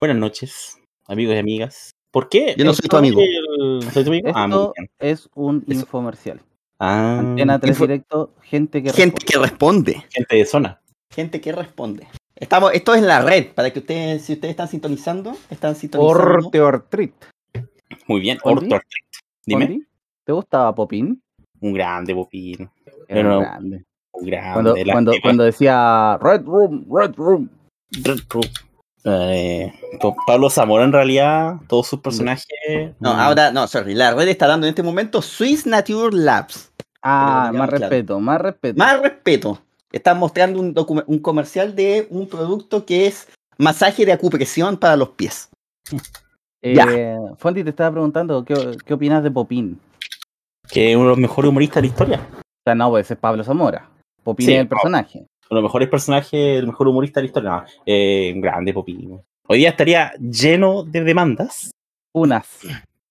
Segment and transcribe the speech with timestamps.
[0.00, 1.90] Buenas noches, amigos y amigas.
[2.10, 2.54] ¿Por qué?
[2.56, 3.20] Yo no soy tu amigo.
[3.20, 4.30] El- ¿Soy tu amigo?
[4.34, 5.80] Ah, Esto es un Eso.
[5.80, 6.40] infomercial.
[6.78, 9.24] Ah, Antena 3 info- directo, gente que Gente responde.
[9.32, 10.04] que responde.
[10.10, 10.80] gente de zona.
[11.10, 12.06] Gente que responde.
[12.36, 16.22] Estamos, esto es en la red, para que ustedes, si ustedes están sintonizando, están sintonizando.
[16.24, 17.14] Orte Ortrit.
[18.08, 18.38] Muy bien.
[18.44, 18.72] Artrit.
[19.46, 19.64] Dime.
[19.66, 19.86] ¿Ondi?
[20.24, 21.22] ¿Te gustaba Popín?
[21.60, 22.68] Un grande Popín.
[22.86, 23.84] Era Pero- grande.
[24.12, 24.52] Un grande.
[24.54, 27.48] Cuando, la- cuando, cuando decía Red Room, Red Room.
[28.02, 28.44] Red Room.
[29.04, 29.72] Eh,
[30.26, 32.46] Pablo Zamora, en realidad, todos sus personajes.
[33.00, 33.94] No, mm, ahora, no, sorry.
[33.94, 36.72] La red está dando en este momento Swiss Nature Labs.
[37.02, 37.80] Ah, más claro.
[37.88, 38.78] respeto, más respeto.
[38.78, 39.58] Más respeto.
[39.92, 44.96] Están mostrando un, docu- un comercial de un producto que es masaje de acupresión para
[44.96, 45.50] los pies.
[46.62, 48.54] Eh, Fonti te estaba preguntando, ¿qué,
[48.86, 49.78] qué opinas de Popín?
[50.68, 52.20] Que es uno de los mejores humoristas de la historia.
[52.38, 53.86] O sea, no, pues es Pablo Zamora.
[54.22, 55.26] Popín Sí, es el personaje.
[55.50, 57.50] Uno de los mejores personajes, el mejor humorista de la historia.
[57.50, 59.20] No, eh, un grande Popín.
[59.46, 61.70] Hoy día estaría lleno de demandas,
[62.12, 62.60] Unas.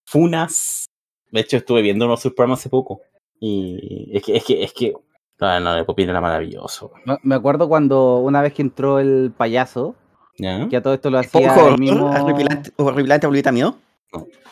[0.04, 0.86] funas.
[1.30, 3.00] De hecho, estuve viendo uno de sus programas hace poco.
[3.40, 4.94] Y es que, es que, es que.
[5.40, 6.92] No, no, de Popín era maravilloso.
[7.22, 9.94] Me- acuerdo cuando una vez que entró el payaso,
[10.38, 10.68] ¿Ya?
[10.68, 12.06] que a todo esto lo hacía el mismo...
[12.10, 13.76] horripilante, horripilante bolita mío.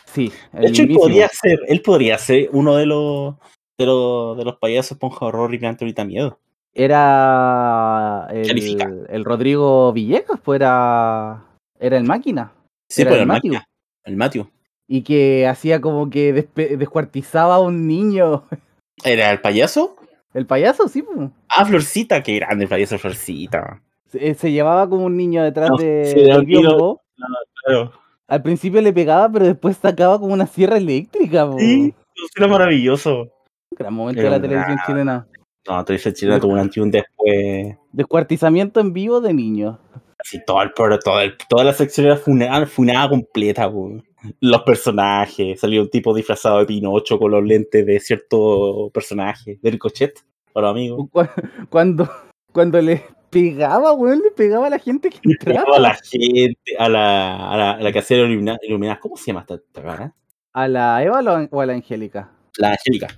[0.05, 3.35] Sí, De el hecho, él podría ser, él podría ser uno de los
[3.79, 6.39] de los, de los payasos esponja horror y ahorita miedo.
[6.75, 11.45] Era el, el Rodrigo Villegas, pues era,
[11.79, 12.53] era el máquina.
[12.89, 13.53] Sí, Era pues el el Matthew.
[13.53, 13.69] Matthew.
[14.05, 14.51] El Matthew.
[14.89, 18.45] Y que hacía como que descuartizaba a un niño.
[19.05, 19.97] ¿Era el payaso?
[20.35, 21.29] El payaso, sí, pues.
[21.49, 23.83] Ah, Florcita, qué grande el payaso Florcita.
[24.09, 27.03] Se, se llevaba como un niño detrás No, de, sí, del biombo.
[27.65, 27.93] Claro.
[28.29, 31.47] Al principio le pegaba, pero después sacaba como una sierra eléctrica.
[31.51, 31.59] po.
[31.59, 31.95] Sí,
[32.37, 33.29] era maravilloso.
[33.79, 35.27] Gran momento Era de la televisión chilena.
[35.69, 37.77] No, tú dices Chile tuvo un antes y un después.
[37.93, 39.79] Descuartizamiento en vivo de niños.
[40.19, 43.91] Así todo el todo el- toda la sección era funada, funada completa, po.
[44.41, 49.79] Los personajes, salió un tipo disfrazado de Pinocho con los lentes de cierto personaje, del
[49.81, 50.21] cochet,
[50.53, 51.09] para los amigos.
[51.11, 51.27] Cu-
[51.69, 52.09] Cuando,
[52.53, 55.61] cuando le pegaba, weón, le pegaba a la gente que entraba.
[55.65, 59.01] pegaba a la gente, a la, a la, a la casera ilumina- iluminada.
[59.01, 60.15] ¿Cómo se llama esta, esta cara?
[60.53, 62.31] ¿A la Eva o a la Angélica?
[62.59, 63.09] La Angélica.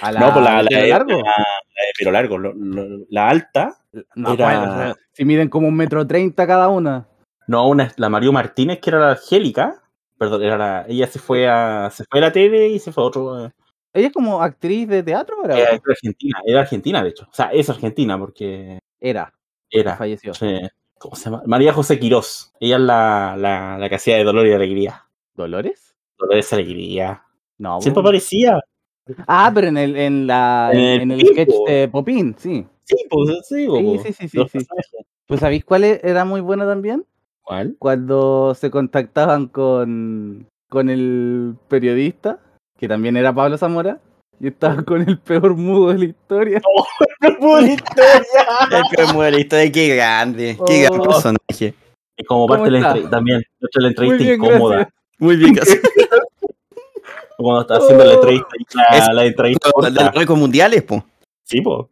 [0.00, 1.10] A la, no, pues la, la, de largo.
[1.12, 2.38] la- la de pelo largo.
[2.38, 3.76] lo- lo- la alta,
[4.14, 7.06] No, era- si miden como un metro treinta cada una.
[7.46, 9.80] no, una, la Mario Martínez, que era la Angélica.
[10.18, 13.02] Perdón, era la, ella se fue a se fue a la tele y se fue
[13.02, 13.46] a otro.
[13.46, 13.50] eh,
[13.92, 15.58] Ella es como actriz de teatro, ¿verdad?
[15.58, 17.24] Era, era argentina, era argentina, de hecho.
[17.30, 19.32] O sea, es argentina porque Era,
[19.70, 19.96] era.
[19.96, 20.32] falleció.
[20.98, 21.42] ¿Cómo se llama?
[21.46, 22.52] María José Quirós.
[22.60, 25.04] Ella es la, la, la que hacía de Dolor y Alegría.
[25.34, 25.94] ¿Dolores?
[26.16, 27.22] Dolores y Alegría.
[27.58, 27.80] No.
[27.80, 28.60] Siempre aparecía.
[29.26, 32.66] Ah, pero en el, en la, En el en el sketch de Popín, sí.
[32.84, 33.66] Sí, pues sí,
[34.02, 34.66] Sí, sí, sí.
[35.26, 37.04] Pues ¿sabéis cuál e- era muy bueno también?
[37.42, 37.76] ¿Cuál?
[37.78, 42.40] Cuando se contactaban con, con el periodista,
[42.78, 44.00] que también era Pablo Zamora,
[44.40, 46.62] y estaba con el peor mudo de la historia.
[47.20, 51.02] El peor muerito de qué grande, qué gran Oh.
[51.04, 51.74] personaje.
[52.16, 54.76] Y como parte de la también, nuestra la entrevista Muy bien, incómoda.
[54.76, 54.94] gracias.
[55.18, 55.80] Muy bien, gracias.
[57.44, 58.14] Cuando está haciendo la Oh.
[58.14, 61.04] entrevista, la, Es- la entrevista de los récords mundiales, po.
[61.44, 61.88] Sí, po.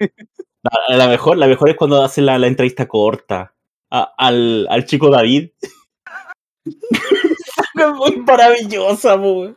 [0.88, 3.52] La, la mejor, la mejor es cuando hacen la, la entrevista corta
[3.90, 5.50] a- al, al chico David.
[6.64, 9.54] es muy maravillosa, po.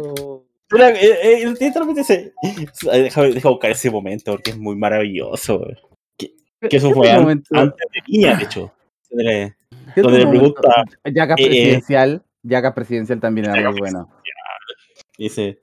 [0.00, 0.44] Oh.
[0.76, 2.32] Eh, eh, literalmente se-
[2.82, 5.64] Déjame, deja buscar ese momento porque es muy maravilloso.
[6.18, 6.32] Que,
[6.68, 8.72] que eso ¿Qué fue antes de Viña, de hecho.
[9.10, 9.54] Donde-
[9.94, 12.22] ¿Qué donde le pregunta, Yacas eh, eh, presidencial.
[12.42, 14.08] Yacas presidencial también era muy bueno.
[15.18, 15.60] Y se,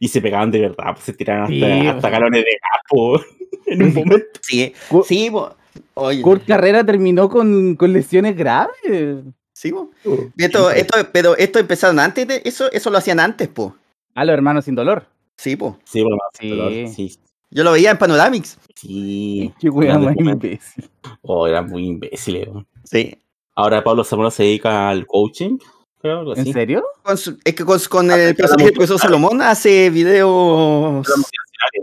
[0.00, 1.86] y se pegaban de verdad, pues se tiraban hasta, Sí.
[1.86, 3.20] hasta galones de gas, po,
[3.66, 4.26] en un momento.
[4.42, 4.72] Sí,
[5.04, 5.54] sí, po.
[5.94, 9.24] Oye, Kurt Carrera terminó con, con lesiones graves.
[9.52, 9.90] sí, po.
[10.38, 13.74] Esto, esto, pero esto empezaron antes de eso, eso lo hacían antes, po.
[14.14, 15.06] A los hermanos sin dolor.
[15.36, 15.78] Sí, po.
[15.84, 16.48] Sí, bueno, Sí.
[16.50, 17.18] dolor, sí,
[17.50, 18.58] Yo lo veía en Panoramics.
[18.74, 19.52] sí.
[19.60, 20.90] Qué Grandes más imbécil.
[21.22, 22.48] Oh, eran muy imbéciles.
[22.48, 22.64] güey.
[22.84, 23.18] Sí.
[23.54, 25.58] Ahora Pablo Zamora se dedica al coaching,
[26.00, 26.84] creo, algo ¿En serio?
[27.02, 31.06] Con su- es que con, con Ah, el personaje del profesor Salomón hace videos,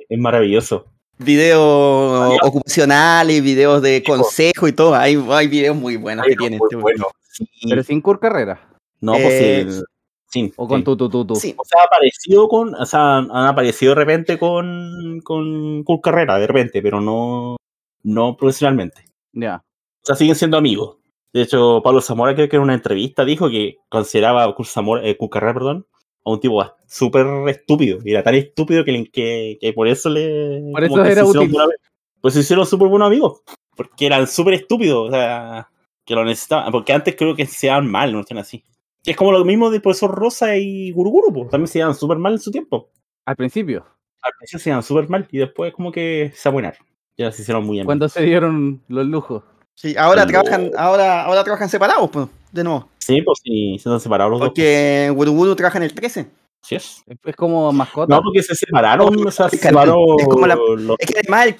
[0.09, 0.85] Es maravilloso.
[1.17, 4.95] videos ocupacionales, videos de Sí, consejo y todo.
[4.95, 6.57] Hay, hay videos muy buenos que no, tiene.
[6.57, 7.07] este bueno.
[7.29, 7.47] Sí.
[7.69, 8.69] Pero sin Kurt Carrera.
[9.01, 9.81] No, pues Eh, sí.
[10.29, 10.83] sí, O con sí.
[10.85, 11.35] tu, tu, tu, tu.
[11.35, 16.03] Sí, O sea, ha aparecido con, o sea, han aparecido de repente con, con Kurt
[16.03, 17.57] Carrera, de repente, pero no,
[18.03, 19.05] no profesionalmente.
[19.33, 19.57] Ya.
[20.03, 20.97] O sea, siguen siendo amigos.
[21.33, 25.17] De hecho, Pablo Zamora creo que en una entrevista dijo que consideraba a Zamora, eh,
[25.17, 25.87] perdón,
[26.23, 27.99] a un tipo súper estúpido.
[28.05, 30.61] Y era tan estúpido que, le- que, que por eso le...
[30.71, 31.49] Por eso era útil.
[31.51, 31.73] buena-
[32.21, 33.41] Pues se hicieron súper buenos amigos.
[33.75, 35.09] Porque eran súper estúpidos.
[35.09, 35.67] O sea,
[36.05, 36.71] que lo necesitaban.
[36.71, 38.63] Porque antes creo que se daban mal, no están así.
[39.03, 41.49] Que es como lo mismo de profesor Rosa y Guruguru, pues.
[41.49, 42.89] También se daban súper mal en su tiempo.
[43.25, 43.83] Al principio,
[44.21, 46.79] Al principio se daban súper mal y después como que se abuenaron.
[47.17, 47.85] Ya se hicieron muy bien.
[47.85, 49.43] cuando se dieron los lujos.
[49.75, 52.87] Sí, ahora trabajan, ahora, ahora trabajan separados, pues, de nuevo.
[52.99, 54.49] Sí, pues sí, se han separado los dos.
[54.49, 56.27] Porque Guruguru trabaja en el 13.
[56.61, 57.03] Sí es.
[57.25, 58.15] Es- como mascota.
[58.15, 59.85] No, porque se separaron, o sea, se Es canal.
[59.85, 61.55] separó Es como la- los- Es que además el,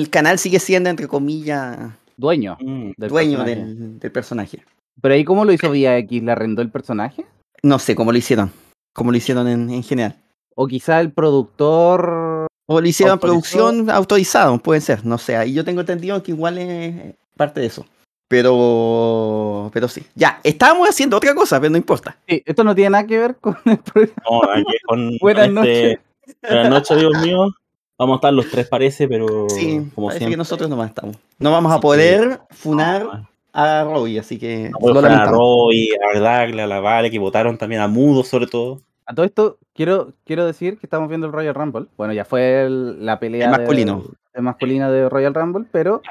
[0.00, 1.76] el canal sigue siendo, entre comillas,
[2.16, 2.92] Dueño Mm.
[2.96, 3.56] del dueño personaje.
[3.74, 4.64] del, del personaje.
[5.02, 6.22] Pero ahí, ¿cómo lo hizo Vía X?
[6.22, 7.26] ¿Le arrendó el personaje?
[7.62, 8.50] No sé cómo lo hicieron.
[8.94, 10.16] Cómo lo hicieron en, en general.
[10.54, 12.46] O quizá el productor.
[12.68, 13.32] O lo hicieron ¿Autorizó?
[13.58, 15.04] producción autorizado, puede ser.
[15.04, 15.36] No sé.
[15.36, 17.86] Ahí yo tengo entendido que igual es parte de eso.
[18.28, 19.70] Pero.
[19.72, 20.02] Pero sí.
[20.14, 22.16] Ya, estábamos haciendo otra cosa, pero no importa.
[22.28, 24.14] Sí, esto no tiene nada que ver con el programa.
[24.30, 26.00] No, aquí con, Buenas con este-
[26.42, 27.52] Buenas noches, amigos míos.
[27.98, 30.32] Vamos a estar los tres, parece, pero Sí, como parece siempre.
[30.34, 31.16] que nosotros nomás estamos.
[31.38, 34.70] No vamos a poder funar No, a Robbie, así que.
[34.70, 35.30] no lo funar a.
[35.30, 38.80] Roy, a Dagle, a la Vale, que votaron también a Mudo, sobre todo.
[39.06, 41.86] A todo esto, quiero, quiero decir que estamos viendo el Royal Rumble.
[41.96, 44.02] Bueno, ya fue el- la pelea El de- masculino.
[44.34, 46.02] de masculina de Royal Rumble, pero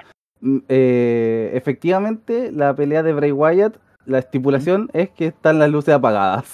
[0.69, 6.45] eh, efectivamente la pelea de Bray Wyatt, la estipulación es que están las luces apagadas.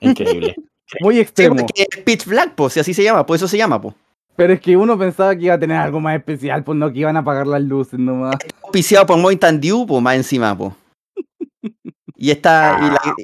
[0.00, 0.54] Increíble.
[1.00, 1.56] Muy Sí, extremo.
[1.56, 3.94] porque es Pitch Black, pues, si así se llama, por eso se llama, pues.
[4.36, 6.98] Pero es que uno pensaba que iba a tener algo más especial, pues no que
[7.00, 8.36] iban a apagar las luces nomás.
[8.62, 10.72] Auspiciado por Mountain Dew, pues, más encima, pues.
[12.16, 12.78] Y está.
[12.80, 13.14] Y, la-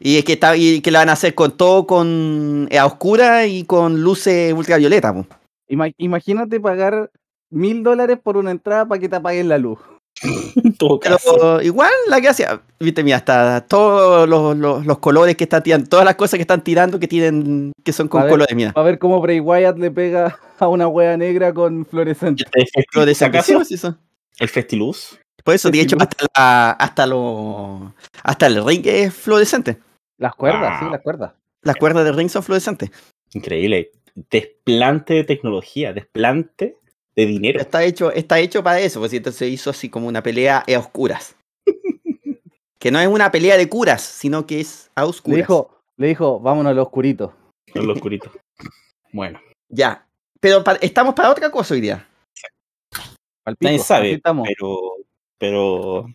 [0.00, 2.86] y es que está, y que la van a hacer con todo con eh, a
[2.86, 5.26] oscura y con luces ultravioleta, pues.
[5.68, 7.10] Ima- imagínate pagar
[7.50, 9.78] mil dólares por una entrada para que te apaguen la luz.
[11.02, 15.88] Pero igual la gracia, viste, mira, hasta todos los, los- los colores que están tirando,
[15.88, 18.32] todas las cosas que están tirando que tienen, que son con A ver.
[18.32, 18.72] colores, mira.
[18.74, 22.44] A ver cómo Bray Wyatt le pega a una wea negra con fluorescente.
[22.52, 23.64] ¿El Festi- Colores acaso?
[23.64, 23.88] sí, sí.
[24.38, 25.18] ¿El Festiluz?
[25.44, 29.78] Por eso, de hecho, hasta la, hasta lo, hasta el ring es fluorescente.
[30.18, 30.92] Las cuerdas, sí, Wow.
[30.92, 31.32] las cuerdas.
[31.62, 32.90] Las cuerdas del ring son fluorescentes.
[33.32, 33.92] Increíble.
[34.30, 36.76] Desplante de tecnología, desplante
[37.18, 37.60] de dinero.
[37.60, 40.78] Está hecho, está hecho para eso, pues entonces se hizo así como una pelea a
[40.78, 41.34] oscuras.
[42.78, 45.38] que no es una pelea de curas, sino que es a Le oscuras.
[45.38, 47.34] dijo, le dijo, vámonos al oscurito.
[47.74, 48.30] En lo oscurito.
[49.12, 50.06] Bueno, Ya.
[50.40, 52.06] Pero pa- estamos para otra cosa hoy día.
[53.60, 54.78] Nadie sabe, pero,
[55.38, 56.06] pero,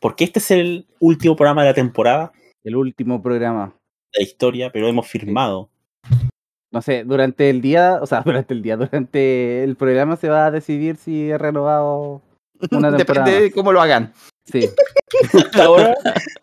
[0.00, 2.32] porque este es el último programa de la temporada
[2.64, 3.74] El último programa.
[4.12, 5.68] de la historia, pero hemos firmado.
[6.72, 10.46] No sé, durante el día, o sea, durante el día, durante el programa se va
[10.46, 12.22] a decidir si es renovado
[12.70, 13.26] una temporada.
[13.26, 14.12] Depende de cómo lo hagan.
[14.44, 14.68] Sí,
[15.34, 15.94] Hasta ahora,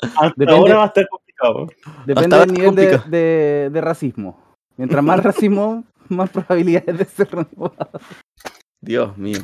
[0.01, 1.67] hasta Depende- ahora va a estar complicado.
[2.05, 4.41] depende del nivel de, de- de racismo.
[4.77, 7.89] Mientras más racismo, más probabilidades de ser renovado.
[8.81, 9.39] Dios mío.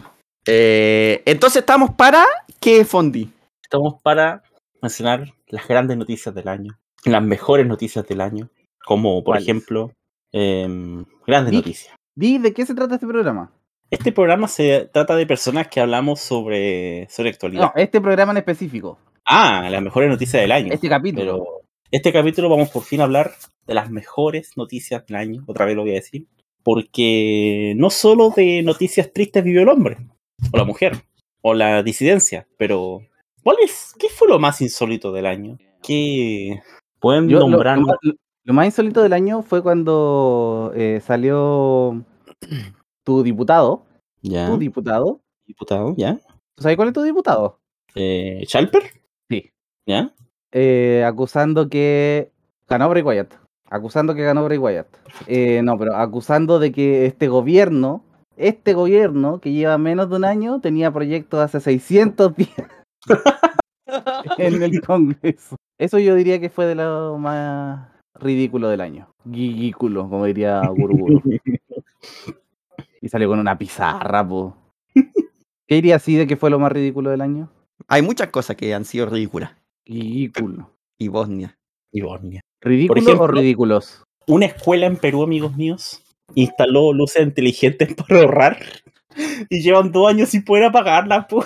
[0.47, 2.23] Eh, entonces estamos para
[2.61, 3.29] qué Fondi.
[3.61, 4.43] Estamos para
[4.81, 8.49] mencionar las grandes noticias del año, las mejores noticias del año,
[8.85, 9.43] como por ¿Cuáles?
[9.43, 9.91] ejemplo,
[10.31, 11.95] em, grandes Di- noticias.
[12.16, 13.51] Di, ¿de qué se trata este programa?
[13.92, 17.62] Este programa se trata de personas que hablamos sobre, sobre actualidad.
[17.63, 18.98] No, este programa en específico.
[19.25, 20.74] Ah, las mejores noticias del año.
[20.74, 21.22] Este capítulo.
[21.24, 21.45] Pero
[21.92, 23.33] este capítulo vamos por fin a hablar
[23.68, 26.27] de las mejores noticias del año, otra vez lo voy a decir,
[26.63, 29.98] porque no solo de noticias tristes vivió el hombre,
[30.51, 30.94] o la mujer,
[31.41, 33.01] o la disidencia, pero
[33.44, 35.58] ¿cuál es, ¿qué fue lo más insólito del año?
[35.82, 36.60] ¿Qué
[37.00, 37.77] pueden lo, nombrar?
[37.77, 37.96] lo
[38.45, 42.01] lo más insólito del año fue cuando eh, salió
[43.03, 43.83] tu diputado.
[44.21, 45.21] ya, Tu diputado.
[45.47, 46.17] diputado, ya.
[46.55, 47.59] ¿Tú sabes cuál es tu diputado?
[47.95, 48.83] Eh, ¿Chalper?
[49.29, 49.51] Sí.
[49.87, 50.13] ¿Ya?
[50.51, 52.31] Eh, acusando que
[52.67, 53.33] ganó Bray Wyatt.
[53.69, 54.87] Acusando que ganó Bray Wyatt.
[55.27, 58.03] Eh, no, pero acusando de que este gobierno,
[58.37, 62.69] este gobierno que lleva menos de un año, tenía proyectos hace 600 días
[64.37, 65.55] en el Congreso.
[65.79, 69.07] Eso yo diría que fue de lo más ridículo del año.
[69.25, 71.22] Guigículo, como diría Guruguru.
[73.01, 74.57] Y salió con una pizarra, po.
[75.67, 77.51] ¿Qué diría así de que fue lo más ridículo del año?
[77.88, 79.51] Hay muchas cosas que han sido ridículas.
[79.86, 80.72] Guigículo.
[80.98, 81.55] Y Bosnia.
[81.91, 82.41] Y Bornia.
[82.62, 84.03] ¿Ridículo o ejemplo- ridículos?
[84.27, 86.01] Una escuela en Perú, amigos míos,
[86.34, 88.57] instaló luces inteligentes para ahorrar
[89.50, 91.25] y llevan dos años sin poder apagarlas.
[91.27, 91.45] po.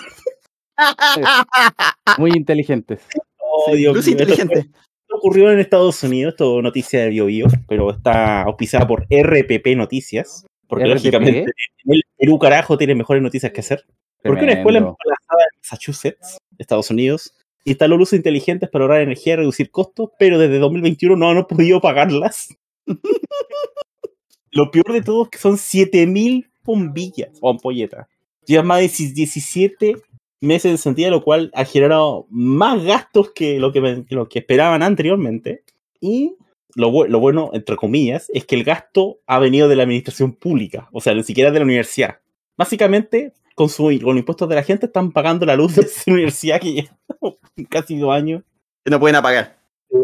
[2.18, 3.02] Muy inteligentes.
[3.38, 4.54] Oh, Dios Luz mío, esto inteligente.
[4.56, 4.89] fue- esto
[5.20, 10.86] ocurrió en Estados Unidos, esto noticia de BioBio, pero está auspiciada por RPP Noticias, porque
[10.86, 10.94] RPP.
[10.94, 13.86] lógicamente en el Perú carajo tiene mejores noticias que hacer.
[14.24, 17.34] Porque una escuela emplazada en Massachusetts, Estados Unidos,
[17.64, 21.80] instaló luces inteligentes para ahorrar energía y reducir costos, pero desde 2021 no han podido
[21.80, 22.56] pagarlas.
[24.52, 28.08] Lo peor de todo es que son 7000 bombillas o ampolletas.
[28.46, 29.96] Llevan más de 17
[30.42, 34.40] meses en sentido, lo cual ha generado más gastos que lo que, que lo que
[34.40, 35.64] esperaban anteriormente.
[36.00, 36.36] Y
[36.76, 40.34] lo, bu- lo bueno, entre comillas, es que el gasto ha venido de la administración
[40.34, 42.20] pública, o sea, ni siquiera de la universidad.
[42.58, 46.04] Básicamente, con, su, con los impuestos de la gente, están pagando la luz de esa
[46.12, 46.90] universidad que lleva
[47.70, 48.44] casi dos años.
[48.86, 49.58] Que no pueden apagar.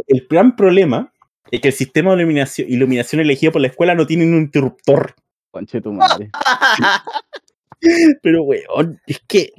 [0.07, 1.13] El gran problema
[1.51, 5.15] es que el sistema de iluminación, iluminación elegido por la escuela no tiene un interruptor.
[5.51, 6.29] Conche tu madre.
[8.21, 9.53] Pero, weón, es que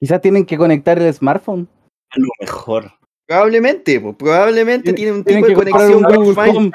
[0.00, 1.68] Quizás tienen que conectar el smartphone.
[2.10, 2.92] a lo mejor.
[3.26, 6.72] Probablemente, probablemente tiene un Tienen tipo de conexión Wi-Fi.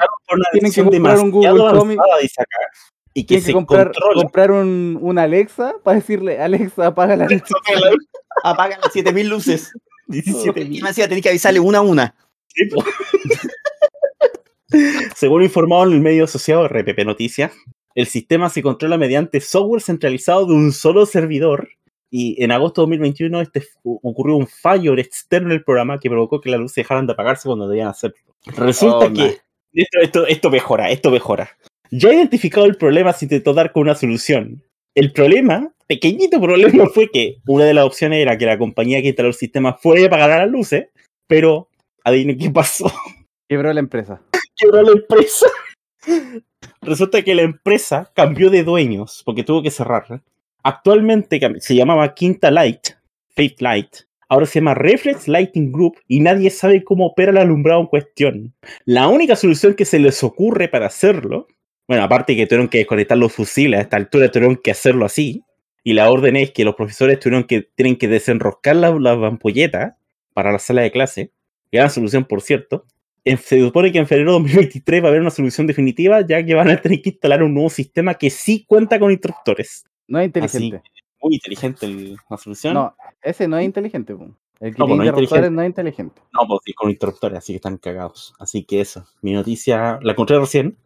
[0.52, 1.96] Tienen que comprar un Google Home.
[2.28, 2.46] sacar
[3.12, 4.22] y que Tienen se que comprar, controla.
[4.22, 7.42] comprar un, un Alexa para decirle, Alexa, apaga la luz.
[8.44, 9.72] Apaga las 7000 luces.
[10.08, 12.14] 17 Y me decía, tenés que avisarle una a una.
[12.48, 12.68] Sí.
[15.16, 17.52] Según informado en el medio asociado RPP Noticias,
[17.94, 21.68] el sistema se controla mediante software centralizado de un solo servidor.
[22.10, 26.40] Y en agosto de 2021 este, ocurrió un fallo externo en el programa que provocó
[26.40, 28.16] que las luces dejaran de apagarse cuando debían hacerlo.
[28.56, 29.40] Resulta Oh, que
[29.72, 31.50] esto, esto, esto mejora, esto mejora.
[31.90, 34.62] Ya identificado el problema, se intentó dar con una solución.
[34.94, 39.08] El problema, pequeñito problema, fue que una de las opciones era que la compañía que
[39.08, 40.88] instaló el sistema fuera y apagara las luces,
[41.26, 41.68] pero
[42.04, 42.90] adivinen qué pasó.
[43.48, 44.22] Quebró la empresa.
[44.56, 45.46] Quebró la empresa.
[46.80, 50.22] Resulta que la empresa cambió de dueños porque tuvo que cerrar.
[50.68, 52.88] Actualmente se llamaba Quinta Light,
[53.28, 53.98] Faith Light.
[54.28, 58.54] Ahora se llama Reflex Lighting Group y nadie sabe cómo opera el alumbrado en cuestión.
[58.84, 61.46] La única solución que se les ocurre para hacerlo,
[61.86, 65.44] bueno, aparte que tuvieron que desconectar los fusiles, a esta altura tuvieron que hacerlo así.
[65.84, 69.94] Y la orden es que los profesores tuvieron que, tienen que desenroscar las las ampolletas
[70.34, 71.30] para la sala de clase.
[71.70, 72.86] Gran solución, por cierto.
[73.24, 76.54] Se supone que en febrero de 2023 va a haber una solución definitiva, ya que
[76.54, 79.84] van a tener que instalar un nuevo sistema que sí cuenta con interruptores.
[80.08, 80.82] No es inteligente.
[81.20, 82.74] Muy inteligente el- la solución.
[82.74, 84.12] No, ese no es inteligente.
[84.12, 86.22] El que No, pues tiene no interruptores no es inteligente.
[86.32, 88.34] No, pues sí, con interruptores, así que están cagados.
[88.38, 90.76] Así que eso, mi noticia, la encontré recién.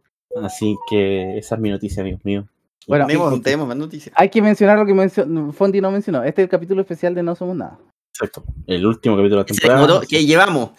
[0.43, 2.47] Así que esa es mi noticia, amigos míos.
[2.87, 4.15] Bueno, tenemos, tenemos más noticias.
[4.17, 6.23] Hay que mencionar lo que mencionó, Fondi no mencionó.
[6.25, 7.79] Este es el capítulo especial de No Somos Nada.
[8.15, 8.43] Exacto.
[8.67, 10.01] El último capítulo de la temporada.
[10.09, 10.71] que llevamos,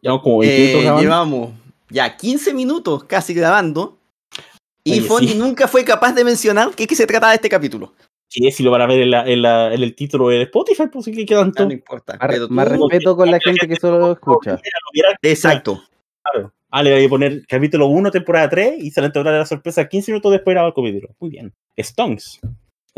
[0.00, 1.02] Llevamos como 20 eh, minutos grabando.
[1.02, 1.50] llevamos
[1.90, 3.98] ya 15 minutos casi grabando.
[4.84, 5.38] Y Oye, Fondi sí.
[5.38, 7.92] nunca fue capaz de mencionar qué que se trataba de este capítulo.
[8.28, 10.84] Sí, si lo van a ver en, la- en la- en el título de Spotify,
[10.90, 11.68] pues sí que quedan Ah, todos.
[11.68, 12.16] no importa.
[12.18, 14.58] Más, pero más tú- respeto con la gente que solo escucha.
[15.22, 15.82] Exacto.
[16.22, 16.52] Claro.
[16.70, 19.86] Ah, le voy a poner capítulo 1, temporada 3 y se le entregará la sorpresa
[19.86, 21.14] 15 minutos después de grabar el capítulo.
[21.20, 21.52] Muy bien.
[21.78, 22.40] Stonks.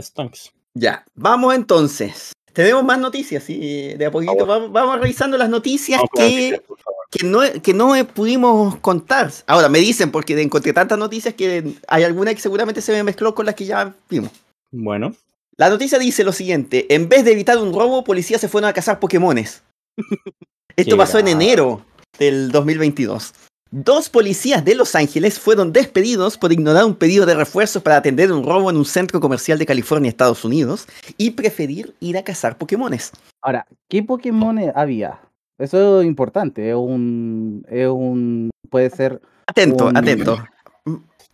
[0.00, 0.52] Stonks.
[0.74, 2.32] Ya, vamos entonces.
[2.54, 4.46] Tenemos más noticias, sí, de a poquito.
[4.46, 6.62] Vamos, vamos revisando las noticias que,
[7.10, 9.32] que, no, que no eh, pudimos contar.
[9.48, 13.34] Ahora, me dicen, porque encontré tantas noticias que hay alguna que seguramente se me mezcló
[13.34, 14.30] con las que ya vimos.
[14.70, 15.16] Bueno.
[15.56, 18.72] La noticia dice lo siguiente: en vez de evitar un robo, policías se fueron a
[18.72, 19.62] cazar Pokémones.
[20.76, 21.84] Esto pasó en enero
[22.18, 23.34] del 2022.
[23.76, 28.30] Dos policías de Los Ángeles fueron despedidos por ignorar un pedido de refuerzos para atender
[28.30, 32.56] un robo en un centro comercial de California, Estados Unidos, y preferir ir a cazar
[32.56, 33.10] Pokémones.
[33.42, 35.18] Ahora, ¿qué Pokémon había?
[35.58, 36.70] Eso es importante.
[36.70, 37.66] Es un.
[37.68, 40.38] Es un puede ser Atento, Un- atento.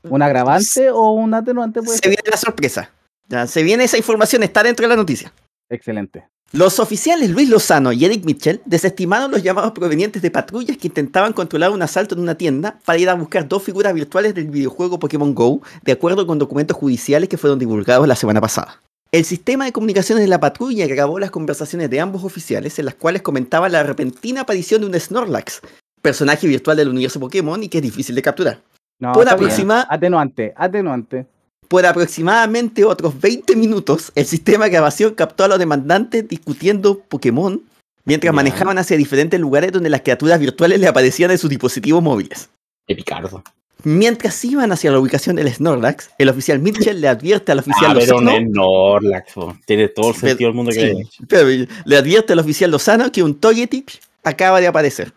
[0.04, 1.82] un agravante o un atenuante.
[1.82, 2.08] Puede Se ser.
[2.08, 2.90] viene la sorpresa.
[3.28, 5.30] Ya, se viene esa información, está dentro de la noticia.
[5.68, 6.26] Excelente.
[6.52, 11.32] Los oficiales Luis Lozano y Eric Mitchell desestimaron los llamados provenientes de patrullas que intentaban
[11.32, 14.98] controlar un asalto en una tienda para ir a buscar dos figuras virtuales del videojuego
[14.98, 18.80] Pokémon Go, de acuerdo con documentos judiciales que fueron divulgados la semana pasada.
[19.12, 22.94] El sistema de comunicaciones de la patrulla grabó las conversaciones de ambos oficiales en las
[22.94, 25.60] cuales comentaban la repentina aparición de un Snorlax,
[26.02, 28.58] personaje virtual del universo Pokémon y que es difícil de capturar.
[28.98, 31.26] No, Por aproxima- Atenuante, atenuante.
[31.70, 37.62] Por aproximadamente otros 20 minutos, el sistema de grabación captó a los demandantes discutiendo Pokémon
[38.04, 42.50] mientras manejaban hacia diferentes lugares donde las criaturas virtuales le aparecían en sus dispositivos móviles.
[42.88, 43.44] Qué picardo.
[43.84, 47.96] Mientras iban hacia la ubicación del Snorlax, el oficial Mitchell le advierte al oficial Ah,
[48.00, 49.56] pero un Lozano, Snorlax, po.
[49.64, 52.72] Tiene todo el Sí, pero- sentido del mundo que Sí, pero le advierte al oficial
[52.72, 55.12] Lozano que un Togetic acaba de aparecer.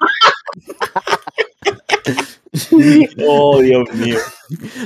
[3.28, 4.18] Oh, Dios mío.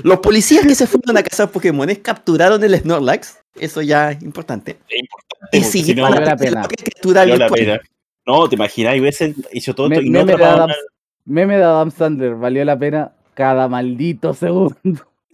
[0.04, 4.78] Los policías que se fueron a cazar Pokémones capturaron el Snorlax, eso ya es importante,
[4.90, 5.58] Es importante.
[5.58, 6.68] y porque si no, valió la pena.
[7.04, 7.80] valió la pena.
[8.26, 10.70] No, te imaginas, y hubiesen hecho todo esto Me- y no meme, de Adam,
[11.26, 12.36] meme de Adam Sandler.
[12.36, 14.76] Valió la pena cada maldito segundo.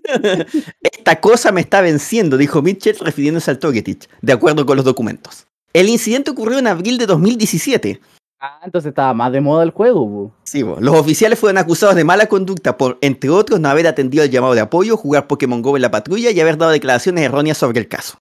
[0.82, 5.48] Esta cosa me está venciendo, dijo Mitchell refiriéndose al Togetic, de acuerdo con los documentos.
[5.74, 8.00] El incidente ocurrió en abril de 2017.
[8.46, 10.06] Ah, entonces estaba más de moda el juego.
[10.06, 10.36] po.
[10.44, 10.76] Sí, bo.
[10.82, 14.54] los oficiales fueron acusados de mala conducta por, entre otros, no haber atendido el llamado
[14.54, 17.88] de apoyo, jugar Pokémon Go en la patrulla y haber dado declaraciones erróneas sobre el
[17.88, 18.18] caso.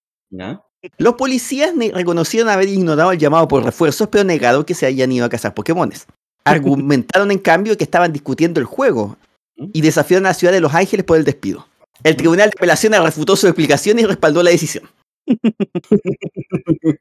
[0.97, 5.27] Los policías reconocieron haber ignorado el llamado por refuerzos, pero negaron que se hayan ido
[5.27, 6.07] a cazar Pokémones.
[6.45, 9.17] Argumentaron, en cambio, que estaban discutiendo el juego
[9.57, 11.67] y desafiaron a la ciudad de Los Ángeles por el despido.
[12.05, 14.89] El Tribunal de Apelaciones refutó su explicación y respaldó la decisión.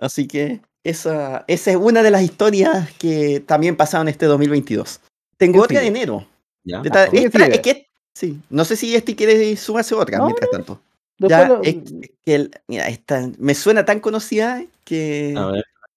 [0.00, 5.00] Así que esa, esa es una de las historias que también pasaron este 2022.
[5.36, 6.26] Tengo ¿Qué otra de enero.
[6.64, 6.82] Ya.
[6.84, 7.54] Esta- ¿qué esta- sigue?
[7.54, 10.80] es que- sí, no sé si este quiere sumarse otra No, mientras tanto.
[11.18, 11.76] Ya, lo- es
[12.24, 15.34] que el- mira, esta me suena tan conocida que,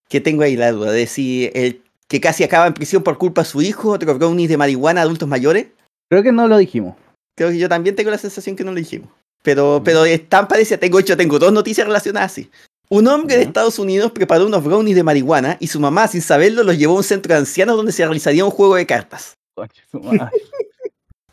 [0.10, 3.42] que tengo ahí la duda de si el que casi acaba en prisión por culpa
[3.42, 5.68] de su hijo, otro brownies de marihuana adultos mayores.
[6.10, 6.96] Creo que no lo dijimos.
[7.36, 9.10] Creo que yo también tengo la sensación que no lo dijimos.
[9.42, 10.78] Pero, pero es tan parecida.
[10.78, 12.50] Tengo hecho, tengo dos noticias relacionadas así.
[12.90, 13.44] Un hombre de.
[13.44, 16.98] Estados Unidos preparó unos brownies de marihuana y su mamá, sin saberlo, los llevó a
[16.98, 19.34] un centro de ancianos donde se realizaría un juego de cartas.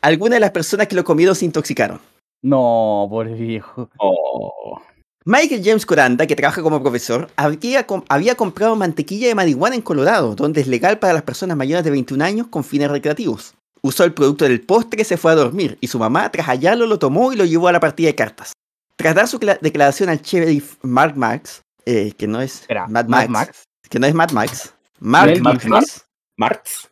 [0.03, 2.01] Algunas de las personas que lo comieron se intoxicaron.
[2.43, 3.91] No, pobre viejo.
[3.99, 4.81] Oh.
[5.27, 9.83] Michael James Coranda, que trabaja como profesor, había, com- había comprado mantequilla de marihuana en
[9.83, 13.53] Colorado, donde es legal para las personas mayores de 21 años con fines recreativos.
[13.83, 16.99] Usó el producto del postre, se fue a dormir, y su mamá, tras hallarlo, lo
[16.99, 18.53] tomó y lo llevó a la partida de cartas.
[19.03, 23.07] Tras dar su cla- declaración al sheriff Mark Max, eh, que no es Espera, Mad
[23.07, 23.65] Mad Max, Max.
[23.89, 25.83] que no es Mad Max, Mark Mel Max, Gibson.
[26.37, 26.91] ¿Marx?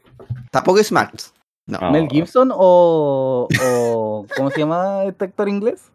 [0.51, 0.91] tampoco es.
[0.91, 1.79] No.
[1.81, 1.91] Ah.
[1.91, 5.91] ¿Mel Gibson o, o ¿cómo se llama este actor inglés?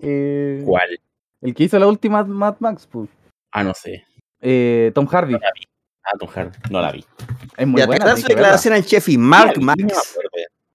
[0.00, 1.00] Eh, ¿Cuál?
[1.40, 3.08] el que hizo la última Mad Max, pues.
[3.52, 4.04] Ah, no sé.
[4.40, 5.34] Eh, Tom Hardy.
[5.34, 6.56] Ah, Tom Hardy.
[6.70, 7.04] No la vi.
[7.56, 8.04] Es muy Ya, buena.
[8.04, 10.18] tras dar tenés su declaración al sheriff Mark la vi, no Max.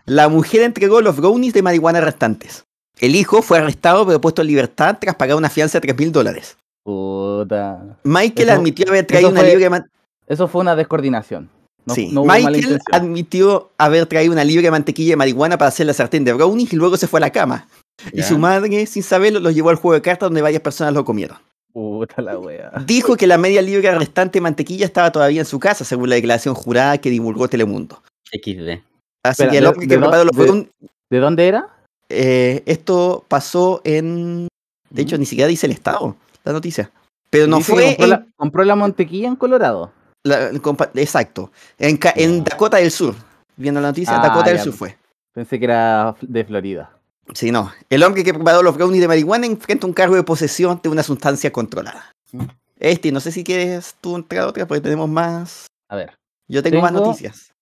[0.05, 2.63] La mujer entregó los brownies de marihuana restantes.
[3.01, 6.11] El hijo fue arrestado pero puesto en libertad tras pagar una fianza de 3 mil
[6.11, 6.55] dólares.
[6.83, 7.97] Puta.
[8.03, 9.81] Michael Eso- admitió haber traído una fue- libre
[10.27, 11.49] Eso fue una descoordinación.
[11.83, 15.87] No, sí, no Michael admitió haber traído una libre de mantequilla de marihuana para hacer
[15.87, 17.67] la sartén de brownies y luego se fue a la cama.
[18.13, 21.03] Y su madre, sin saberlo, los llevó al juego de cartas donde varias personas lo
[21.03, 21.37] comieron.
[21.73, 22.71] Puta la wea.
[22.85, 26.15] Dijo que la media libre restante de mantequilla estaba todavía en su casa, según la
[26.15, 28.01] declaración jurada que divulgó Telemundo.
[28.31, 28.81] XD.
[29.23, 30.69] Así Espera, que el hombre que preparó los de-
[31.09, 31.67] ¿De dónde era?
[32.11, 34.47] Eh, esto pasó en...
[34.89, 36.91] De hecho, ni siquiera dice el estado, la noticia.
[37.29, 39.91] Pero no Dice fue compró, en la, compró la mantequilla en Colorado.
[40.23, 40.51] La-
[40.95, 41.51] exacto.
[41.79, 42.43] En, en.
[42.43, 43.15] Dakota del Sur.
[43.55, 44.59] Viendo la noticia, Ah, Dakota del.
[44.59, 44.97] Sur fue.
[45.33, 46.91] Pensé que era de Florida.
[47.33, 47.71] Sí, no.
[47.89, 51.03] El hombre que preparó los brownies de marihuana enfrenta un cargo de posesión de una
[51.03, 52.11] sustancia controlada.
[52.33, 52.43] Mm.
[52.79, 55.67] Este, no sé si quieres tú entrar otra porque tenemos más.
[55.87, 56.17] A ver,
[56.49, 57.53] Yo tengo, más noticias.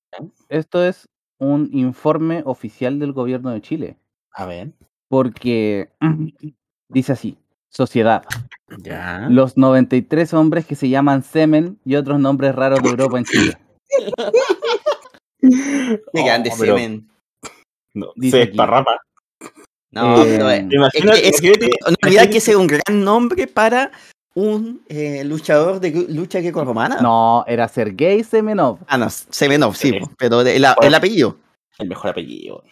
[0.49, 1.07] esto es
[1.37, 3.97] un informe oficial del gobierno de Chile.
[4.33, 4.71] A ver.
[5.09, 5.89] Porque
[6.89, 7.37] dice así:
[7.69, 8.23] Sociedad.
[8.77, 9.27] Ya.
[9.29, 13.57] Los 93 hombres que se llaman semen y otros nombres raros de Europa en Chile.
[15.41, 17.09] Qué grande Oh, pero- semen.
[17.93, 18.97] No, Dice se esparrama.
[19.91, 23.03] No, Eh, pero, eh, es Imagínate, es- imagínate- no olvidar que ese es un gran
[23.03, 23.91] nombre para
[24.35, 27.01] un eh, luchador de lucha greco-romana.
[27.01, 28.77] No, era Sergei Semenov.
[28.87, 31.37] Ah, no, Semenov, sí, pero de- el, el apellido.
[31.79, 32.63] El mejor apellido.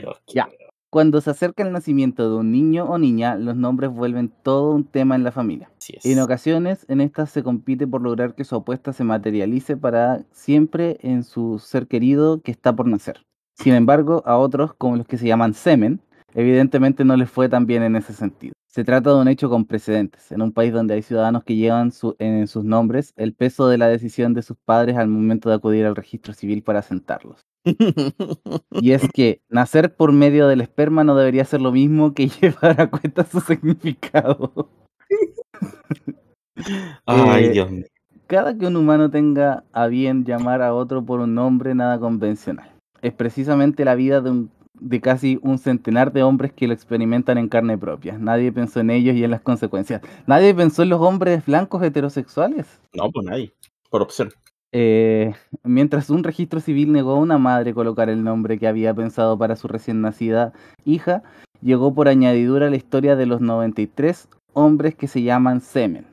[0.00, 0.16] Pero.
[0.32, 0.48] Ya.
[0.90, 4.84] Cuando se acerca el nacimiento de un niño o niña, los nombres vuelven todo un
[4.84, 5.68] tema en la familia.
[6.04, 10.98] En ocasiones, en estas se compite por lograr que su apuesta se materialice para siempre
[11.00, 13.26] en su ser querido que está por nacer.
[13.56, 16.00] Sin embargo, a otros, como los que se llaman semen,
[16.32, 18.52] evidentemente no les fue tan bien en ese sentido.
[18.68, 20.32] Se trata de un hecho con precedentes.
[20.32, 23.78] En un país donde hay ciudadanos que llevan su- en sus nombres el peso de
[23.78, 27.46] la decisión de sus padres al momento de acudir al registro civil para asentarlos.
[28.72, 32.80] Y es que nacer por medio del esperma no debería ser lo mismo que llevar
[32.80, 34.68] a cuenta su significado.
[37.06, 37.84] Ay, Eh, Dios mío.
[38.26, 42.70] Cada que un humano tenga a bien llamar a otro por un nombre nada convencional.
[43.02, 44.50] Es precisamente la vida de, un-
[44.80, 48.16] de casi un centenar de hombres que lo experimentan en carne propia.
[48.18, 50.00] Nadie pensó en ellos y en las consecuencias.
[50.26, 52.66] Nadie pensó en los hombres blancos heterosexuales.
[52.94, 53.52] No, pues nadie.
[53.90, 54.30] Por opción.
[54.76, 55.32] Eh,
[55.62, 59.54] mientras un registro civil negó a una madre colocar el nombre que había pensado para
[59.54, 60.52] su recién nacida
[60.84, 61.22] hija,
[61.62, 66.06] llegó por añadidura la historia de los 93 hombres que se llaman semen.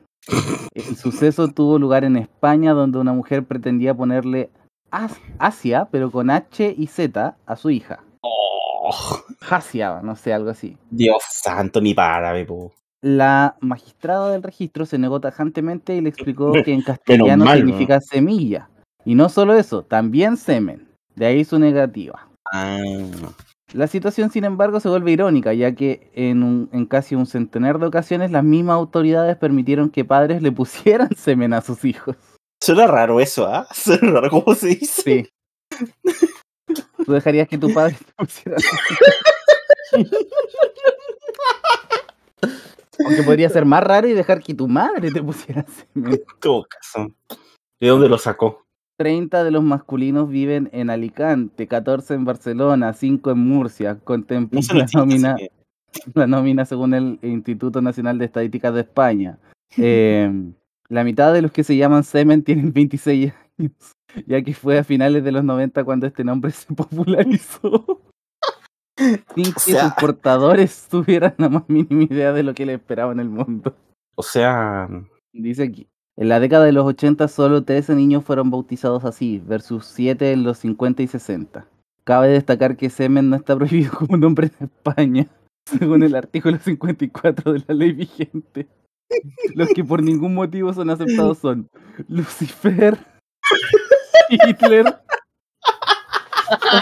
[0.74, 4.48] El suceso tuvo lugar en España donde una mujer pretendía ponerle
[4.92, 8.04] As- Asia, pero con H y Z, a su hija.
[8.22, 8.94] Oh,
[9.50, 10.76] Hasia, no sé, algo así.
[10.88, 12.72] Dios santo, ni para, po.
[13.02, 17.66] La magistrada del registro se negó tajantemente y le explicó que en castellano mal, ¿no?
[17.66, 18.70] significa semilla.
[19.04, 20.88] Y no solo eso, también semen.
[21.16, 22.28] De ahí su negativa.
[22.52, 22.78] Ah,
[23.72, 27.78] La situación, sin embargo, se vuelve irónica, ya que en, un- en casi un centenar
[27.80, 32.14] de ocasiones las mismas autoridades permitieron que padres le pusieran semen a sus hijos.
[32.62, 33.66] suena raro eso, ¿ah?
[33.74, 35.02] Suena raro cómo se dice.
[35.02, 35.28] Sí.
[37.04, 38.56] ¿Tú dejarías que tu padre te pusiera
[43.04, 46.12] Aunque podría ser más raro y dejar que tu madre te pusiera semen.
[46.12, 47.12] En todo caso.
[47.80, 48.66] ¿De dónde lo sacó?
[48.98, 53.98] 30 de los masculinos viven en Alicante, 14 en Barcelona, 5 en Murcia.
[54.04, 55.36] Contempla No la, nómina,
[56.14, 59.38] la nómina según el Instituto Nacional de Estadísticas de España.
[59.78, 60.30] Eh,
[60.90, 63.72] la mitad de los que se llaman semen tienen 26 años,
[64.26, 68.02] ya que fue a finales de los 90 cuando este nombre se popularizó.
[69.34, 73.12] Sin que sea- sus portadores tuvieran la más mínima idea de lo que les esperaba
[73.12, 73.74] en el mundo.
[74.14, 74.88] O sea,
[75.32, 75.88] Dice aquí.
[76.16, 80.44] En la década de los 80 solo 13 niños fueron bautizados así, versus 7 en
[80.44, 81.66] los 50 y 60.
[82.04, 85.26] Cabe destacar que semen no está prohibido como nombre en España,
[85.64, 88.68] según el artículo 54 de la ley vigente.
[89.54, 91.68] Los que por ningún motivo son aceptados son
[92.08, 92.98] Lucifer,
[94.28, 94.86] Hitler,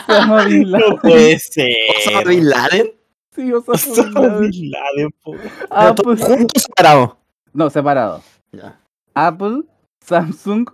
[0.09, 0.91] Osama Bin Laden.
[0.91, 1.77] no puede ser.
[1.99, 2.91] ¿Osama Bin Laden?
[3.35, 4.51] Sí, Osama Bin Osama Laden.
[4.51, 5.33] Bin Laden, po.
[5.95, 7.11] Todos Apple, juntos separados.
[7.53, 8.23] no, separado.
[8.53, 8.81] Ya.
[9.15, 9.63] Apple,
[10.05, 10.69] Samsung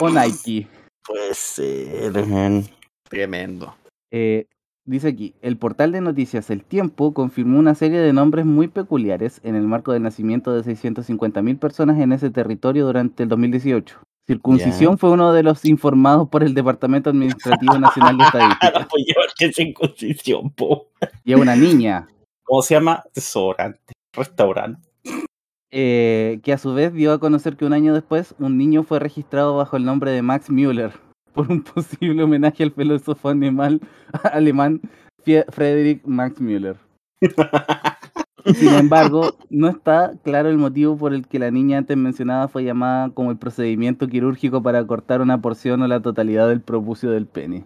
[0.00, 0.66] o Nike.
[1.06, 2.64] Puede ser, man.
[3.08, 3.74] Tremendo.
[4.10, 4.46] Eh,
[4.84, 9.40] dice aquí, el portal de noticias El Tiempo confirmó una serie de nombres muy peculiares
[9.42, 13.98] en el marco del nacimiento de 650.000 personas en ese territorio durante el 2018.
[14.26, 18.80] Circuncisión fue uno de los informados por el Departamento Administrativo Nacional de Ah, Estadística.
[18.80, 20.88] no puede llevar que circuncisión, po.
[21.24, 22.08] Y a una niña,
[22.44, 23.02] ¿Cómo se llama?
[23.14, 23.92] Desodorante.
[24.14, 24.80] Restaurante.
[25.70, 28.98] eh, que a su vez dio a conocer que un año después un niño fue
[28.98, 30.92] registrado bajo el nombre de Max Müller
[31.34, 33.80] por un posible homenaje al filósofo animal
[34.32, 34.80] alemán
[35.24, 36.76] Friedrich Max Müller.
[38.54, 42.64] Sin embargo, no está claro el motivo por el que la niña antes mencionada fue
[42.64, 47.26] llamada como el procedimiento quirúrgico para cortar una porción o la totalidad del propucio del
[47.26, 47.64] pene.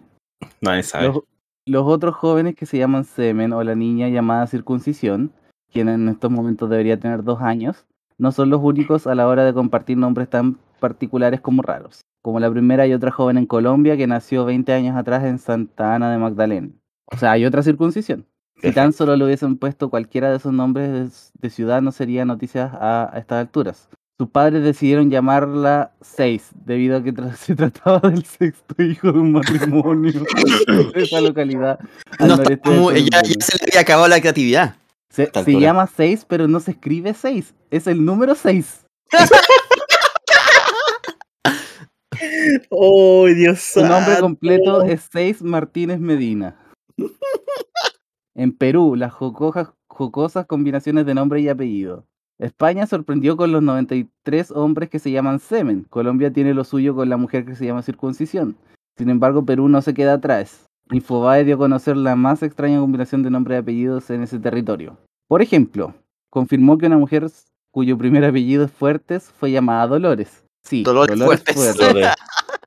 [0.61, 1.07] Nadie sabe.
[1.07, 1.19] Los,
[1.65, 5.31] los otros jóvenes que se llaman semen o la niña llamada circuncisión,
[5.71, 7.85] quien en estos momentos debería tener dos años,
[8.17, 12.01] no son los únicos a la hora de compartir nombres tan particulares como raros.
[12.21, 15.95] Como la primera hay otra joven en Colombia que nació 20 años atrás en Santa
[15.95, 16.69] Ana de Magdalena.
[17.05, 18.25] O sea, hay otra circuncisión.
[18.61, 21.09] Si tan solo le hubiesen puesto cualquiera de esos nombres de,
[21.41, 23.89] de ciudad, no sería noticias a, a estas alturas.
[24.19, 29.19] Sus padres decidieron llamarla Seis, debido a que tra- se trataba del sexto hijo de
[29.19, 30.11] un matrimonio
[30.93, 31.79] de esa localidad.
[32.19, 34.75] al No como- ya, ya se le había acabado la creatividad.
[35.09, 37.53] Se, se llama 6, pero no se escribe 6.
[37.71, 38.85] Es el número 6.
[42.69, 46.55] ¡Oh, Dios Su nombre completo es 6 Martínez Medina.
[48.37, 52.05] En Perú, las jocojas- jocosas combinaciones de nombre y apellido.
[52.39, 55.87] España sorprendió con los 93 hombres que se llaman semen.
[55.89, 58.55] Colombia tiene lo suyo con la mujer que se llama circuncisión.
[58.95, 60.67] Sin embargo, Perú no se queda atrás.
[60.91, 64.97] Infobae dio a conocer la más extraña combinación de nombres y apellidos en ese territorio.
[65.27, 65.95] Por ejemplo,
[66.29, 67.27] confirmó que una mujer
[67.71, 70.43] cuyo primer apellido es Fuertes fue llamada Dolores.
[70.63, 71.75] Sí, Dolores Fuertes.
[71.77, 72.07] Dolores,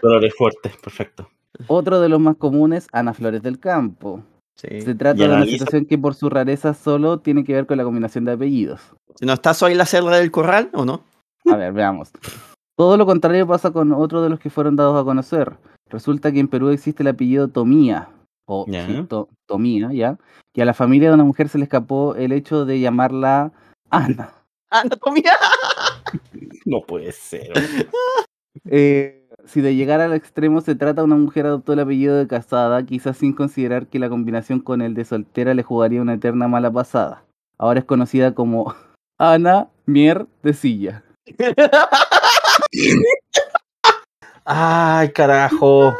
[0.03, 1.29] Dolores fuertes, perfecto.
[1.69, 4.23] Otro de los más comunes, Ana Flores del Campo.
[4.61, 4.83] Sí.
[4.83, 7.85] Se trata de una situación que por su rareza solo tiene que ver con la
[7.85, 8.81] combinación de apellidos.
[9.23, 11.03] ¿No está hoy la celda del corral o no?
[11.51, 12.11] A ver, veamos.
[12.77, 15.57] Todo lo contrario pasa con otro de los que fueron dados a conocer.
[15.88, 18.11] Resulta que en Perú existe el apellido Tomía,
[18.46, 20.18] o sí, To- Tomía, ¿ya?
[20.55, 23.53] Y a la familia de una mujer se le escapó el hecho de llamarla
[23.90, 24.35] Ana.
[24.70, 25.33] Anatomía.
[26.66, 27.53] No puede ser.
[28.64, 29.20] Eh,
[29.51, 33.17] si de llegar al extremo se trata una mujer adoptó el apellido de casada, quizás
[33.17, 37.25] sin considerar que la combinación con el de soltera le jugaría una eterna mala pasada.
[37.59, 38.75] Ahora es conocida como
[39.19, 41.03] Ana Mier de Silla.
[44.45, 45.97] Ay, carajo.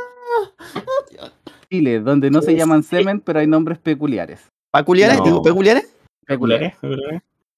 [1.69, 4.47] Chile, donde no se llaman semen, pero hay nombres peculiares.
[4.73, 5.19] ¿Peculiares?
[5.19, 5.25] No.
[5.25, 5.93] ¿Digo peculiares?
[6.25, 6.75] Peculiares.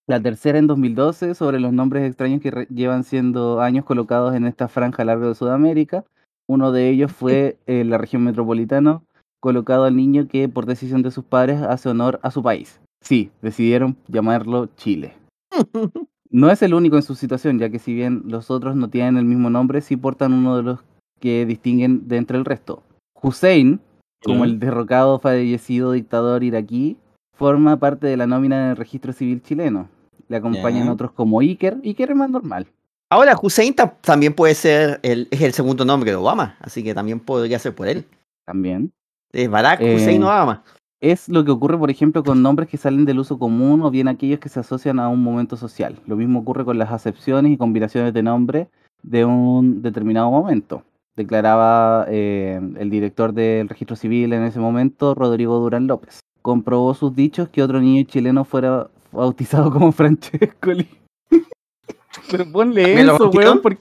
[0.08, 4.66] La tercera en 2012 sobre los nombres extraños que llevan siendo años colocados en esta
[4.68, 6.04] franja a largo de Sudamérica.
[6.48, 9.02] Uno de ellos fue en la región metropolitana,
[9.40, 12.80] colocado al niño que por decisión de sus padres hace honor a su país.
[13.00, 15.14] Sí, decidieron llamarlo Chile.
[16.34, 19.18] No es el único en su situación, ya que si bien los otros no tienen
[19.18, 20.80] el mismo nombre, sí portan uno de los
[21.20, 22.82] que distinguen de entre el resto.
[23.20, 23.80] Hussein,
[24.24, 26.96] como el derrocado fallecido dictador iraquí,
[27.36, 29.88] forma parte de la nómina del registro civil chileno.
[30.28, 31.78] Le acompañan otros como Iker.
[31.84, 32.66] Iker es más normal.
[33.10, 36.94] Ahora, Hussein ta- también puede ser el, es el segundo nombre de Obama, así que
[36.94, 38.06] también podría ser por él.
[38.46, 38.90] También.
[39.32, 40.62] Es Barack Eh, Hussein Obama.
[41.00, 44.08] Es lo que ocurre, por ejemplo, con nombres que salen del uso común o bien
[44.08, 45.98] aquellos que se asocian a un momento social.
[46.06, 48.68] Lo mismo ocurre con las acepciones y combinaciones de nombre
[49.02, 50.84] de un determinado momento.
[51.16, 56.20] Declaraba eh, el director del registro civil en ese momento, Rodrigo Durán López.
[56.42, 60.88] Comprobó sus dichos que otro niño chileno fuera, bautizado como Francescoli.
[62.30, 63.62] Pero ponle ¿Me lo eso, weón.
[63.62, 63.78] ¿Por,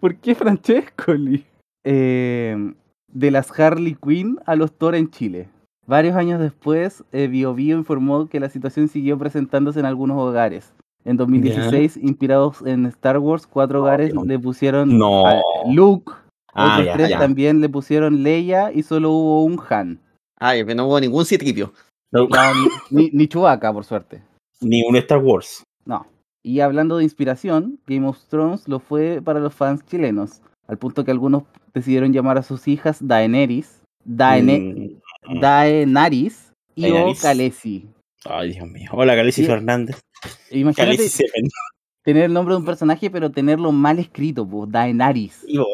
[0.00, 1.44] por qué Francescoli?
[1.84, 2.74] Eh,
[3.12, 5.48] de las Harley Quinn a los Thor en Chile.
[5.86, 10.72] Varios años después, eh, Bio Bio informó que la situación siguió presentándose en algunos hogares.
[11.04, 15.26] En 2016, inspirados en Star Wars, cuatro Oh, hogares le pusieron No.
[15.26, 15.40] a
[15.72, 16.12] Luke,
[16.52, 19.98] Ah, otros tres también le pusieron Leia y solo hubo un Han.
[20.38, 21.72] Ay, pero no hubo ningún citripio.
[22.12, 22.28] No, No,
[22.90, 24.22] ni, ni, ni Chewbacca, por suerte.
[24.60, 25.62] ni un Star Wars.
[25.84, 26.06] No.
[26.42, 31.04] Y hablando de inspiración, Game of Thrones lo fue para los fans chilenos, al punto
[31.04, 31.42] que algunos
[31.74, 37.20] decidieron llamar a sus hijas Daenerys, Daene- Mm, Daenaris y o Daenerys.
[37.22, 37.88] Khaleesi.
[38.24, 38.90] Ay, Dios mío.
[38.92, 39.44] Hola, Sí.
[39.44, 40.00] Fernández.
[40.50, 41.48] Imagínate Seven.
[42.02, 45.44] tener el nombre de un personaje, pero tenerlo mal escrito, pues, Daenaris.
[45.46, 45.66] Y vos.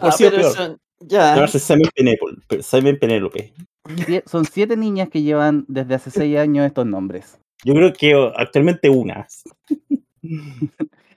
[0.00, 0.40] Ah, pero peor.
[0.52, 1.34] eso- ya.
[1.34, 3.52] Llamarse Semen Penélope.
[4.26, 7.38] Son siete niñas que llevan desde hace seis años estos nombres.
[7.64, 9.26] Yo creo que oh, actualmente una.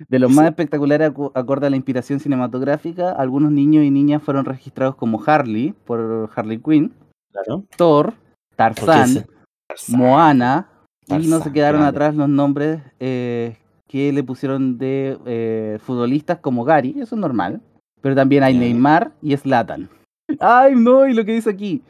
[0.08, 4.46] De los más espectaculares, acu- acorde a la inspiración cinematográfica, algunos niños y niñas fueron
[4.46, 6.92] registrados como Harley, por Harley Quinn,
[7.32, 7.64] Claro.
[7.78, 8.14] Thor,
[8.56, 9.26] Tarzán,
[9.68, 9.98] Tarzán.
[10.00, 10.68] Moana,
[11.08, 13.56] y no se quedaron atrás los nombres eh,
[13.88, 17.62] que le pusieron de eh, futbolistas como Gary, eso es normal,
[18.02, 18.58] pero también hay.
[18.58, 19.90] Neymar y Zlatan.
[20.40, 21.82] Ay, no, y lo que dice aquí.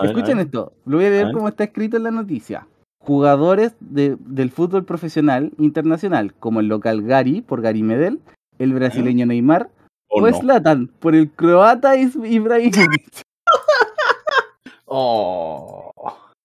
[0.00, 1.34] Ver, Escuchen esto, lo voy a leer ver.
[1.34, 2.66] como está escrito en la noticia.
[3.00, 8.20] Jugadores de- del fútbol profesional internacional, como el local Gary por Gary Medel,
[8.58, 9.70] el brasileño Neymar,
[10.08, 10.36] O o no.
[10.36, 13.22] Zlatan por el croata Ibrahimovic.
[14.92, 15.92] Oh.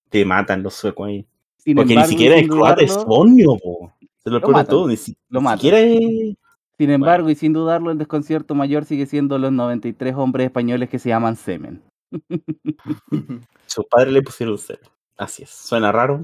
[0.10, 1.26] Te matan los suecos ahí.
[1.58, 3.26] Sin Porque embargo, ni siquiera es croata, es po.
[4.24, 4.88] Se lo, Lo matan, todo.
[4.88, 5.58] Ni, si- lo matan.
[5.58, 6.36] siquiera es.
[6.78, 11.00] Sin embargo, y sin dudarlo, el desconcierto mayor sigue siendo los 93 hombres españoles que
[11.00, 11.82] se llaman Semen.
[13.68, 14.82] Sus padres le pusieron cero.
[15.18, 15.50] Así es.
[15.50, 16.24] Suena raro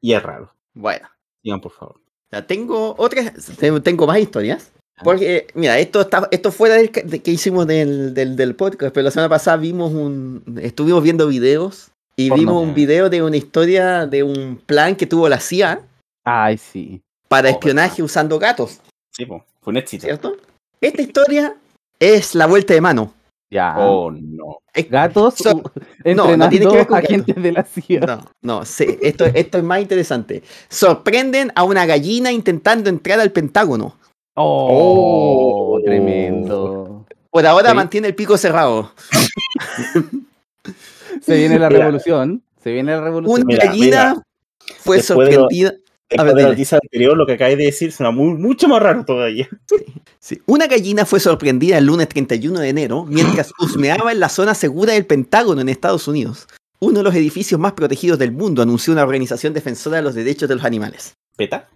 [0.00, 0.52] y es raro.
[0.74, 1.08] Bueno,
[1.42, 2.00] Digan, por favor.
[2.30, 4.70] ya tengo otras, te- tengo más historias.
[5.02, 8.94] Porque, mira, esto está, esto fuera del que, de- que hicimos del, del, del podcast,
[8.94, 13.36] pero la semana pasada vimos un, estuvimos viendo videos y vimos un video de una
[13.36, 15.80] historia de un plan que tuvo la CIA
[16.24, 17.00] Ay, sí.
[17.28, 18.80] para Oh, espionaje usando gatos,
[19.10, 19.44] Sí, po.
[19.60, 20.04] Fue un éxito.
[20.06, 20.36] ¿cierto?
[20.80, 21.56] Esta historia
[21.98, 23.12] es la vuelta de mano.
[23.52, 23.74] Ya.
[23.78, 24.60] Oh, no.
[24.88, 25.62] Gatos So- u-
[26.02, 28.00] entrenando no tiene que ver con agentes de la CIA.
[28.00, 30.42] No, no, sí, esto, esto es más interesante.
[30.70, 33.98] Sorprenden a una gallina intentando entrar al Pentágono.
[34.34, 35.70] Oh, Oh.
[35.72, 37.04] Por tremendo.
[37.46, 37.76] ahora Sí.
[37.76, 38.92] mantiene el pico cerrado.
[41.20, 41.80] Se viene la Mira.
[41.80, 42.42] revolución.
[42.62, 43.36] Se viene la revolución.
[43.42, 44.22] Una Mira, gallina mira.
[44.78, 45.74] fue Después de lo- sorprendida.
[46.12, 48.82] Después ver, de la noticia anterior, lo que acabé de decir suena muy, mucho más
[48.82, 49.48] raro todavía.
[50.20, 54.54] sí, Una gallina fue sorprendida el lunes 31 de enero mientras husmeaba en la zona
[54.54, 56.46] segura del Pentágono en Estados Unidos.
[56.80, 60.48] Uno de los edificios más protegidos del mundo, anunció una organización defensora de los derechos
[60.48, 61.14] de los animales.
[61.36, 61.68] ¿Peta?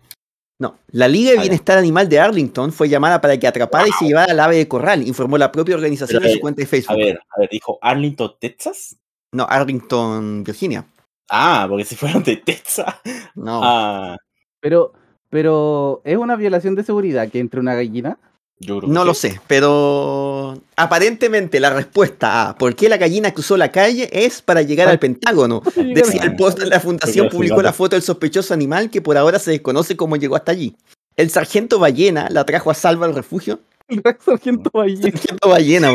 [0.59, 1.41] No, la Liga de Ah.
[1.43, 4.67] Bienestar Animal de Arlington fue llamada para que atrapara y se llevara al ave de
[4.67, 6.93] corral, informó la propia organización en su eh, cuenta de Facebook.
[6.93, 8.97] A ver, a ver, dijo Arlington, Texas.
[9.33, 10.87] No, Arlington, Virginia.
[11.31, 12.87] Ah, porque si fueron de Texas.
[13.35, 13.61] No.
[13.63, 14.17] Ah,
[14.61, 14.93] Pero,
[15.31, 18.19] pero, ¿es una violación de seguridad que entre una gallina?
[18.59, 19.29] yo creo que No lo sí.
[19.31, 24.63] sé, pero aparentemente la respuesta a por qué la gallina cruzó la calle es para
[24.63, 25.63] llegar al Pentágono.
[25.77, 29.39] Decía el post de la fundación publicó la foto del sospechoso animal que por ahora
[29.39, 30.75] se desconoce cómo llegó hasta allí.
[31.17, 33.61] El sargento Ballena la trajo a salvo al refugio.
[33.89, 35.03] El sargento Ballena.
[35.03, 35.89] Sargento Ballena,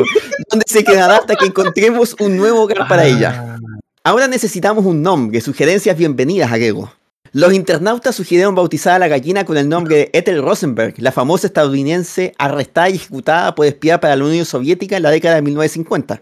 [0.49, 3.57] donde se quedará hasta que encontremos un nuevo hogar para ella.
[3.57, 3.57] Ah,
[4.03, 6.91] Ahora necesitamos un nombre, sugerencias bienvenidas, agrego.
[7.33, 11.47] Los internautas sugirieron bautizar a la gallina con el nombre de Ethel Rosenberg, la famosa
[11.47, 16.21] estadounidense arrestada y ejecutada por espiar para la Unión Soviética en la década de 1950.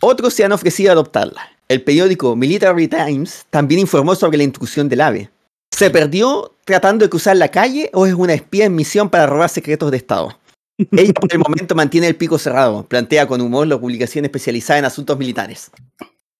[0.00, 1.42] Otros se han ofrecido a adoptarla.
[1.68, 5.30] El periódico Military Times también informó sobre la intrusión del ave.
[5.70, 9.50] ¿Se perdió tratando de cruzar la calle o es una espía en misión para robar
[9.50, 10.38] secretos de Estado?
[10.92, 14.86] Ella por el momento mantiene el pico cerrado, plantea con humor la publicación especializada en
[14.86, 15.70] asuntos militares.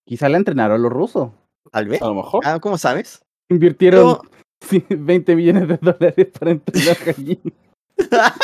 [0.07, 1.31] Quizá la entrenaron los rusos.
[1.71, 2.01] Tal vez.
[2.01, 2.41] a lo mejor.
[2.47, 3.24] Ah, ¿Cómo sabes?
[3.49, 4.19] Invirtieron
[4.61, 7.53] sí, 20 millones de dólares para entrenar gallinas.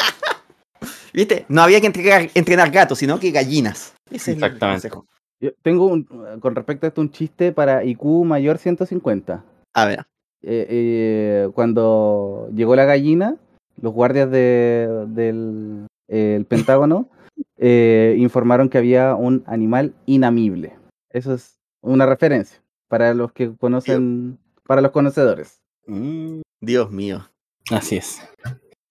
[1.12, 1.44] ¿Viste?
[1.48, 3.94] No había que entregar- entrenar gatos, sino que gallinas.
[4.10, 4.88] Ese es el Exactamente.
[4.90, 5.06] consejo.
[5.40, 6.04] Yo tengo un,
[6.40, 9.42] con respecto a esto un chiste para IQ mayor 150.
[9.74, 10.00] A ver.
[10.42, 13.36] Eh, eh, cuando llegó la gallina,
[13.80, 17.08] los guardias de- del el Pentágono
[17.56, 20.76] eh, informaron que había un animal inamible.
[21.10, 24.38] Eso es una referencia para los que conocen,
[24.70, 25.64] para los conocedores.
[25.88, 27.28] Mm, Dios mío.
[27.72, 28.20] así es.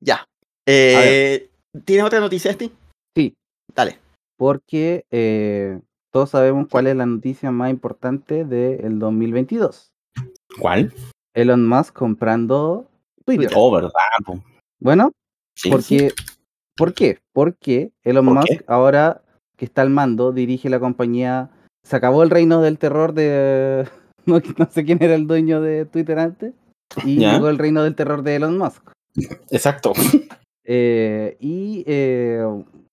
[0.01, 0.25] Ya.
[0.65, 1.49] Eh,
[1.85, 2.69] ¿Tienes otra noticia, Esti?
[3.15, 3.33] Sí.
[3.73, 3.97] Dale.
[4.35, 5.79] Porque eh,
[6.11, 9.93] todos sabemos cuál es la noticia más importante del 2022.
[10.59, 10.93] ¿Cuál?
[11.33, 12.91] Elon Musk comprando
[13.23, 13.49] Twitter.
[13.55, 13.91] Oh, verdad.
[14.81, 15.13] Bueno,
[15.55, 16.11] Sí, porque,
[16.75, 17.19] ¿por qué?
[17.31, 18.65] Porque Elon ¿Por Musk qué?
[18.67, 19.21] ahora
[19.55, 21.51] que está al mando dirige la compañía.
[21.83, 23.87] Se acabó el reino del terror de.
[24.25, 26.53] No, no sé quién era el dueño de Twitter antes.
[27.05, 27.33] Y Ya.
[27.33, 28.83] llegó el reino del terror de Elon Musk.
[29.49, 29.93] Exacto.
[30.71, 32.43] Eh, y eh,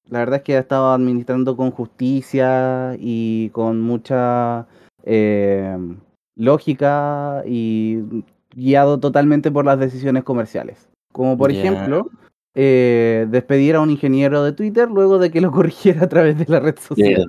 [0.09, 4.67] la verdad es que ha estado administrando con justicia y con mucha
[5.05, 5.77] eh,
[6.37, 7.99] lógica y
[8.55, 10.89] guiado totalmente por las decisiones comerciales.
[11.13, 12.09] Como por ejemplo,
[12.55, 16.47] eh, despedir a un ingeniero de Twitter luego de que lo corrigiera a través de
[16.49, 17.27] la red social.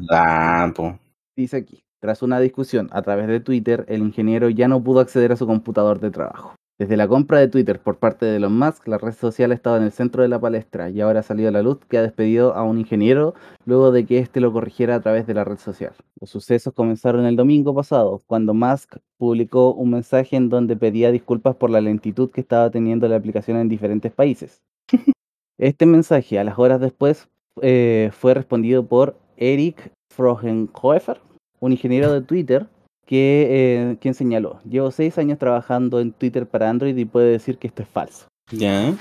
[1.36, 5.32] Dice aquí, tras una discusión a través de Twitter, el ingeniero ya no pudo acceder
[5.32, 6.56] a su computador de trabajo.
[6.80, 9.78] Desde la compra de Twitter por parte de Elon Musk, la red social ha estado
[9.78, 12.04] en el centro de la palestra y ahora ha salido a la luz que ha
[12.04, 13.34] despedido a un ingeniero
[13.66, 15.94] luego de que éste lo corrigiera a través de la red social.
[16.22, 21.56] Los sucesos comenzaron el domingo pasado, cuando Musk publicó un mensaje en donde pedía disculpas
[21.56, 24.62] por la lentitud que estaba teniendo la aplicación en diferentes países.
[25.60, 27.30] Este mensaje, a las horas después,
[27.64, 31.20] eh, fue respondido por Eric Frogenhofer,
[31.60, 32.68] un ingeniero de Twitter,
[33.06, 37.58] que, eh, quien señaló, llevo seis años trabajando en Twitter para Android y puede decir
[37.58, 38.28] que esto es falso.
[38.52, 38.94] Ya.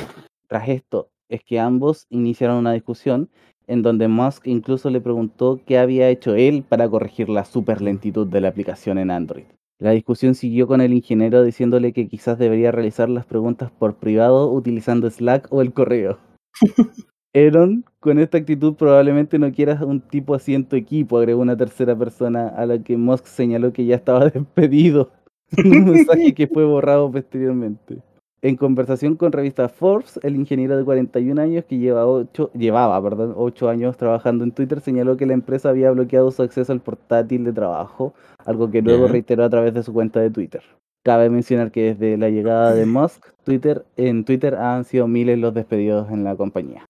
[0.49, 3.29] Tras esto, es que ambos iniciaron una discusión
[3.67, 8.27] en donde Musk incluso le preguntó qué había hecho él para corregir la super lentitud
[8.27, 9.45] de la aplicación en Android.
[9.79, 14.51] La discusión siguió con el ingeniero diciéndole que quizás debería realizar las preguntas por privado
[14.51, 16.19] utilizando Slack o el correo.
[17.37, 21.55] Aaron, con esta actitud probablemente no quieras un tipo así en tu equipo, agregó una
[21.55, 25.11] tercera persona a la que Musk señaló que ya estaba despedido
[25.59, 27.99] un mensaje que fue borrado posteriormente.
[28.41, 33.35] En conversación con revista Forbes, el ingeniero de 41 años que lleva ocho, llevaba perdón,
[33.37, 37.45] 8 años trabajando en Twitter señaló que la empresa había bloqueado su acceso al portátil
[37.45, 38.15] de trabajo,
[38.47, 40.63] algo que luego reiteró a través de su cuenta de Twitter.
[41.03, 45.53] Cabe mencionar que desde la llegada de Musk, Twitter, en Twitter han sido miles los
[45.53, 46.87] despedidos en la compañía.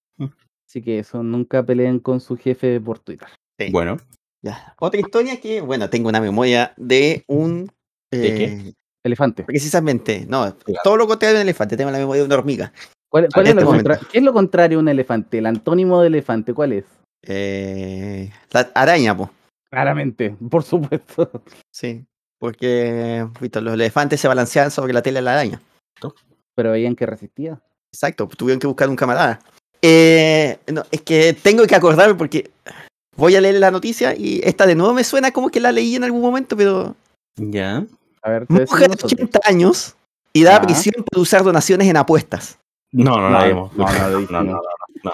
[0.69, 3.29] Así que eso, nunca peleen con su jefe por Twitter.
[3.59, 3.71] Sí.
[3.71, 3.99] Bueno.
[4.43, 4.75] Ya.
[4.79, 7.71] Otra historia que, bueno, tengo una memoria de un.
[8.11, 8.45] ¿De qué?
[8.45, 8.73] eh,
[9.05, 9.45] Elefante.
[9.45, 10.81] Precisamente, no, Claro.
[10.83, 12.73] todo lo contrario de un elefante, tengo la memoria de una hormiga.
[13.09, 15.39] ¿Cuál, es lo este contra- ¿Qué es lo contrario a un elefante?
[15.39, 16.85] El antónimo de elefante, ¿cuál es?
[17.23, 19.31] Eh, la araña, pues.
[19.71, 21.31] Claramente, por supuesto.
[21.73, 22.05] Sí,
[22.39, 25.61] porque viste, los elefantes se balanceaban sobre la tela de la araña.
[26.55, 27.61] Pero veían que resistía.
[27.93, 29.39] Exacto, tuvieron que buscar un camarada.
[29.83, 32.51] Eh, no, es que tengo que acordarme porque
[33.17, 35.95] voy a leer la noticia y esta de nuevo me suena como que la leí
[35.97, 36.95] en algún momento, pero
[37.37, 37.85] Ya.
[38.23, 39.13] A ver, mujer de nosotros.
[39.13, 39.95] 80 años
[40.33, 40.63] y da Ya.
[40.63, 42.59] prisión por usar donaciones en apuestas.
[42.93, 43.73] No, no, no, No, la vimos.
[43.77, 44.63] no, no, no, lo no, no, dijimos.
[45.05, 45.13] no.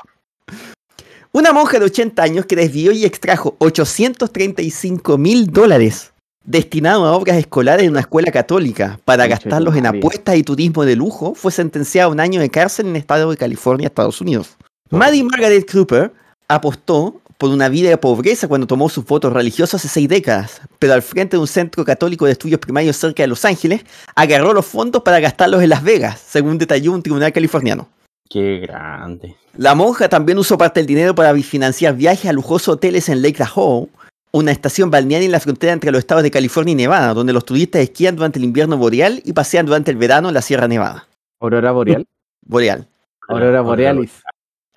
[1.35, 6.12] Una monja de 80 años que desvió y extrajo 835 mil dólares
[6.45, 10.97] destinados a obras escolares en una escuela católica para gastarlos en apuestas y turismo de
[10.97, 14.57] lujo fue sentenciada a un año de cárcel en el estado de California, Estados Unidos.
[14.91, 16.13] Maddie Margaret Cooper
[16.49, 20.93] apostó por una vida de pobreza cuando tomó sus votos religiosos hace seis décadas, pero
[20.93, 24.65] al frente de un centro católico de estudios primarios cerca de Los Ángeles, agarró los
[24.65, 27.89] fondos para gastarlos en Las Vegas, según detalló un tribunal californiano.
[28.31, 29.35] Qué grande.
[29.57, 33.39] La monja también usó parte del dinero para financiar viajes a lujosos hoteles en Lake
[33.39, 33.89] Tahoe,
[34.33, 37.45] una estación balnearia en la frontera entre los estados de California y Nevada, donde los
[37.45, 41.07] turistas esquían durante el invierno boreal y pasean durante el verano en la Sierra Nevada.
[41.39, 42.07] Aurora Boreal.
[42.41, 42.89] Boreal.
[43.29, 44.23] Aurora Borealis.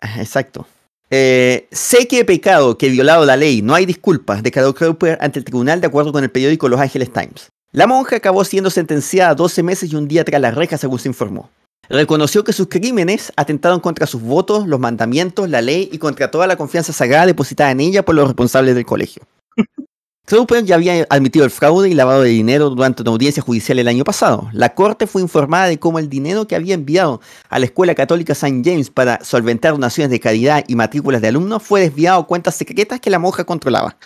[0.02, 0.68] Ah, Exacto.
[1.10, 5.18] Eh, sé que he pecado, que he violado la ley, no hay disculpas, declaró Cooper
[5.22, 7.50] ante el tribunal de acuerdo con el periódico Los Angeles Times.
[7.72, 10.98] La monja acabó siendo sentenciada a 12 meses y un día tras las rejas, según
[11.00, 11.50] se informó.
[11.90, 16.48] Reconoció que sus crímenes atentaron contra sus votos, los mandamientos, la ley y contra toda
[16.48, 19.24] la confianza sagrada depositada en ella por los responsables del colegio.
[20.28, 23.88] Cooper ya había admitido el fraude y lavado de dinero durante una audiencia judicial el
[23.88, 24.50] año pasado.
[24.54, 28.34] La corte fue informada de cómo el dinero que había enviado a la escuela católica
[28.34, 28.64] St.
[28.66, 33.00] James para solventar donaciones de caridad y matrículas de alumnos fue desviado a cuentas secretas
[33.00, 33.98] que la monja controlaba.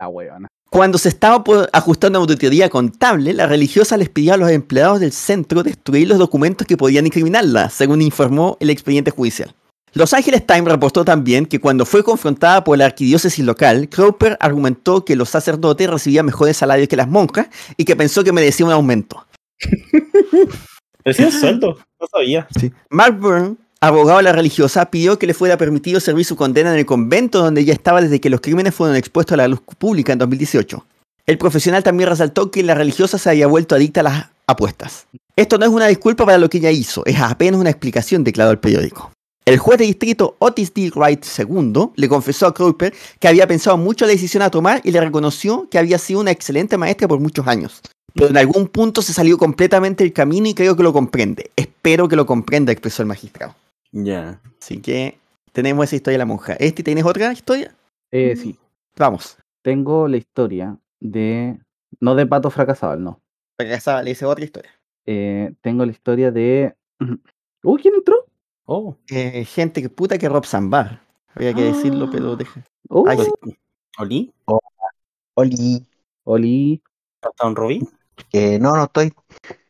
[0.00, 0.48] La huevona.
[0.68, 5.12] Cuando se estaba ajustando una auditoría contable, la religiosa les pidió a los empleados del
[5.12, 9.54] centro destruir los documentos que podían incriminarla, según informó el expediente judicial.
[9.94, 15.04] Los Angeles Times reportó también que cuando fue confrontada por la arquidiócesis local, Cropper argumentó
[15.04, 18.72] que los sacerdotes recibían mejores salarios que las monjas y que pensó que merecía un
[18.72, 19.26] aumento.
[21.04, 21.78] Recién sueldo.
[22.00, 22.46] No sabía.
[22.90, 26.78] Mark Byrne, abogado de la religiosa, pidió que le fuera permitido servir su condena en
[26.78, 30.12] el convento donde ella estaba desde que los crímenes fueron expuestos a la luz pública
[30.12, 30.84] en 2018.
[31.26, 35.06] El profesional también resaltó que la religiosa se había vuelto adicta a las apuestas.
[35.36, 38.50] Esto no es una disculpa para lo que ella hizo, es apenas una explicación, declaró
[38.50, 39.12] el periódico.
[39.48, 40.90] El juez de distrito Otis D.
[40.94, 44.82] Wright II le confesó a Cooper que había pensado mucho en la decisión a tomar
[44.84, 47.80] y le reconoció que había sido una excelente maestra por muchos años.
[48.14, 51.50] pero en algún punto se salió completamente del camino y creo que lo comprende.
[51.56, 53.54] Espero que lo comprenda, expresó el magistrado.
[53.90, 54.38] Ya.
[54.60, 55.16] Así que
[55.52, 56.52] tenemos esa historia de la monja.
[56.54, 57.74] ¿Este tienes otra historia?
[58.10, 58.58] Eh, sí,
[58.96, 59.38] Vamos.
[59.62, 61.58] tengo la historia de.
[62.00, 63.22] No de pato fracasado, no.
[63.56, 64.70] Fracasada, le hice otra historia.
[65.06, 66.74] Eh, tengo la historia de.
[67.62, 68.27] Uy, ¿quién entró?
[68.70, 68.96] Oh.
[69.08, 71.00] Eh, gente que puta que Rob Zambar.
[71.34, 72.62] Había que decirlo, pero deja.
[72.90, 73.56] Uh, Ay, sí.
[73.98, 74.34] ¿Oli?
[75.34, 75.86] Oli.
[76.24, 76.82] Oli.
[77.22, 77.88] ¿Está un Robin?
[78.30, 79.10] Eh, no, no estoy.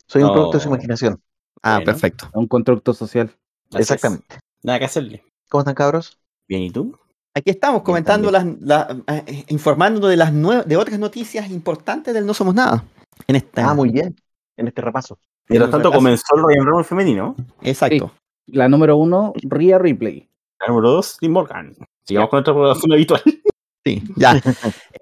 [0.06, 1.22] Soy un producto de su imaginación.
[1.62, 1.84] Ah, Bueno.
[1.92, 2.28] perfecto.
[2.34, 3.28] Un constructo social.
[3.70, 3.80] Así es.
[3.82, 4.40] Exactamente.
[4.64, 5.22] Nada que hacerle.
[5.48, 6.18] ¿Cómo están, cabros?
[6.48, 6.98] Bien, ¿y tú?
[7.34, 10.32] Aquí estamos comentando las, la- eh, informando de las
[10.66, 12.84] de otras noticias importantes del No Somos Nada.
[13.28, 13.70] En esta.
[13.70, 14.16] Ah, muy bien.
[14.56, 15.18] En este repaso.
[15.48, 15.98] Mientras en tanto, repaso.
[15.98, 17.36] comenzó el Royal Rumble femenino.
[17.62, 18.10] Exacto.
[18.48, 20.28] La número uno, Ria Ripley.
[20.60, 21.74] La número 2, Tim Morgan.
[22.04, 23.22] Sigamos con nuestra programación habitual.
[23.86, 24.38] Sí, ya.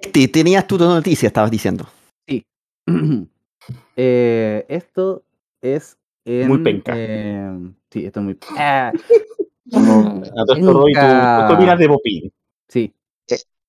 [0.01, 1.86] Este, tenías tu noticia, estabas diciendo.
[3.97, 5.24] Eh, esto
[5.61, 6.92] es en, Muy penca.
[6.94, 7.51] eh,
[7.90, 8.38] sí, esto es muy.
[8.57, 8.92] Ah,
[9.72, 9.80] A
[10.47, 11.38] todo esto, Roy, ¿tú, Penca.
[11.40, 12.32] ¿tú qué opinas de Popín?
[12.68, 12.94] sí,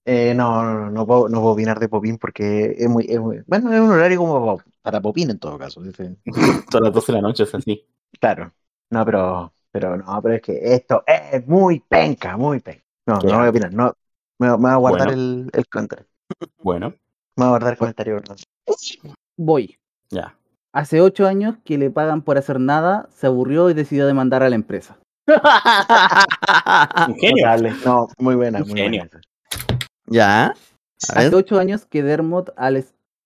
[0.06, 3.20] Eh, no, no, no, no puedo, no puedo opinar de Popín porque es muy, es
[3.20, 5.82] muy- Bueno, es un horario como para Popín en todo caso.
[6.72, 7.84] Son las 12 de la noche, es así.
[8.20, 8.54] Claro.
[8.92, 12.84] No, pero, pero no, pero es que esto es muy penca, muy penca.
[13.06, 13.30] No, Ya.
[13.30, 13.74] no voy a opinar.
[13.74, 13.94] No,
[14.40, 15.22] me, me voy a guardar Bueno.
[15.22, 16.06] el, el comentario.
[16.62, 16.90] Bueno,
[17.36, 18.14] Me voy a guardar el comentario.
[18.16, 18.36] ¿verdad?
[19.38, 19.78] voy.
[20.10, 20.36] ya.
[20.74, 24.50] Hace ocho años que le pagan por hacer nada, se aburrió y decidió demandar a
[24.50, 24.98] la empresa.
[25.28, 27.46] Un genio.
[27.46, 27.74] Notable.
[27.86, 29.10] No, muy buena, muy buena.
[30.08, 30.54] ya.
[31.10, 32.54] Hace ocho años que Dermot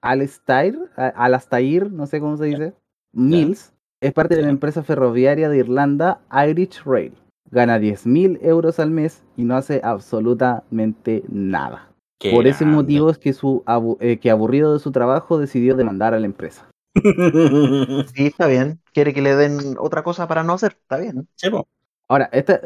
[0.01, 2.73] Alastair, Alastair, no sé cómo se dice,
[3.13, 3.70] Mills,
[4.01, 7.13] es parte de la empresa ferroviaria de Irlanda Irish Rail.
[7.51, 11.89] Gana 10.000 euros al mes y no hace absolutamente nada.
[12.19, 12.75] Qué Por ese grande.
[12.83, 16.25] motivo es que, su abu- eh, que aburrido de su trabajo decidió demandar a la
[16.25, 16.67] empresa.
[18.13, 18.79] Sí, está bien.
[18.93, 20.73] Quiere que le den otra cosa para no hacer.
[20.81, 21.27] Está bien.
[21.35, 21.67] Sí, po.
[22.07, 22.59] Ahora, esta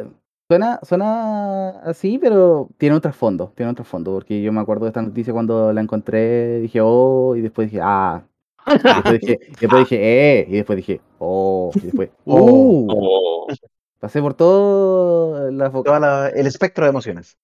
[0.49, 4.89] suena, suena así, pero tiene un trasfondo, tiene un trasfondo, porque yo me acuerdo de
[4.89, 8.23] esta noticia cuando la encontré, dije, oh, y después dije, ah.
[8.68, 12.88] Y después dije, y después dije, eh, y después dije, oh, y después, uh.
[13.47, 13.47] Oh.
[13.99, 17.38] Pasé por todo la Todo el espectro de emociones.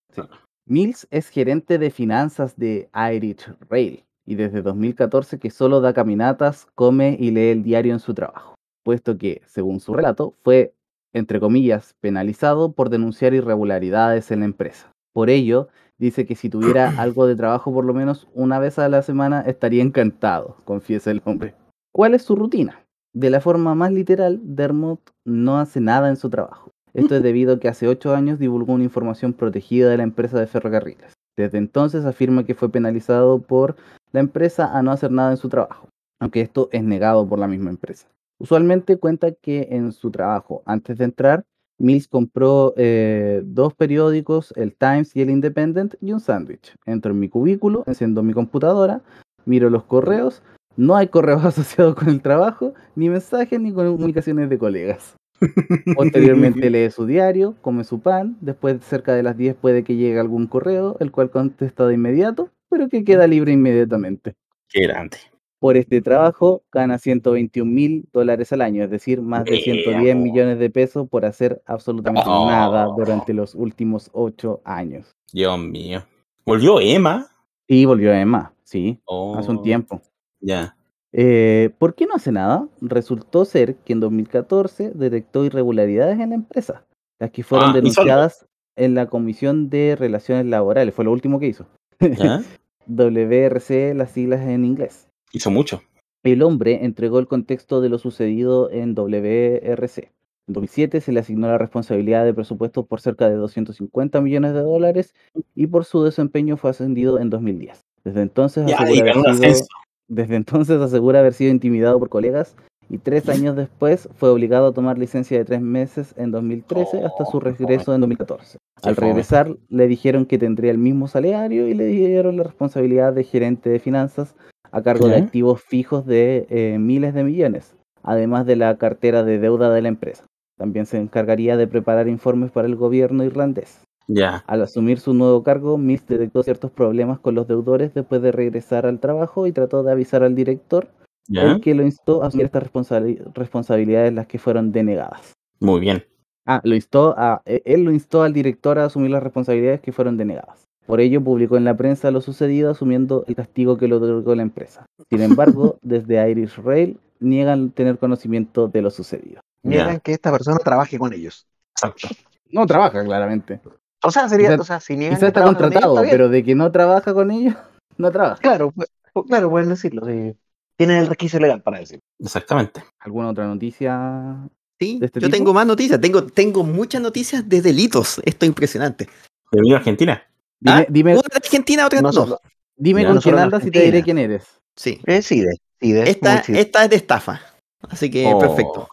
[0.66, 6.68] Mills es gerente de finanzas de Irish Rail y desde 2014 que solo da caminatas,
[6.76, 10.74] come y lee el diario en su trabajo, puesto que, según su relato, fue,
[11.14, 14.92] entre comillas, penalizado por denunciar irregularidades en la empresa.
[15.14, 15.68] Por ello,
[16.02, 19.42] dice que si tuviera algo de trabajo por lo menos una vez a la semana
[19.42, 21.56] estaría encantado, confiesa el hombre.
[21.94, 22.84] ¿Cuál es su rutina?
[23.14, 26.72] De la forma más literal, Dermot no hace nada en su trabajo.
[26.94, 30.40] Esto es debido a que hace ocho años divulgó una información protegida de la empresa
[30.40, 31.14] de ferrocarriles.
[31.38, 33.76] Desde entonces afirma que fue penalizado por
[34.12, 35.88] la empresa a no hacer nada en su trabajo,
[36.20, 38.08] aunque esto es negado por la misma empresa.
[38.40, 41.44] Usualmente cuenta que en su trabajo, antes de entrar,
[41.82, 46.76] Mills compró eh, dos periódicos, el Times y el Independent, y un sándwich.
[46.86, 49.02] Entro en mi cubículo, enciendo mi computadora,
[49.46, 50.44] miro los correos,
[50.78, 55.16] no hay correos asociados con el trabajo, ni mensajes ni comunicaciones de colegas.
[55.96, 60.20] Posteriormente lee su diario, come su pan, después cerca de las 10 puede que llegue
[60.20, 64.36] algún correo, el cual contesta de inmediato, pero que queda libre inmediatamente.
[64.70, 65.18] Qué grande.
[65.62, 70.24] Por este trabajo gana 121 mil dólares al año, es decir, más de 110 Veamos.
[70.24, 72.48] millones de pesos por hacer absolutamente Oh.
[72.50, 75.12] nada durante los últimos 8 años.
[75.32, 76.04] Dios mío.
[76.48, 77.28] ¿Volvió Emma?
[77.68, 80.02] Y volvió Emma, sí, Oh, hace un tiempo.
[80.40, 80.76] Ya.
[81.14, 82.68] Eh, ¿Por qué no hace nada?
[82.82, 86.86] Resultó ser que en 2014 detectó irregularidades en la empresa,
[87.20, 90.96] las que fueron Ah, denunciadas en la Comisión de Relaciones Laborales.
[90.96, 91.68] Fue lo último que hizo.
[92.00, 92.42] ¿Ya?
[92.88, 95.08] WRC, las siglas en inglés.
[95.34, 95.82] Hizo mucho.
[96.24, 100.12] El hombre entregó el contexto de lo sucedido en WRC.
[100.48, 104.62] En 2007 se le asignó la responsabilidad de presupuesto por cerca de 250 millones de
[104.62, 105.14] dólares
[105.56, 107.82] y por su desempeño fue ascendido en 2010.
[108.04, 109.68] Desde entonces Ya, asegura haber sido-
[110.08, 112.56] desde entonces asegura haber sido intimidado por colegas
[112.90, 117.26] y tres años después fue obligado a tomar licencia de tres meses en 2013 hasta
[117.26, 118.58] su regreso en 2014.
[118.84, 123.14] Qué Al regresar le dijeron que tendría el mismo salario y le dieron la responsabilidad
[123.14, 124.36] de gerente de finanzas
[124.72, 129.40] a cargo de activos fijos de eh, miles de millones, además de la cartera de
[129.40, 130.26] deuda de la empresa.
[130.58, 133.82] También se encargaría de preparar informes para el gobierno irlandés.
[134.08, 134.44] Ya.
[134.48, 138.86] Al asumir su nuevo cargo, Mills detectó ciertos problemas con los deudores después de regresar
[138.86, 140.90] al trabajo y trató de avisar al director,
[141.30, 145.34] el que lo instó a asumir estas responsabili- responsabilidades las que fueron denegadas.
[145.60, 146.04] Muy bien.
[146.46, 149.92] Ah, lo instó a, e- él lo instó al director a asumir las responsabilidades que
[149.92, 150.66] fueron denegadas.
[150.92, 154.42] Por ello publicó en la prensa lo sucedido asumiendo el castigo que le otorgó la
[154.42, 154.86] empresa.
[155.10, 159.40] Sin embargo, desde Irish Rail niegan tener conocimiento de lo sucedido.
[159.64, 161.48] Niegan que esta persona trabaje con ellos.
[161.78, 162.10] Exacto.
[162.50, 163.62] No trabaja, claramente.
[164.04, 166.28] O sea, sería, Quizá- o sea, si niegan Quizá que está ellos, contratado, está pero
[166.28, 167.56] de que no trabaja con ellos,
[167.98, 168.42] no trabaja.
[168.42, 170.06] Claro, pu- pu- claro, pueden decirlo.
[170.06, 170.36] sí.
[170.76, 172.02] Tienen el requisito legal para decirlo.
[172.20, 172.84] Exactamente.
[173.00, 174.50] ¿Alguna otra noticia?
[174.78, 175.38] Sí, ¿De este yo tipo?
[175.38, 176.02] tengo más noticias.
[176.02, 178.20] Tengo, tengo muchas noticias de delitos.
[178.26, 179.08] Esto es impresionante.
[179.54, 180.22] A Argentina.
[180.62, 180.86] Dime, ¿Ah?
[180.90, 182.38] dime, Una de Argentina, otra No no.
[182.78, 184.44] dime Ya, con quién andas y te diré quién eres.
[184.76, 185.00] Sí.
[185.06, 187.42] Eh, sí, de, sí, de, Esta, es de estafa.
[187.90, 188.88] Así que Oh, perfecto.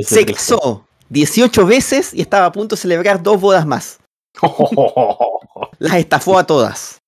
[0.00, 3.98] Se casó 18 veces y estaba a punto de celebrar dos bodas más.
[5.78, 6.98] Las estafó a todas.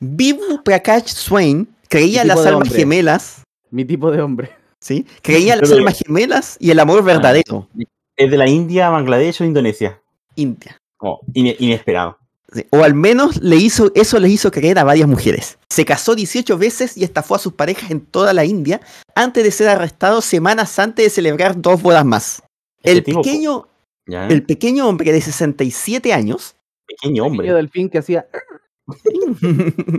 [0.00, 2.78] Vivu Prakash Swain creía en ¿Qué tipo las almas hombre?
[2.78, 4.50] gemelas, Mi tipo de hombre.
[4.80, 5.06] ¿sí?
[5.22, 7.68] Creía en las almas gemelas y el amor verdadero.
[8.16, 10.00] Es de la India, Bangladesh o Indonesia.
[10.36, 10.76] India.
[11.06, 12.18] Oh, ine- inesperado.
[12.70, 15.58] O al menos le hizo, eso les hizo creer a varias mujeres.
[15.68, 18.80] Se casó 18 veces y estafó a sus parejas en toda la India
[19.14, 22.42] antes de ser arrestado semanas antes de celebrar dos bodas más.
[22.82, 23.68] Este El tipo, pequeño,
[24.06, 24.28] ¿ya?
[24.28, 26.54] el pequeño hombre de 67 años
[26.86, 27.38] pequeño hombre.
[27.46, 28.26] Pequeño delfín que hacía.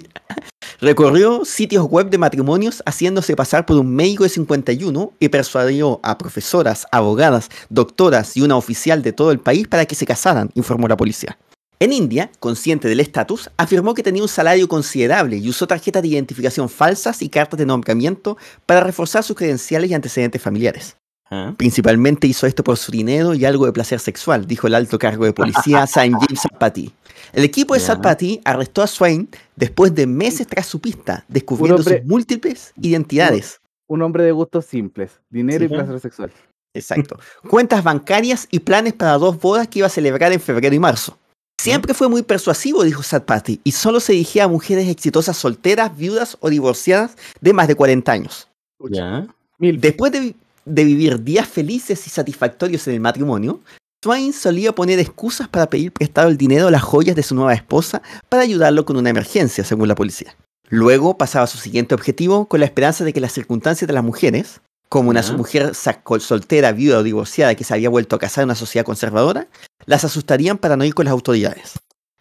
[0.81, 6.17] recorrió sitios web de matrimonios haciéndose pasar por un médico de 51 y persuadió a
[6.17, 10.88] profesoras, abogadas, doctoras y una oficial de todo el país para que se casaran, informó
[10.88, 11.38] la policía.
[11.79, 16.07] En India, consciente del estatus, afirmó que tenía un salario considerable y usó tarjetas de
[16.07, 20.95] identificación falsas y cartas de nombramiento para reforzar sus credenciales y antecedentes familiares.
[21.29, 21.53] ¿Ah?
[21.57, 25.25] Principalmente hizo esto por su dinero y algo de placer sexual, dijo el alto cargo
[25.25, 26.93] de policía Sanjeev Satpathy.
[27.34, 27.80] El equipo de.
[27.80, 33.59] Satpathy arrestó a Swain después de meses tras su pista, descubriendo hombre- sus múltiples identidades.
[33.88, 35.65] Un hombre de gustos simples, dinero Sí.
[35.65, 36.32] y placer sexual.
[36.73, 37.17] Exacto.
[37.49, 41.17] Cuentas bancarias y planes para dos bodas que iba a celebrar en febrero y marzo.
[41.61, 46.38] Siempre fue muy persuasivo, dijo Satpathy, y solo se dirigía a mujeres exitosas solteras, viudas
[46.41, 48.47] o divorciadas de más de 40 años.
[48.89, 49.26] ¿Ya?
[49.57, 53.61] Después de vivir días felices y satisfactorios en el matrimonio,
[54.06, 57.56] Swain solía poner excusas para pedir prestado el dinero o las joyas de su nueva
[57.56, 60.36] esposa para ayudarlo con una emergencia, según la policía.
[60.70, 64.03] Luego pasaba a su siguiente objetivo con la esperanza de que las circunstancias de las
[64.03, 68.49] mujeres, como una mujer soltera, viuda o divorciada que se había vuelto a casar en
[68.49, 69.47] una sociedad conservadora,
[69.88, 71.72] las asustarían para no ir con las autoridades.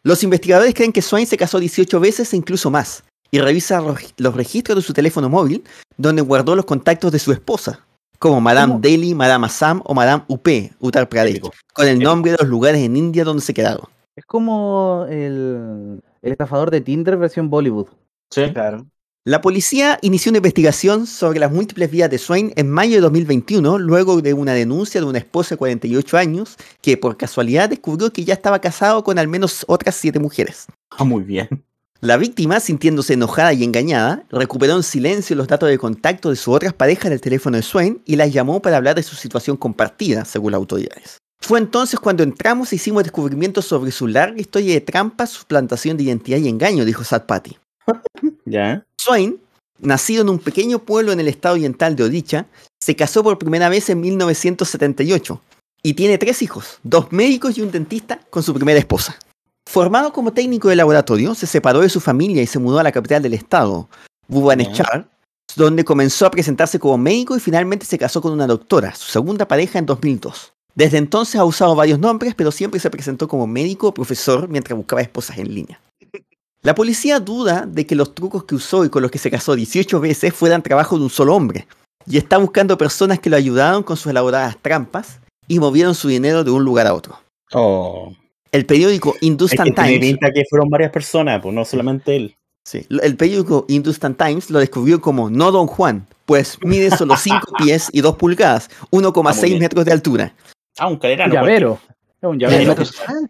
[0.03, 3.83] Los investigadores creen que Swain se casó 18 veces e incluso más, y revisa
[4.17, 5.63] los registros de su teléfono móvil,
[5.99, 7.85] donde guardó los contactos de su esposa,
[8.25, 8.81] como Madame ¿Cómo?
[8.81, 10.49] Delhi, Madame Assam o Madame UP,
[10.81, 11.53] Uttar Pradesh, Épico.
[11.75, 12.11] con el Épico.
[12.11, 13.87] nombre de los lugares en India donde se quedaron.
[14.17, 17.89] Es como el, el estafador de Tinder versión Bollywood.
[18.31, 18.51] Sí.
[18.51, 18.87] Claro.
[19.27, 23.79] La policía inició una investigación sobre las múltiples vidas de Swain en mayo de 2021,
[23.79, 28.25] luego de una denuncia de una esposa de 48 años que por casualidad descubrió que
[28.25, 30.67] ya estaba casado con al menos otras siete mujeres.
[30.91, 31.49] Ah, muy bien.
[32.05, 36.55] La víctima, sintiéndose enojada y engañada, recuperó en silencio los datos de contacto de sus
[36.55, 40.27] otras parejas del teléfono de Swain y las llamó para hablar de su situación compartida,
[40.27, 41.17] según las autoridades.
[41.41, 46.03] Fue entonces cuando entramos e hicimos descubrimientos sobre su larga historia de trampas, suplantación de
[46.03, 47.57] identidad y engaño, dijo Satpathy.
[48.45, 48.85] ¿Ya?
[49.01, 49.41] Swain,
[49.79, 52.45] nacido en un pequeño pueblo en el estado oriental de Odisha,
[52.83, 55.41] se casó por primera vez en 1978
[55.83, 59.17] y tiene tres hijos, dos médicos y un dentista con su primera esposa.
[59.67, 62.93] Formado como técnico de laboratorio, se separó de su familia y se mudó a la
[62.93, 63.89] capital del estado,
[64.29, 65.09] Bhubaneswar,
[65.57, 69.49] donde comenzó a presentarse como médico y finalmente se casó con una doctora, su segunda
[69.49, 70.53] pareja en 2002.
[70.75, 74.77] Desde entonces ha usado varios nombres, pero siempre se presentó como médico o profesor mientras
[74.77, 75.81] buscaba esposas en línea.
[76.63, 79.55] La policía duda de que los trucos que usó y con los que se casó
[79.55, 81.69] 18 veces fueran trabajo de un solo hombre,
[82.07, 86.45] y está buscando personas que lo ayudaron con sus elaboradas trampas y movieron su dinero
[86.45, 87.19] de un lugar a otro.
[87.53, 88.13] Oh.
[88.55, 92.15] El periódico Es que Hindustan tiene Times, pinta que fueron varias personas, pues no solamente
[92.15, 92.37] él.
[92.65, 97.39] sí, el periódico Hindustan Times lo descubrió como no Don Juan, pues mide solo 5
[97.59, 99.59] pies y 2 pulgadas, Ah, muy 1,6 bien.
[99.59, 100.35] metros de altura,
[100.79, 101.79] Ah, un calera, Un no llavero.
[102.23, 102.75] Es un llavero.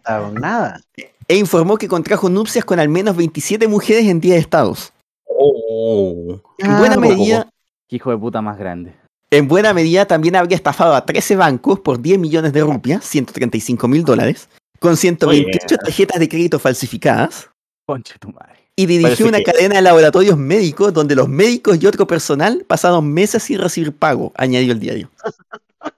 [0.07, 0.79] no nada.
[1.27, 4.93] e informó que contrajo nupcias con al menos 27 mujeres en 10 estados.
[5.27, 6.39] Oh.
[6.59, 7.49] En buena Ah, medida,
[7.87, 8.93] Qué hijo de puta más grande.
[9.31, 13.87] En buena medida también habría estafado a 13 bancos por 10 millones de rupias, 135
[13.87, 14.49] mil dólares,
[14.85, 17.49] con 128 tarjetas de crédito falsificadas,
[17.87, 18.59] Conche tu madre.
[18.75, 22.63] y Parece dirigió una que- cadena de laboratorios médicos donde los médicos y otro personal
[22.67, 25.09] pasaron meses sin recibir pago, añadió el diario.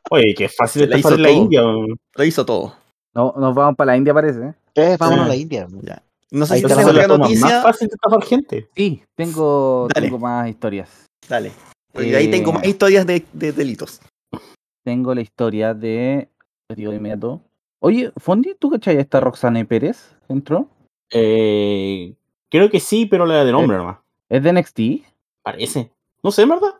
[0.09, 1.31] Oye, qué fácil la hizo en la.
[1.31, 1.61] India.
[1.61, 2.75] Lo hizo todo.
[3.13, 4.39] No, nos vamos para la India, parece.
[4.39, 4.53] ¿eh?
[4.75, 5.67] Eh, vámonos a la India.
[5.81, 6.01] Ya.
[6.31, 7.61] No sé Ahí si tenemos otra forma más noticia.
[7.61, 8.67] fácil de estafar gente.
[8.75, 10.89] Sí, tengo, tengo más historias.
[11.27, 11.51] Dale.
[11.93, 13.99] Porque ahí tengo Eh, más historias de, de delitos.
[14.85, 16.27] Tengo la historia de.
[16.75, 17.41] digo de inmediato.
[17.80, 20.15] Oye, Fondi, ¿tú cachai a esta Roxane Pérez?
[20.30, 20.67] entró.
[21.11, 22.15] Eh,
[22.49, 23.97] creo que sí, pero la de nombre nomás.
[24.30, 24.80] ¿Es de NXT?
[25.43, 25.91] Parece.
[26.23, 26.73] No sé, ¿verdad?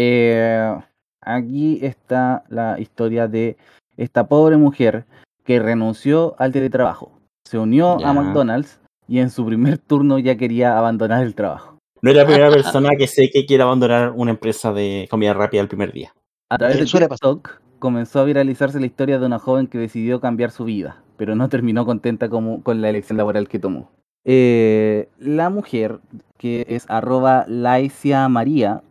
[0.00, 0.78] Eh,
[1.22, 3.56] aquí está la historia de
[3.96, 5.06] esta pobre mujer
[5.44, 7.10] que renunció al teletrabajo.
[7.44, 8.10] Se unió Ya.
[8.10, 8.78] a McDonald's
[9.08, 11.78] y en su primer turno ya quería abandonar el trabajo.
[12.00, 15.62] No es la primera persona que sé que quiere abandonar una empresa de comida rápida
[15.62, 16.12] el primer día.
[16.48, 16.84] A través de.
[16.84, 21.34] TikTok comenzó a viralizarse la historia de una joven que decidió cambiar su vida, pero
[21.34, 23.90] no terminó contenta como- con la elección laboral que tomó.
[24.24, 26.00] Eh, la mujer,
[26.36, 28.82] que es arroba Laicia María,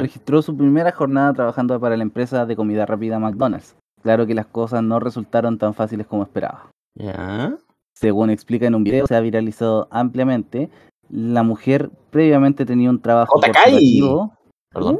[0.00, 3.76] registró su primera jornada trabajando para la empresa de comida rápida McDonald's.
[4.02, 6.70] Claro que las cosas no resultaron tan fáciles como esperaba.
[6.94, 7.56] ¿Ya?
[7.94, 10.70] Según explica en un video, se ha viralizado ampliamente.
[11.10, 14.32] La mujer previamente tenía un trabajo corporativo.
[14.72, 14.98] Perdón.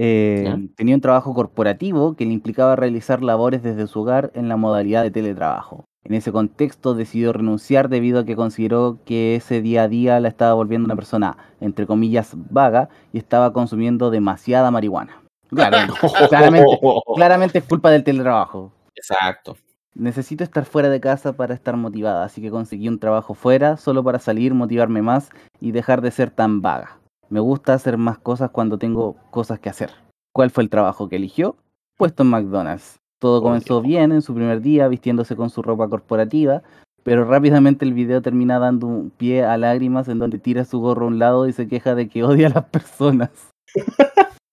[0.00, 0.56] Eh, ¿Ya?
[0.76, 5.02] tenía un trabajo corporativo que le implicaba realizar labores desde su hogar en la modalidad
[5.02, 5.86] de teletrabajo.
[6.04, 10.28] En ese contexto decidió renunciar debido a que consideró que ese día a día la
[10.28, 15.20] estaba volviendo una persona, entre comillas, vaga y estaba consumiendo demasiada marihuana.
[15.48, 15.78] Claro,
[16.28, 16.78] claramente,
[17.16, 18.70] claramente es culpa del teletrabajo.
[18.94, 19.56] Exacto.
[19.96, 24.04] Necesito estar fuera de casa para estar motivada, así que conseguí un trabajo fuera solo
[24.04, 25.30] para salir, motivarme más
[25.60, 27.00] y dejar de ser tan vaga.
[27.30, 29.90] Me gusta hacer más cosas cuando tengo cosas que hacer.
[30.32, 31.56] ¿Cuál fue el trabajo que eligió?
[31.96, 33.00] Puesto en McDonald's.
[33.18, 36.62] Todo comenzó bien en su primer día, vistiéndose con su ropa corporativa,
[37.02, 41.06] pero rápidamente el video termina dando un pie a lágrimas en donde tira su gorro
[41.06, 43.30] a un lado y se queja de que odia a las personas.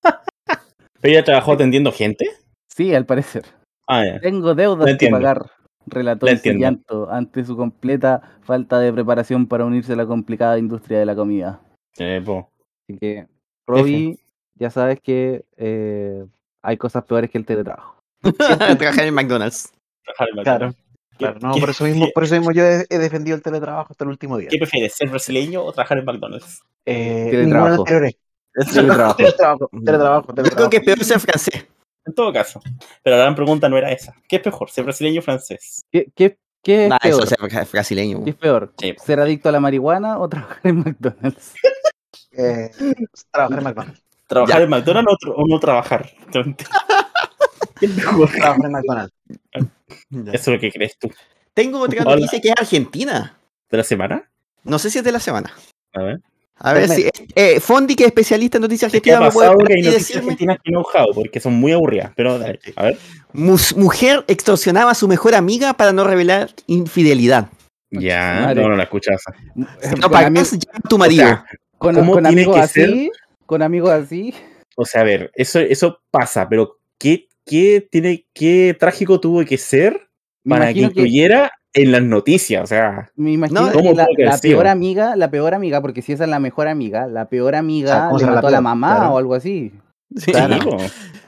[0.01, 0.17] ¿Pero
[1.03, 2.25] ella trabajó atendiendo gente?
[2.67, 3.43] Sí, al parecer.
[3.87, 4.03] Ah.
[4.21, 5.51] Tengo deudas que pagar,
[5.85, 10.97] relató el llanto ante su completa falta de preparación para unirse a la complicada industria
[10.99, 11.61] de la comida.
[11.97, 12.49] Eh, po.
[12.87, 13.27] Así que,
[13.67, 14.17] Robbie,
[14.55, 16.25] ya sabes que eh,
[16.61, 17.97] hay cosas peores que el teletrabajo.
[18.37, 19.71] Trabajar en McDonald's.
[20.03, 20.77] Trabajar en Claro, McDonald's.
[21.17, 21.39] claro.
[21.41, 24.09] No, ¿Qué- por eso mismo, por eso mismo yo he, defendido el teletrabajo hasta el
[24.11, 24.49] último día.
[24.49, 26.61] ¿Qué prefieres, ser brasileño o trabajar en McDonald's?
[26.85, 27.41] Eh, Teletrabajo.
[27.41, 28.15] ninguno de los anteriores.
[28.73, 29.15] Teletrabajo.
[29.15, 29.69] Teletrabajo,
[30.33, 31.67] teletrabajo, Yo creo que es peor ser francés.
[32.05, 32.61] En todo caso.
[33.01, 34.13] Pero la gran pregunta no era esa.
[34.29, 35.83] ¿Qué es mejor, ser brasileño o francés?
[35.91, 37.23] ¿Qué, qué, qué es Nah, eso peor?
[37.49, 38.23] es ser brasileño.
[38.23, 38.73] ¿Qué es peor?
[38.77, 38.93] Sí.
[39.03, 41.53] ¿Ser adicto a la marihuana o trabajar en McDonald's?
[42.37, 42.71] Eh,
[43.31, 44.01] trabajar en McDonald's.
[44.27, 44.63] ¿Trabajar Ya.
[44.63, 46.09] en McDonald's o, no trabajar?
[47.79, 49.13] Trabajar en McDonald's.
[50.09, 50.31] Ya.
[50.33, 51.11] Eso es lo que crees tú.
[51.53, 52.15] Tengo otra Hola.
[52.15, 53.37] noticia que es Argentina.
[53.69, 54.29] ¿De la semana?
[54.63, 55.51] No sé si es de la semana.
[55.93, 56.19] A ver.
[56.57, 57.09] A ver si.
[57.35, 59.73] Eh, Fondi, que es especialista en noticias ¿Qué ha argentinas, me puede pasado por que
[59.73, 60.31] hay aquí noticias decirme.
[60.31, 60.83] argentinas que no?
[61.13, 62.11] Porque son muy aburridas.
[62.15, 62.97] Pero dale, a ver.
[63.33, 67.49] Mus- mujer extorsionaba a su mejor amiga para no revelar infidelidad.
[67.91, 68.61] Ya, Madre.
[68.63, 69.21] no, no la escuchas.
[69.81, 71.25] Si no pagas, amigos, llama a tu marido.
[71.25, 71.45] sea,
[71.77, 73.11] con, ¿cómo con tiene amigos que así,
[73.45, 74.33] con amigos así,
[74.75, 79.57] O sea, a ver, eso, eso pasa, pero ¿qué, qué, tiene, qué trágico tuvo que
[79.57, 80.07] ser
[80.47, 82.63] para que imagino que, incluyera en las noticias?
[82.63, 86.01] O sea, me imagino No, que ¿cómo la, la peor amiga, la peor amiga, porque
[86.01, 88.51] si esa es la mejor amiga, la peor amiga ¿cómo le será la mató a
[88.51, 89.13] la mamá Claro.
[89.13, 89.71] o algo así.
[90.15, 90.31] Sí.
[90.63, 90.77] po.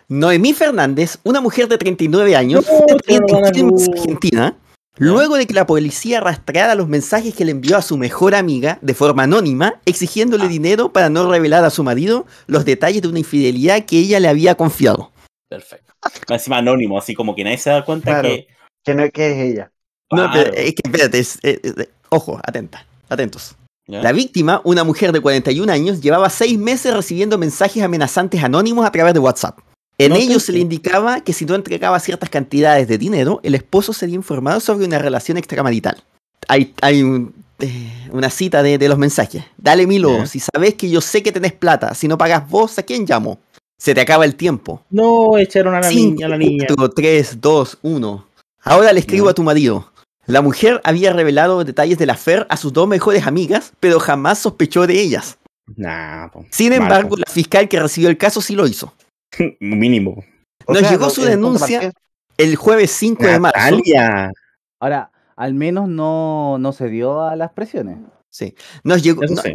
[0.09, 2.65] Noemí Fernández, una mujer de 39 años,
[3.09, 3.89] No, no luz.
[3.89, 4.55] Argentina,
[4.97, 8.79] luego de que la policía rastreara los mensajes que le envió a su mejor amiga
[8.81, 10.49] de forma anónima, exigiéndole Ah.
[10.49, 14.27] dinero para no revelar a su marido los detalles de una infidelidad que ella le
[14.27, 15.11] había confiado.
[15.49, 15.93] Perfecto.
[16.29, 18.29] Más Encima anónimo, así como que nadie se da cuenta Claro.
[18.29, 18.47] que.
[18.83, 19.71] ¿Qué, no, ¿Qué es ella?
[20.11, 20.31] No, Claro.
[20.33, 23.55] pero es que espérate, es- eh, eh, ojo, atenta, atentos.
[23.89, 24.01] ¿Ya?
[24.01, 28.91] La víctima, una mujer de 41 años, llevaba seis meses recibiendo mensajes amenazantes anónimos a
[28.91, 29.59] través de WhatsApp.
[29.99, 33.55] En No ellos se le indicaba que si no entregaba ciertas cantidades de dinero, el
[33.55, 36.03] esposo sería informado sobre una relación extramarital.
[36.47, 39.43] Hay, hay un, eh, una cita de, de los mensajes.
[39.57, 40.25] Dale, Milo, Ya.
[40.27, 43.39] si sabes que yo sé que tenés plata, si no pagas vos, ¿a quién llamo?
[43.79, 44.83] Se te acaba el tiempo.
[44.91, 46.65] No, echaron a la niña, a la niña.
[46.67, 48.27] 4, 3, 2, 1.
[48.63, 49.91] Ahora le escribo a tu marido.
[50.27, 54.39] La mujer había revelado detalles de la FER a sus dos mejores amigas, pero jamás
[54.39, 55.37] sospechó de ellas.
[55.75, 56.45] Nah, po.
[56.51, 58.93] Sin embargo, la fiscal que recibió el caso sí lo hizo.
[59.59, 60.23] Mínimo.
[60.65, 61.91] O Nos sea, llegó su denuncia
[62.37, 63.81] el jueves 5 de marzo.
[64.79, 67.97] Ahora, al menos no, no se dio a las presiones.
[68.29, 68.53] Sí.
[68.83, 69.53] Nos llegó, no, sí.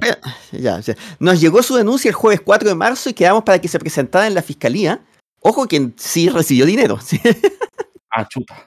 [0.53, 0.97] ya, ya.
[1.21, 4.27] Nos llegó su denuncia el jueves 4 de marzo y quedamos para que se presentara
[4.27, 5.05] en la fiscalía.
[5.41, 6.99] Ojo que sí recibió dinero.
[7.05, 7.21] ¿sí?
[8.11, 8.67] Ah, chuta.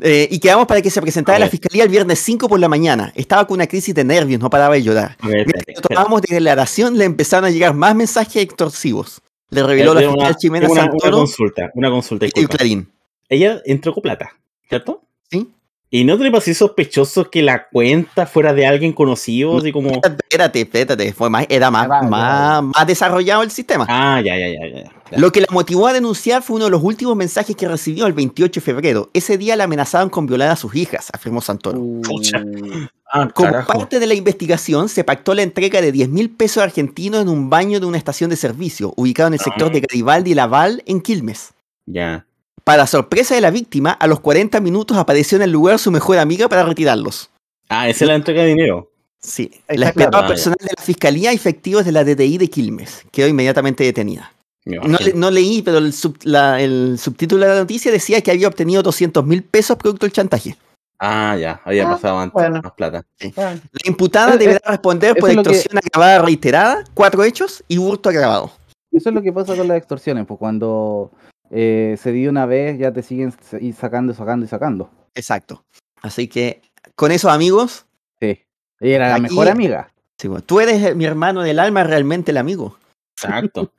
[0.00, 2.68] Eh, y quedamos para que se presentara en la fiscalía el viernes 5 por la
[2.68, 3.12] mañana.
[3.14, 5.16] Estaba con una crisis de nervios, no paraba de llorar.
[5.22, 9.20] Mientras tomábamos de declaración, le empezaron a llegar más mensajes extorsivos.
[9.50, 12.30] Le reveló la Tengo fiscal una, tengo una- una Santoro consulta, una consulta, y.
[12.46, 12.92] Clarín.
[13.28, 14.30] Ella entró con plata,
[14.68, 15.02] ¿cierto?
[15.30, 15.48] Sí.
[15.92, 19.58] ¿Y no te le pareció sospechoso que la cuenta fuera de alguien conocido?
[19.58, 19.90] Así como.
[20.30, 23.84] Espérate, espérate, fue más, era más, Ya va, ya más, más desarrollado el sistema.
[23.88, 24.84] Ah, ya, ya, ya, ya.
[24.84, 25.18] ya.
[25.18, 28.12] Lo que la motivó a denunciar fue uno de los últimos mensajes que recibió el
[28.12, 29.10] 28 de febrero.
[29.12, 31.80] Ese día la amenazaban con violar a sus hijas, afirmó Santoro.
[32.02, 32.42] Pucha.
[33.12, 33.72] Ah, Como carajo.
[33.72, 37.50] parte de la investigación, se pactó la entrega de 10 mil pesos argentinos en un
[37.50, 41.00] baño de una estación de servicio, ubicado en el sector de Garibaldi y Laval, en
[41.00, 41.50] Quilmes.
[41.86, 42.24] Ya.
[42.64, 46.18] Para sorpresa de la víctima, a los 40 minutos apareció en el lugar su mejor
[46.18, 47.30] amiga para retirarlos.
[47.68, 48.90] Ah, esa es la entrega de dinero.
[49.20, 53.04] Sí, la esperaba Ah, personal de la Fiscalía y efectivos de la DTI de Quilmes.
[53.10, 54.32] Quedó inmediatamente detenida.
[54.64, 54.98] No, imagino.
[54.98, 58.48] le- no leí, pero el, sub- la- el subtítulo de la noticia decía que había
[58.48, 60.56] obtenido 200 mil pesos producto del chantaje.
[60.98, 61.60] Ah, ya.
[61.64, 62.34] Había Ah, pasado antes.
[62.34, 62.60] bueno.
[62.62, 63.04] Más plata.
[63.36, 67.64] Ah, La imputada Eh, deberá eh, responder por lo que- extorsión agravada reiterada, cuatro hechos
[67.68, 68.52] y hurto agravado.
[68.92, 71.10] Eso es lo que pasa con las extorsiones, pues cuando
[71.50, 74.90] eh, se dio una vez ya te siguen y sacando, sacando y sacando.
[75.14, 75.64] Exacto.
[76.02, 76.62] Así que
[76.94, 77.86] con esos amigos,
[78.20, 78.38] Sí.
[78.80, 79.92] Ella era la Aquí- mejor amiga.
[80.18, 82.76] sí, bueno, tú eres mi hermano del alma, realmente el amigo.
[83.16, 83.72] Exacto.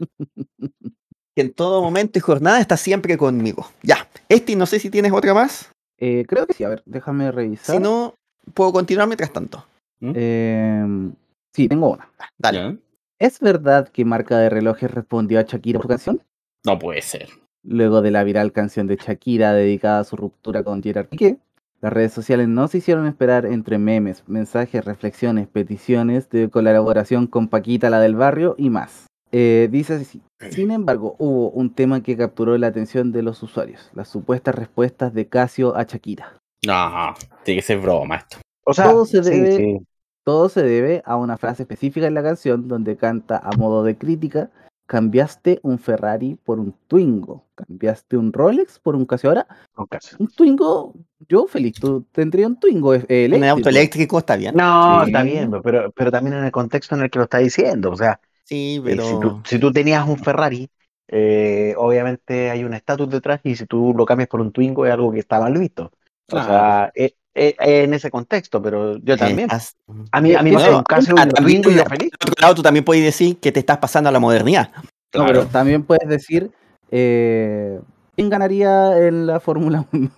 [1.36, 3.68] Que en todo momento y jornada está siempre conmigo.
[3.84, 4.08] Ya.
[4.30, 5.72] Este, no sé si tienes otra más.
[6.00, 7.76] Eh, creo que sí, a ver, déjame revisar.
[7.76, 8.16] Si no,
[8.54, 9.66] puedo continuar mientras tanto.
[10.02, 11.14] Em,
[11.54, 12.10] sí, tengo una.
[12.38, 12.78] Dale.
[13.20, 16.24] ¿Es verdad que marca de relojes respondió a Shakira por su canción?
[16.66, 17.30] No puede ser.
[17.64, 21.38] Luego de la viral canción de Shakira dedicada a su ruptura con Gerard Piqué,
[21.80, 27.47] las redes sociales no se hicieron esperar entre memes, mensajes, reflexiones, peticiones de colaboración con
[27.47, 29.07] Paquita, la del barrio y más.
[29.32, 30.22] Eh, dice así.
[30.49, 35.14] Sin embargo, hubo un tema que capturó la atención de los usuarios, las supuestas respuestas
[35.14, 36.38] de Casio a Shakira.
[36.66, 38.38] No, tiene que ser broma esto.
[38.66, 39.86] O sea, Todo se sí, debe- sí.
[40.24, 43.97] Todo se debe a una frase específica en la canción donde canta a modo de
[43.97, 44.51] crítica,
[44.92, 49.30] cambiaste un Ferrari por un Twingo, cambiaste un Rolex por un Casio.
[49.30, 50.18] Ahora, con caso.
[50.20, 50.94] un Twingo,
[51.30, 53.56] yo feliz, tú tendría un Twingo eh, En el eléctrico.
[53.56, 54.54] auto eléctrico está bien.
[54.54, 55.12] No, Sí.
[55.12, 57.92] está bien, pero, pero también en el contexto en el que lo está diciendo.
[57.92, 59.04] O sea, Sí, eh, pero.
[59.06, 60.70] si, tú, si tú tenías un Ferrari,
[61.08, 64.92] eh, obviamente hay un estatus detrás y si tú lo cambias por un Twingo es
[64.92, 65.89] algo que está mal visto.
[66.34, 69.50] O sea, eh, eh, en ese contexto, pero yo también.
[69.50, 69.76] Eh, as-
[70.12, 72.12] A mí, a mí me Bueno, hace un caso un también Twingo y feliz.
[72.20, 74.72] Por otro lado, tú también puedes decir que te estás pasando a la modernidad.
[75.14, 76.52] No, pero también puedes decir,
[76.90, 77.80] eh,
[78.16, 80.12] ¿quién ganaría en la Fórmula 1?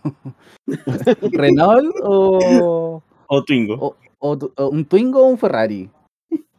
[1.32, 3.76] ¿Renault o, O Twingo.
[3.76, 5.89] o- o tu- o un Twingo o un Ferrari?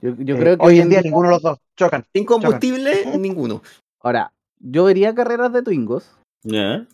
[0.03, 2.05] Yo, yo Eh, creo que hoy en día ninguno de los dos chocan.
[2.15, 3.63] Sin combustible, ninguno.
[4.03, 6.11] Ahora, yo vería carreras de Twingos,
[6.45, 6.87] Fiat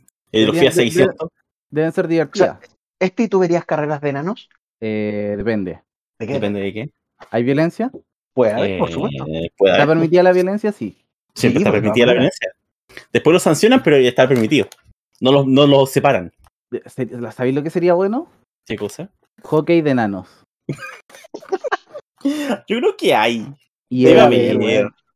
[0.55, 1.29] de- 600.
[1.71, 2.59] deben ser divertidas.
[3.01, 4.49] ¿Este tú verías carreras de enanos?
[4.81, 5.81] Eh, depende.
[6.19, 6.33] ¿De qué?
[6.35, 6.91] Depende de qué.
[7.31, 7.91] ¿Hay violencia?
[8.35, 9.25] Puede haber, por Eh, supuesto.
[9.25, 9.97] puede ¿Está haber.
[9.97, 10.71] permitida la violencia?
[10.73, 10.97] Sí.
[11.35, 12.53] Siempre Sí, está permitida la violencia.
[13.13, 14.67] Después lo sancionan, pero ya está permitido.
[15.21, 16.33] No los no los separan.
[17.35, 18.31] ¿Sabéis lo que sería bueno?
[18.67, 19.11] ¿Qué cosa?
[19.43, 20.29] Hockey de enanos.
[22.69, 23.47] Yo creo que hay.
[23.89, 24.59] Y Debe haber.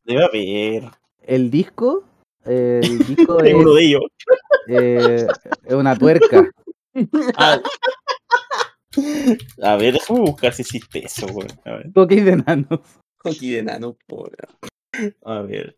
[0.05, 0.85] Debe haber.
[1.23, 2.05] el disco,
[2.45, 4.03] eh, el disco es, uno de ellos.
[4.69, 5.27] eh,
[5.65, 6.49] es una tuerca.
[7.37, 7.61] Ah.
[9.63, 11.49] A ver, déjame buscar si existe eso, güey.
[11.95, 12.81] Hockey de enanos.
[13.25, 14.37] Aquí de nano, pobre.
[15.25, 15.77] A ver.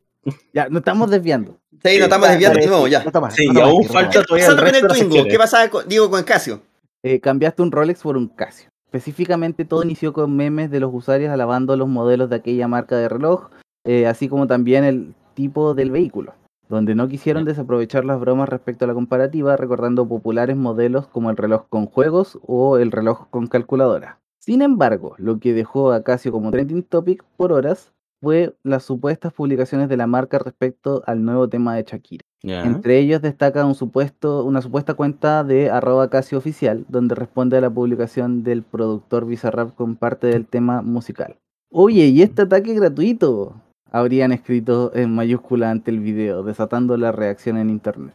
[0.52, 1.60] Ya, nos estamos desviando.
[1.84, 3.04] Sí, no estamos desviando de nuevo ya.
[3.04, 5.28] No Sí, no y tomas, aún no falta todavía el resto el Twingo.
[5.28, 6.60] ¿qué pasaba con, digo, con el Casio?
[7.04, 8.68] Eh, cambiaste un Rolex por un Casio.
[8.86, 13.08] Específicamente todo inició con memes de los usuarios alabando los modelos de aquella marca de
[13.08, 13.50] reloj,
[13.84, 16.34] eh, así como también el tipo del vehículo,
[16.68, 21.36] donde no quisieron desaprovechar las bromas respecto a la comparativa, recordando populares modelos como el
[21.36, 24.20] reloj con juegos o el reloj con calculadora.
[24.38, 29.32] Sin embargo, lo que dejó a Casio como trending topic por horas fue las supuestas
[29.32, 32.24] publicaciones de la marca respecto al nuevo tema de Shakira.
[32.42, 37.60] Entre ellos destaca un supuesto, una supuesta cuenta de arroba Casio oficial, donde responde a
[37.60, 41.36] la publicación del productor Bizarrap con parte del tema musical.
[41.70, 43.54] Oye, ¿y este ataque gratuito?
[43.96, 48.14] Habrían escrito en mayúscula ante el video, desatando la reacción en internet.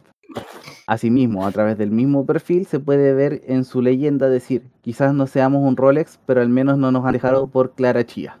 [0.86, 5.26] Asimismo, a través del mismo perfil se puede ver en su leyenda decir, quizás no
[5.26, 8.38] seamos un Rolex, pero al menos no nos han dejado por Clara Chía.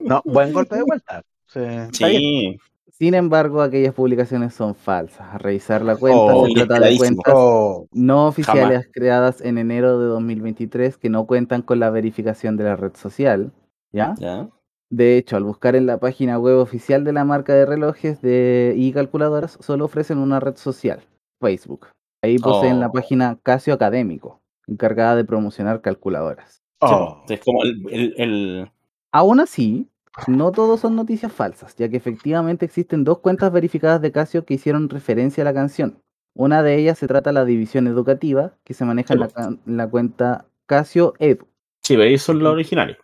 [0.00, 1.22] No, buen golpe de vuelta.
[1.46, 2.58] Sí.
[2.90, 5.34] Sin embargo, aquellas publicaciones son falsas.
[5.34, 10.00] A revisar la cuenta Oh, se trata de cuentas Oh, no oficiales creadas en enero
[10.00, 13.52] de 2023 que no cuentan con la verificación de la red social,
[13.92, 14.14] ¿ya?
[14.18, 14.48] Ya.
[14.90, 18.74] De hecho, al buscar en la página web oficial de la marca de relojes de,
[18.76, 21.00] y calculadoras, solo ofrecen una red social,
[21.40, 21.86] Facebook.
[22.22, 22.92] Ahí poseen la Oh.
[22.92, 26.60] página Casio Académico, encargada de promocionar calculadoras.
[26.80, 27.24] oh.
[27.28, 28.70] Es como el, el, el-
[29.12, 29.88] Aún así,
[30.26, 34.54] no todos son noticias falsas, ya que efectivamente existen dos cuentas verificadas de Casio que
[34.54, 35.98] hicieron referencia a la canción.
[36.34, 39.48] Una de ellas se trata de la división educativa, que se maneja en la, ca-
[39.66, 41.46] en la cuenta Casio Edu.
[41.82, 42.96] Sí, veis, son los originales.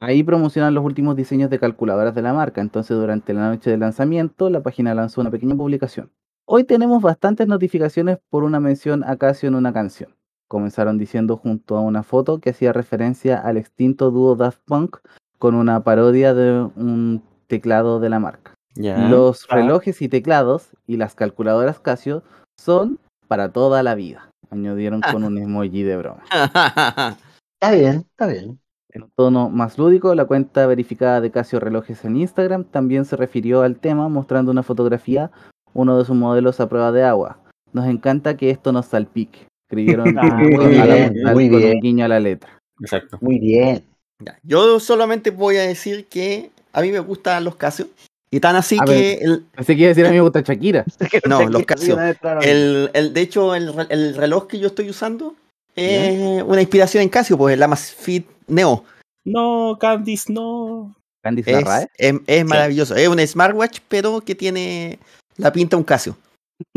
[0.00, 2.60] Ahí promocionan los últimos diseños de calculadoras de la marca.
[2.62, 6.10] Entonces, durante la noche de lanzamiento, la página lanzó una pequeña publicación.
[6.46, 10.16] Hoy tenemos bastantes notificaciones por una mención a Casio en una canción.
[10.48, 14.96] Comenzaron diciendo junto a una foto que hacía referencia al extinto dúo Daft Punk
[15.38, 18.54] con una parodia de un teclado de la marca.
[18.74, 19.56] Los Ah.
[19.56, 22.22] relojes y teclados y las calculadoras Casio
[22.58, 22.98] son
[23.28, 24.30] para toda la vida.
[24.50, 26.22] Añadieron con un emoji de broma.
[27.60, 28.58] Está bien, está bien.
[28.92, 33.16] En un tono más lúdico, la cuenta verificada de Casio Relojes en Instagram también se
[33.16, 35.30] refirió al tema mostrando una fotografía,
[35.74, 37.38] uno de sus modelos a prueba de agua.
[37.72, 39.46] Nos encanta que esto nos salpique.
[39.68, 41.74] Escribieron Ah, muy a la- bien, al- muy con bien.
[41.76, 42.50] un guiño a la letra.
[42.80, 43.18] Exacto.
[43.20, 43.84] Muy bien.
[44.24, 47.86] Ya, Yo solamente voy a decir que a mí me gustan los Casio.
[48.32, 49.18] Y tan así A que ver.
[49.22, 50.84] el, Pensé que iba a decir a mí me gusta Shakira.
[51.28, 51.96] No, los Casio.
[52.42, 55.34] El, el- de hecho, el, el reloj que yo estoy usando
[55.76, 58.84] es una inspiración en Casio, pues el Amazfit Neo.
[59.24, 60.94] No, Candice, no.
[61.22, 61.88] Candice Es, Larrae.
[61.98, 62.94] es, es maravilloso.
[62.96, 64.98] Es un smartwatch, pero que tiene
[65.36, 66.16] la pinta de un Casio.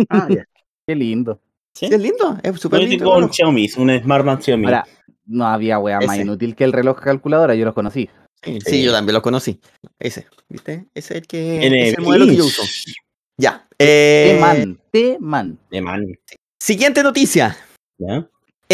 [0.10, 0.46] Ah, ya.
[0.88, 1.40] Qué lindo.
[1.76, 1.88] ¿Sí?
[1.88, 3.06] Sí, es lindo, es súper Yo lindo.
[3.06, 3.34] tengo el un.
[3.34, 4.66] Xiaomi, un Smartband Xiaomi.
[4.66, 4.86] Ahora,
[5.26, 6.22] no había wea más Ese.
[6.24, 8.10] inútil que el reloj calculadora, yo los conocí.
[8.44, 8.72] Sí, Sí.
[8.72, 9.60] sí, yo también lo conocí.
[9.98, 10.86] Ese, ¿viste?
[10.94, 12.62] Ese es el, que, En es el el modelo que yo uso.
[13.38, 13.66] Ya.
[13.80, 14.36] eh,
[14.92, 16.20] T-Man, T-Man.
[16.62, 17.58] Siguiente noticia.
[17.98, 18.30] ¿Ya?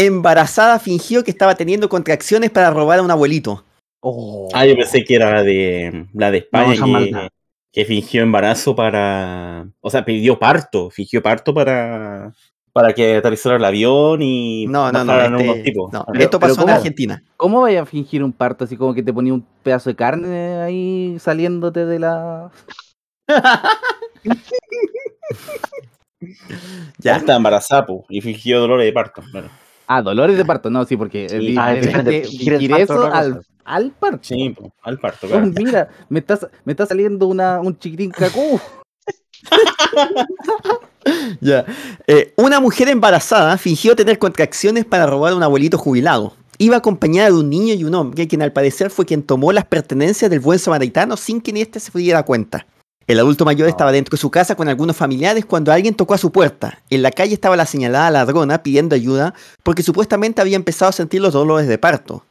[0.05, 3.65] Embarazada fingió que estaba teniendo contracciones para robar a un abuelito.
[4.01, 4.47] Oh.
[4.53, 7.29] Ah, yo pensé que era la de la de España
[7.71, 9.67] que, fingió embarazo para.
[9.81, 10.89] O sea, pidió parto.
[10.89, 12.33] Fingió parto para.
[12.71, 14.67] Para que aterrizara el avión y.
[14.67, 15.19] No, no, no.
[15.19, 15.91] este- unos tipos.
[15.91, 16.73] no, Pero- esto pasó en ¿cómo?
[16.73, 17.23] Argentina.
[17.35, 20.61] ¿Cómo vaya a fingir un parto así como que te ponía un pedazo de carne
[20.61, 22.51] ahí saliéndote de la...
[26.97, 27.15] Ya.
[27.15, 29.21] Estaba embarazada y fingió dolores de parto.
[29.31, 29.49] Claro.
[29.91, 31.55] Ah, dolores de parto, no, sí, porque Sí.
[31.57, 34.19] Ah, eso al, al parto.
[34.21, 38.59] Sí, al parto, Oh, mira, me está, me está saliendo una, un chiquitín cacú.
[41.41, 41.65] Ya.
[42.05, 46.33] Eh, una mujer embarazada fingió tener contracciones para robar a un abuelito jubilado.
[46.59, 49.65] Iba acompañada de un niño y un hombre, quien al parecer fue quien tomó las
[49.65, 52.67] pertenencias del buen samaritano sin que ni éste se diera cuenta.
[53.10, 56.20] El adulto mayor estaba dentro de su casa con algunos familiares cuando alguien tocó a
[56.20, 56.84] su puerta.
[56.91, 59.34] En la calle estaba la señalada ladrona pidiendo ayuda
[59.64, 62.24] porque supuestamente había empezado a sentir los dolores de parto.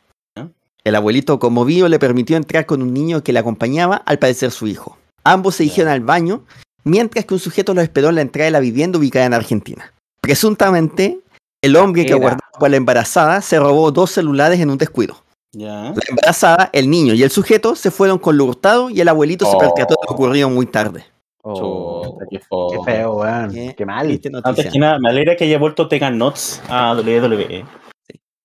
[0.85, 4.69] El abuelito conmovido le permitió entrar con un niño que le acompañaba, al parecer su
[4.69, 4.97] hijo.
[5.25, 6.45] Ambos se dirigieron al baño,
[6.85, 9.93] mientras que un sujeto los esperó en la entrada de la vivienda ubicada en Argentina.
[10.21, 11.19] Presuntamente,
[11.61, 15.25] el hombre que aguardaba a la embarazada se robó dos celulares en un descuido.
[15.53, 15.93] Ya.
[15.95, 19.47] La embarazada, el niño y el sujeto se fueron con lo hurtado y el abuelito
[19.47, 19.59] se Oh.
[19.59, 21.05] percató de lo ocurrido muy tarde.
[21.43, 22.39] Oh, qué
[22.85, 23.15] feo.
[23.17, 23.51] weón.
[23.53, 24.21] Qué Qué mal.
[24.45, 27.65] Antes que nada, me alegra que haya vuelto Tegan Knots a WWE.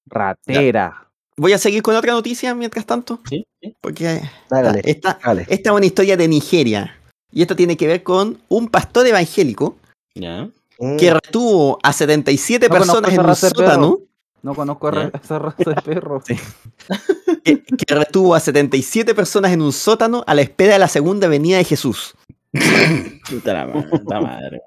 [0.09, 1.07] ratera.
[1.35, 3.45] Voy a seguir con otra noticia mientras tanto, ¿Sí?
[3.61, 3.75] ¿Sí?
[3.81, 5.45] porque Dale, esta, dale.
[5.49, 6.95] esta es una historia de Nigeria.
[7.31, 9.75] Y esto tiene que ver con un pastor evangélico
[10.13, 10.47] Ya.
[10.99, 13.99] que retuvo a 77 No personas en un sótano.
[14.43, 16.21] No conozco a esa raza de perro.
[17.43, 21.27] Que, que retuvo a 77 personas en un sótano a la espera de la segunda
[21.27, 22.13] venida de Jesús.
[23.29, 23.89] Puta la madre.
[24.21, 24.61] madre.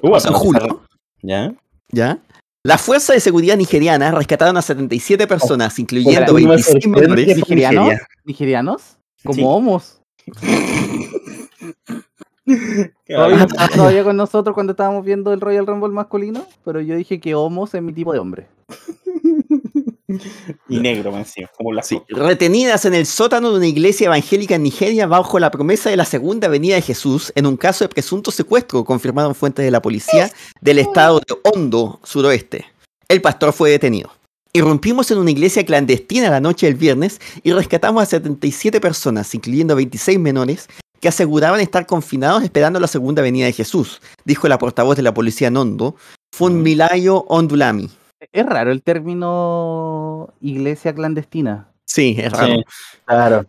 [0.00, 0.82] Pasó en julio,
[1.20, 1.52] ¿Ya?
[1.90, 2.18] ¿ya?
[2.64, 7.26] La fuerza de seguridad nigeriana rescataron a 77 personas, incluyendo me 26 sorprende menores.
[7.26, 7.84] que- ¿Nigerianos?
[7.86, 8.06] Nigeria.
[8.24, 8.82] ¿Nigerianos?
[9.24, 9.42] Como Sí.
[9.44, 10.00] homos.
[13.06, 17.74] Todavía, con nosotros cuando estábamos viendo el Royal Rumble masculino, pero yo dije que homos
[17.74, 18.48] es mi tipo de hombre.
[20.68, 24.64] Y negro, encima, como la Sí, retenidas en el sótano de una iglesia evangélica en
[24.64, 28.30] Nigeria bajo la promesa de la segunda venida de Jesús en un caso de presunto
[28.30, 30.30] secuestro, confirmaron fuentes de la policía
[30.60, 32.66] del estado de Hondo, suroeste.
[33.08, 34.10] El pastor fue detenido.
[34.52, 39.74] Irrumpimos en una iglesia clandestina la noche del viernes y rescatamos a 77 personas, incluyendo
[39.74, 40.68] 26 menores,
[41.02, 45.12] que aseguraban estar confinados esperando la segunda venida de Jesús, dijo la portavoz de la
[45.12, 45.96] policía en Hondo,
[46.32, 47.90] Funmilayo Ondulami.
[48.30, 51.68] Es raro el término iglesia clandestina.
[51.84, 52.54] Sí, es raro.
[52.54, 52.64] Sí.
[53.04, 53.44] Claro.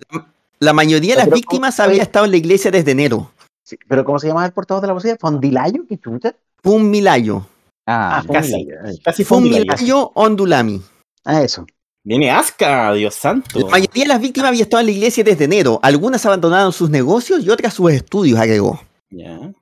[0.60, 3.30] La mayoría de las Pero, víctimas ¿cómo- había estado en la iglesia desde enero.
[3.64, 5.16] Sí, Pero ¿cómo se llama el portavoz de la policía?
[5.20, 5.86] ¿Fondilayo?
[5.88, 6.34] ¿Qué chucha?
[6.64, 7.46] Funmilayo.
[7.86, 8.68] Ah, casi.
[8.84, 8.98] Ay.
[9.04, 9.78] Casi fue un milagro.
[9.78, 10.82] Funmilayo Ondulami.
[11.24, 11.68] Ah, eso.
[12.04, 13.60] Viene Aska, Dios santo.
[13.60, 15.80] La mayoría de las víctimas había estado en la iglesia desde enero.
[15.82, 18.82] Algunas abandonaron sus negocios y otras sus estudios, agregó.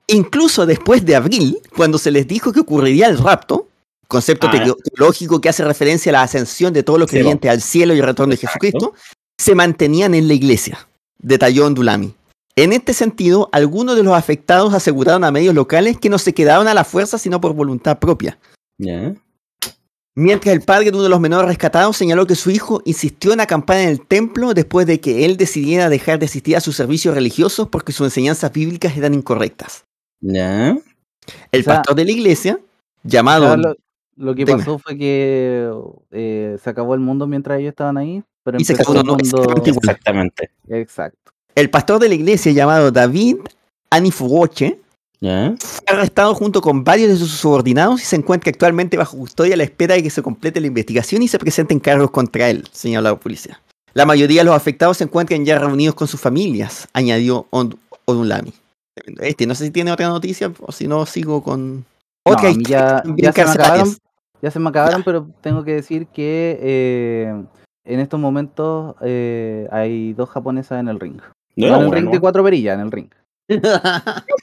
[0.08, 3.68] Incluso después de abril, cuando se les dijo que ocurriría el rapto,
[4.08, 4.50] concepto Ah.
[4.50, 7.98] teo- teológico que hace referencia a la ascensión de todos los creyentes al cielo y
[8.00, 8.38] el retorno de.
[8.38, 8.94] Jesucristo,
[9.38, 10.86] se mantenían en la iglesia,
[11.18, 12.14] detalló Ondulami.
[12.56, 16.66] En este sentido, algunos de los afectados aseguraron a medios locales que no se quedaron
[16.68, 18.38] a la fuerza sino por voluntad propia.
[20.14, 23.40] Mientras el padre de uno de los menores rescatados señaló que su hijo insistió en
[23.40, 27.14] acampar en el templo después de que él decidiera dejar de asistir a sus servicios
[27.14, 29.84] religiosos porque sus enseñanzas bíblicas eran incorrectas.
[30.20, 30.76] Ya.
[31.50, 33.46] El O sea, pastor de la iglesia, O llamado...
[33.46, 33.74] sea, lo,
[34.16, 34.58] lo que Dime.
[34.58, 35.70] pasó fue que
[36.10, 39.22] eh, se acabó el mundo mientras ellos estaban ahí, pero Y se acabó el mundo...
[39.22, 39.82] exactamente igual.
[39.88, 40.50] Exactamente.
[40.68, 41.32] Exacto.
[41.54, 43.36] El pastor de la iglesia llamado David
[43.88, 44.78] Anifugoche
[45.22, 45.54] Ya.
[45.56, 49.56] fue arrestado junto con varios de sus subordinados y se encuentra actualmente bajo custodia a
[49.56, 53.10] la espera de que se complete la investigación y se presenten cargos contra él, señaló
[53.10, 53.60] la policía.
[53.94, 57.46] La mayoría de los afectados se encuentran ya reunidos con sus familias, añadió
[58.04, 58.52] Odunlami.
[59.20, 61.84] Este, no sé si tiene otra noticia o si no sigo con No,
[62.24, 63.96] otra mí ya, ya se me acabaron,
[64.42, 67.44] ya se me acabaron, pero tengo que decir que eh,
[67.84, 71.20] en estos momentos eh, hay dos japonesas en el ring.
[71.54, 73.08] No, No, en el bueno, ring de cuatro perillas, en el ring.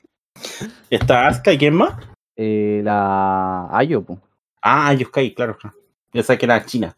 [0.89, 1.93] Está Asuka y quién más?
[2.35, 4.19] Eh, la Ayo, po.
[4.61, 5.57] Ah, Yoskai, claro.
[5.63, 5.69] Yo
[6.11, 6.95] pensaba que era China.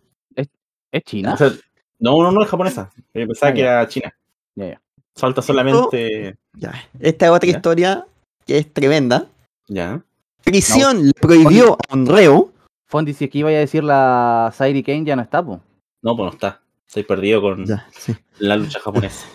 [0.94, 1.34] ¿Es china?
[1.34, 1.52] O sea,
[2.00, 2.90] no, no, no, es japonesa.
[3.14, 3.66] Yo pensaba Ah, que ya.
[3.72, 4.14] era China.
[4.56, 4.82] Ya, ya.
[5.16, 6.38] Falta solamente.
[6.58, 7.56] Ya, Esta es otra Ya.
[7.58, 8.06] historia
[8.46, 9.28] que es tremenda.
[9.68, 10.02] Ya.
[10.44, 12.52] Prisión le prohibió a un reo
[12.88, 15.62] Fondi, si aquí iba a decir la Sairi Kane, ya no está, po.
[16.02, 16.60] No, pues no está.
[16.88, 18.14] Estoy perdido con Ya, sí.
[18.40, 19.26] la lucha japonesa.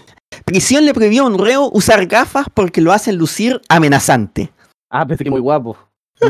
[0.47, 4.53] Prisión le prohibió a un reo usar gafas porque lo hacen lucir amenazante.
[4.89, 5.77] Ah, pensé que muy guapo.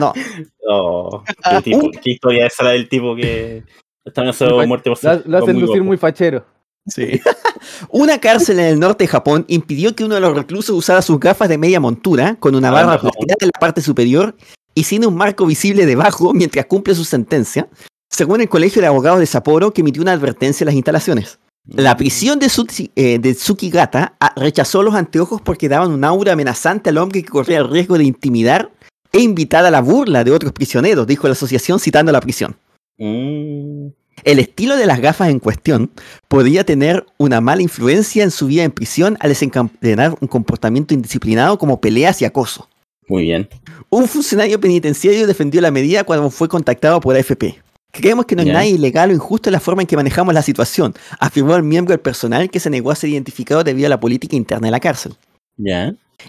[0.01, 0.15] No,
[0.69, 3.63] Oh, Ah, ¿qué, tipo, un- ¿Qué historia es esa la del tipo que
[4.05, 5.85] está amenazado de muerte por Lo, ser lo hacen muy lucir guapo?
[5.85, 6.47] muy fachero.
[6.87, 7.21] Sí.
[7.91, 11.21] Una cárcel en el norte de Japón impidió que uno de los reclusos usara sus
[11.21, 14.35] gafas de media montura con una Ah, barra en plateada en la parte superior
[14.75, 17.69] y sin un marco visible debajo mientras cumple su sentencia,
[18.11, 21.39] según el Colegio de Abogados de Sapporo que emitió una advertencia en las instalaciones.
[21.69, 26.33] La prisión de, Tsuchi- eh, de Tsukigata ah, rechazó los anteojos porque daban un aura
[26.33, 28.71] amenazante al hombre que corría el riesgo de intimidar
[29.13, 32.55] e invitar a la burla de otros prisioneros, dijo la asociación citando a la prisión.
[32.99, 33.89] Mm,
[34.25, 35.91] El estilo de las gafas en cuestión
[36.29, 41.59] podría tener una mala influencia en su vida en prisión al desencadenar un comportamiento indisciplinado
[41.59, 42.69] como peleas y acoso.
[43.09, 43.49] muy bien.
[43.91, 47.61] Un funcionario penitenciario defendió la medida cuando fue contactado por AFP.
[47.97, 48.53] Creemos que no Ya.
[48.53, 52.01] nada ilegal o injusto la forma en que manejamos la situación, afirmó el miembro del
[52.01, 55.15] personal que se negó a ser identificado debido a la política interna de la cárcel.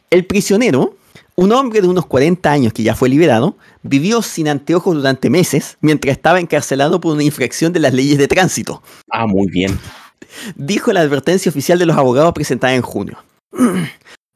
[0.10, 0.96] El prisionero,
[1.36, 5.78] un hombre de unos 40 años que ya fue liberado, vivió sin anteojos durante meses
[5.82, 8.82] mientras estaba encarcelado por una infracción de las leyes de tránsito.
[9.12, 9.78] Ah, muy bien.
[10.56, 13.18] dijo la advertencia oficial de los abogados presentada en junio.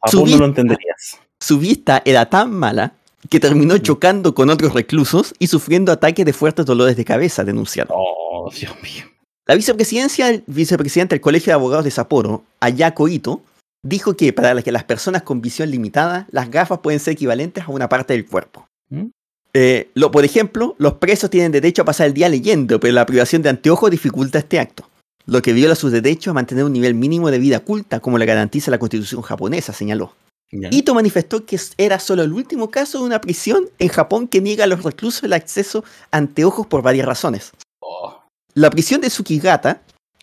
[0.01, 1.19] A Su no lo entenderías.
[1.39, 2.93] Su vista era tan mala
[3.29, 7.95] que terminó chocando con otros reclusos y sufriendo ataques de fuertes dolores de cabeza, denunciaron.
[7.97, 9.05] Oh, Dios mío.
[9.47, 13.41] La vicepresidencia, el vicepresidente del Colegio de Abogados de Sapporo, Ayako Ito,
[13.83, 17.63] dijo que para las que las personas con visión limitada, las gafas pueden ser equivalentes
[17.63, 18.67] a una parte del cuerpo.
[18.89, 19.07] ¿Mm?
[19.53, 23.05] Eh, lo, por ejemplo, los presos tienen derecho a pasar el día leyendo, pero la
[23.05, 24.87] privación de anteojos dificulta este acto,
[25.25, 28.25] lo que viola sus derechos a mantener un nivel mínimo de vida culta, como le
[28.25, 30.13] garantiza la constitución japonesa, señaló.
[30.51, 30.69] Ya.
[30.71, 34.65] Ito manifestó que era solo el último caso de una prisión en Japón que niega
[34.65, 37.51] a los reclusos el acceso a anteojos por varias razones.
[37.79, 38.21] Oh,
[38.53, 39.81] La prisión de Tsukigata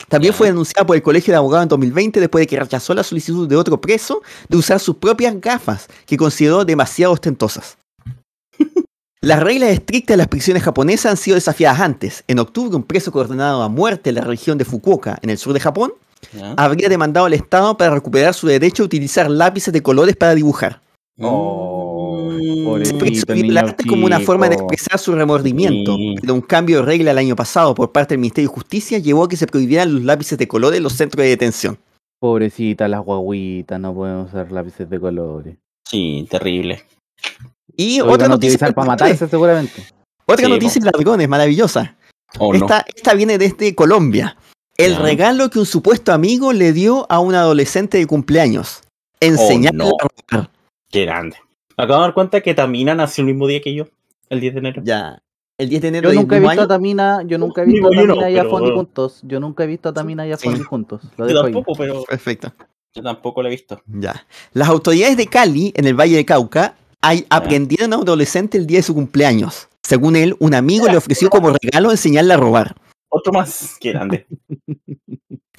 [0.09, 3.03] también fue denunciada por el Colegio de Abogados en 2020 después de que rechazó la
[3.03, 7.79] solicitud de otro preso de usar sus propias gafas, que consideró demasiado ostentosas.
[9.21, 12.23] Las reglas estrictas de las prisiones japonesas han sido desafiadas antes.
[12.29, 15.53] En octubre, un preso condenado a muerte en la región de Fukuoka, en el sur
[15.53, 15.93] de Japón,
[16.33, 16.55] ya.
[16.57, 20.81] habría demandado al Estado para recuperar su derecho a utilizar lápices de colores para dibujar.
[21.21, 21.85] Oh,
[22.31, 26.15] Mm, percibió el arte como una forma de expresar su remordimiento, Sí.
[26.21, 29.25] pero un cambio de regla el año pasado por parte del Ministerio de Justicia llevó
[29.25, 31.79] a que se prohibieran los lápices de color en los centros de detención.
[32.21, 35.57] Pobrecita, las guaguitas, no pueden usar lápices de colores.
[35.89, 36.85] Sí, terrible.
[37.77, 39.83] Y Lo otra noticia, utilizar para matarse seguramente.
[40.27, 41.97] otra Sí, noticia de ladrones, maravillosa.
[42.39, 42.59] Oh, no.
[42.59, 44.37] esta, esta viene desde Colombia.
[44.79, 44.99] El Ya.
[45.01, 48.83] regalo que un supuesto amigo le dio a un adolescente de cumpleaños.
[49.21, 49.97] Enseñarle Oh, no.
[50.01, 50.51] a robar.
[50.91, 51.37] Qué grande.
[51.77, 53.87] Me acabo de dar cuenta que Tamina nació el mismo día que yo,
[54.31, 54.83] el 10 de enero.
[54.85, 55.21] Ya.
[55.59, 56.69] El 10 de enero Yo nunca he visto a.
[56.69, 59.21] Tamina, yo nunca he visto a no, Tamina y a pero- Fondi juntos.
[59.25, 60.49] Yo nunca he visto a Tamina y a Sí.
[60.49, 61.03] Fondi juntos.
[61.17, 61.53] Lo Yo ahí.
[61.53, 62.53] tampoco, pero Perfecto.
[62.95, 63.83] yo tampoco lo he visto.
[63.87, 64.25] Ya.
[64.53, 68.69] Las autoridades de Cali, en el Valle de Cauca, hay- aprendieron a un adolescente el
[68.69, 69.69] día de su cumpleaños.
[69.83, 72.77] Según él, un amigo le ofreció como regalo enseñarle a robar.
[73.19, 73.77] Otro más.
[73.81, 74.27] Qué grande.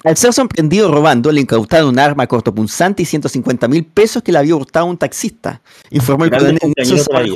[0.02, 4.38] Al ser sorprendido robando, le incautaron un arma cortopunzante y 150 mil pesos que le
[4.38, 6.58] había hurtado un taxista, informó el coronel.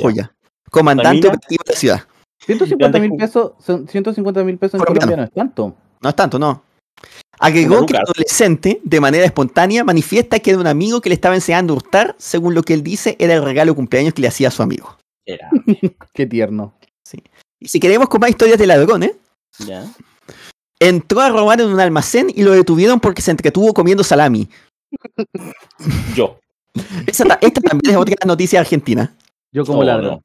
[0.01, 0.33] Joya,
[0.71, 2.01] comandante operativo de la ciudad.
[2.43, 4.85] 150 mil pesos, son 150 mil pesos en.
[4.85, 5.75] Colombia no es tanto.
[6.01, 6.63] No es tanto, no.
[7.37, 11.35] Agregó que el adolescente, de manera espontánea, manifiesta que era un amigo que le estaba
[11.35, 14.29] enseñando a hurtar, según lo que él dice, era el regalo de cumpleaños que le
[14.29, 14.97] hacía a su amigo.
[15.25, 15.49] Era,
[16.13, 16.73] Qué tierno.
[17.59, 19.11] Y si queremos con más historias de ladrones,
[19.59, 19.85] ya.
[20.79, 24.49] Entró a robar en un almacén y lo detuvieron porque se entretuvo comiendo salami.
[26.15, 26.39] Yo.
[27.07, 29.15] Esta también es otra noticia argentina.
[29.51, 30.11] Yo como Oh, ladrón.
[30.15, 30.21] no.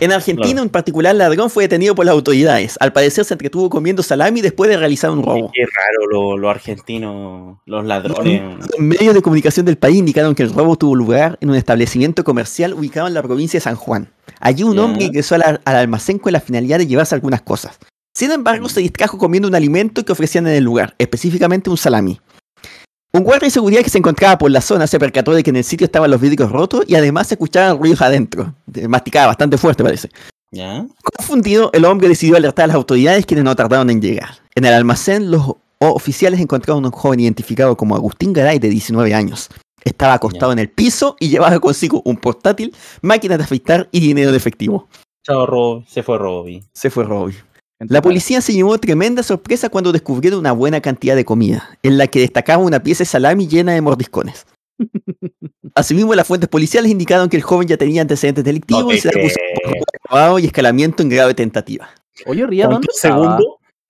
[0.00, 0.62] En Argentina, Claro.
[0.62, 2.78] un particular ladrón fue detenido por las autoridades.
[2.80, 5.50] Al parecer se entretuvo comiendo salami después de realizar un robo.
[5.54, 8.42] Qué raro lo- los argentinos, los ladrones.
[8.60, 12.24] Los medios de comunicación del país indicaron que el robo tuvo lugar en un establecimiento
[12.24, 14.10] comercial ubicado en la provincia de San Juan.
[14.40, 17.78] Allí un hombre ingresó al, al almacén con la finalidad de llevarse algunas cosas.
[18.16, 22.20] Sin embargo, se distrajo comiendo un alimento que ofrecían en el lugar, específicamente un salami.
[23.12, 25.56] Un guardia de seguridad que se encontraba por la zona se percató de que en
[25.56, 28.54] el sitio estaban los vidrios rotos y además se escuchaban ruidos adentro.
[28.66, 30.10] De- Masticaba bastante fuerte, parece.
[30.52, 30.86] ¿Ya?
[31.16, 34.30] Confundido, el hombre decidió alertar a las autoridades quienes no tardaron en llegar.
[34.54, 39.12] En el almacén, los oficiales encontraron a un joven identificado como Agustín Garay de 19
[39.14, 39.48] años.
[39.84, 44.30] Estaba acostado en el piso y llevaba consigo un portátil, máquina de afeitar y dinero
[44.30, 44.88] en efectivo.
[45.24, 45.84] Chao, Rob.
[45.86, 46.62] Se fue Robbie.
[46.72, 47.36] Se fue Robbie.
[47.80, 52.06] La policía se llevó tremenda sorpresa cuando descubrieron una buena cantidad de comida, en la
[52.06, 54.46] que destacaba una pieza de salami llena de mordiscones.
[55.74, 59.12] Asimismo, las fuentes policiales indicaron que el joven ya tenía antecedentes delictivos No y se
[59.12, 59.36] le acusó
[60.08, 61.88] por y escalamiento en grave tentativa.
[62.26, 63.44] Oye, Ría, ¿dónde ¿Cuántos segundos?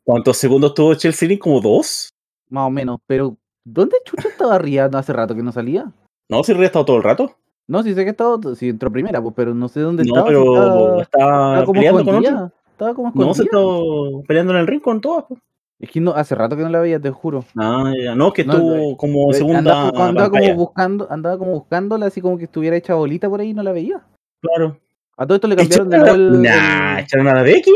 [0.05, 1.29] ¿Cuántos segundos tuvo Chelsea?
[1.29, 1.41] Link?
[1.41, 2.11] ¿Como dos?
[2.49, 4.89] Más o menos, pero ¿dónde chucha estaba Ría?
[4.89, 5.91] No hace rato que no salía.
[6.29, 7.37] No, si Ría ha estado todo el rato.
[7.67, 10.29] No, sí sé que estaba, sí entró primera, pues, pero no sé dónde No, estaba.
[10.29, 12.53] si pero estaba, estaba estaba como peleando con otro.
[12.75, 13.71] Estaba como No, se escondida.
[13.73, 15.25] estaba peleando en el ring con todas.
[15.29, 15.41] pues.
[15.81, 17.45] Es que no, hace rato que no la veía, te juro.
[17.57, 18.15] Ah, ya.
[18.15, 22.21] No, que No, estuvo como Eh, segunda andaba, andaba como buscando, andaba como buscándola así
[22.21, 24.03] como que estuviera hecha bolita por ahí y no la veía.
[24.41, 24.79] Claro.
[25.17, 27.73] A todo esto le cambiaron de nuevo el, Nah, el- echaron a la Becky.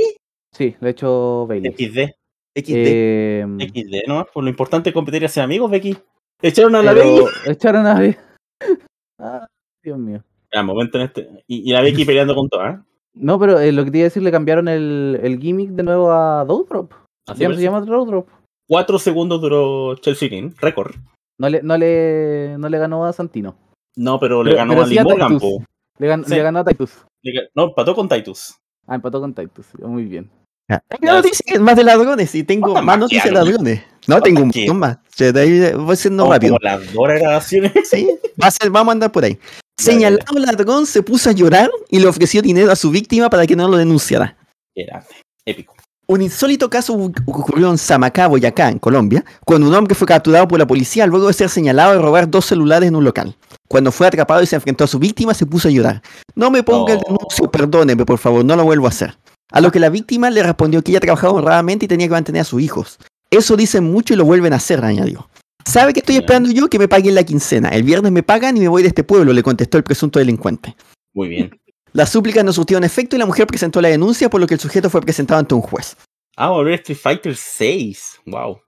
[0.52, 1.72] Sí, le ha hecho Bailey.
[1.72, 2.14] XD.
[2.56, 2.72] XD.
[2.74, 4.24] Eh, XD, ¿no?
[4.32, 5.96] Por lo importante es competir y hacer amigos, Becky.
[6.42, 7.50] Echaron a la pero Becky.
[7.50, 8.18] echaron a Be-
[9.20, 9.46] Ah,
[9.82, 10.22] Dios mío.
[10.52, 11.28] Ya, momento en este.
[11.46, 12.76] Y, y la Becky peleando con todas.
[12.76, 12.82] ¿eh?
[13.18, 15.82] No, pero eh, lo que te iba a decir, le cambiaron el, el gimmick de
[15.82, 16.92] nuevo a Doudrop.
[17.28, 18.28] Así Ya no se llama Doudrop.
[18.68, 20.94] Cuatro segundos duró Chelsea Green, récord.
[21.40, 23.56] No le, no, le, no le ganó a Santino.
[23.96, 25.42] No, pero, le Pero- ganó pero a sí Lee a Morgan, Titus.
[25.42, 25.64] po.
[25.98, 26.34] Le, gan- Sí.
[26.34, 26.92] le ganó a Titus.
[27.22, 28.56] Le No, empató con Titus.
[28.86, 29.66] Ah, empató con Titus.
[29.80, 30.30] Muy bien.
[30.68, 33.82] Hay una noticia que es más de ladrones y tengo ¿Cuántas más noticias de ladrones.
[34.06, 34.96] No, tengo un montón más.
[34.96, 36.56] O sea, de ahí voy siendo Como- rápido.
[36.58, 37.72] Como las dos grabaciones.
[37.88, 38.08] Sí,
[38.40, 39.38] va a ser- vamos a andar por ahí.
[39.78, 43.54] Señalado ladrón se puso a llorar y le ofreció dinero a su víctima para que
[43.54, 44.36] no lo denunciara.
[44.74, 45.06] Era
[45.46, 45.74] épico.
[46.10, 50.58] Un insólito caso ocurrió en Samacá, Boyacá, en Colombia, cuando un hombre fue capturado por
[50.58, 53.36] la policía luego de ser señalado de robar dos celulares en un local.
[53.68, 56.02] Cuando fue atrapado y se enfrentó a su víctima, se puso a llorar.
[56.34, 59.18] No me ponga el denuncio, perdóneme, por favor, no lo vuelvo a hacer.
[59.52, 62.40] A lo que la víctima le respondió que ella trabajaba honradamente y tenía que mantener
[62.40, 62.98] a sus hijos.
[63.30, 65.28] Eso dicen mucho y lo vuelven a hacer, añadió.
[65.68, 66.70] ¿Sabe que estoy esperando yo?
[66.70, 67.68] Que me paguen la quincena.
[67.68, 70.74] El viernes me pagan y me voy de este pueblo, le contestó el presunto delincuente.
[71.12, 71.60] Muy bien.
[71.92, 74.60] Las súplicas no surtieron efecto y la mujer presentó la denuncia, por lo que el
[74.60, 75.94] sujeto fue presentado ante un juez.
[76.36, 78.20] Ah, volver a Street Fighter 6.
[78.24, 78.60] Wow.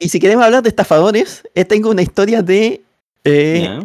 [0.00, 2.82] Y si queremos hablar de estafadores, eh, tengo una historia de
[3.22, 3.80] eh,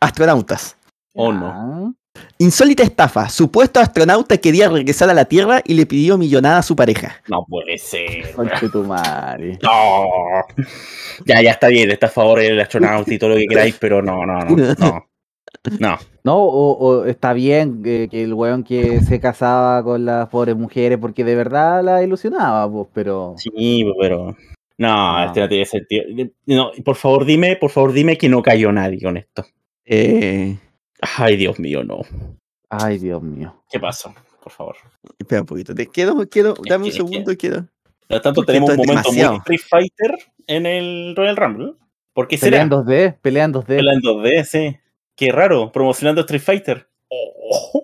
[0.00, 0.76] astronautas.
[1.14, 1.94] Oh, no.
[2.38, 3.28] Insólita estafa.
[3.28, 7.16] Supuesto astronauta quería regresar a la Tierra y le pidió millonada a su pareja.
[7.28, 8.32] No puede ser.
[8.34, 9.58] Conche tu madre.
[9.62, 10.06] No.
[11.24, 11.90] Ya, ya está bien.
[11.90, 14.56] Está a favor del astronauta y todo lo que queráis, pero no, no, no.
[14.78, 15.06] No.
[15.80, 15.98] No.
[16.22, 20.54] No, o, o está bien que, que el weón que se casaba con las pobres
[20.56, 23.34] mujeres porque de verdad la ilusionaba, pues, pero.
[23.38, 24.36] Sí, pero.
[24.78, 25.24] No, No.
[25.24, 26.04] este no tiene sentido.
[26.46, 29.44] No, por favor, dime, por favor, dime que no cayó nadie con esto.
[29.84, 30.56] Eh,
[31.18, 32.00] Ay, Dios mío, no.
[32.70, 33.62] Ay, Dios mío.
[33.70, 34.14] ¿Qué pasó?
[34.42, 34.76] Por favor.
[35.18, 35.74] espera un poquito.
[35.74, 37.66] Te quiero, quiero, dame un es que- segundo, quiero.
[38.08, 39.32] Por lo tanto, Porque tenemos un momento demasiado.
[39.32, 41.72] muy Street Fighter en el Royal Rumble.
[42.14, 42.62] ¿Por qué Pelea será?
[42.62, 43.76] en 2D, pelea en 2D.
[43.76, 44.76] Pelea en 2D, sí.
[45.16, 46.88] Qué raro, promocionando Street Fighter.
[47.10, 47.82] Oh.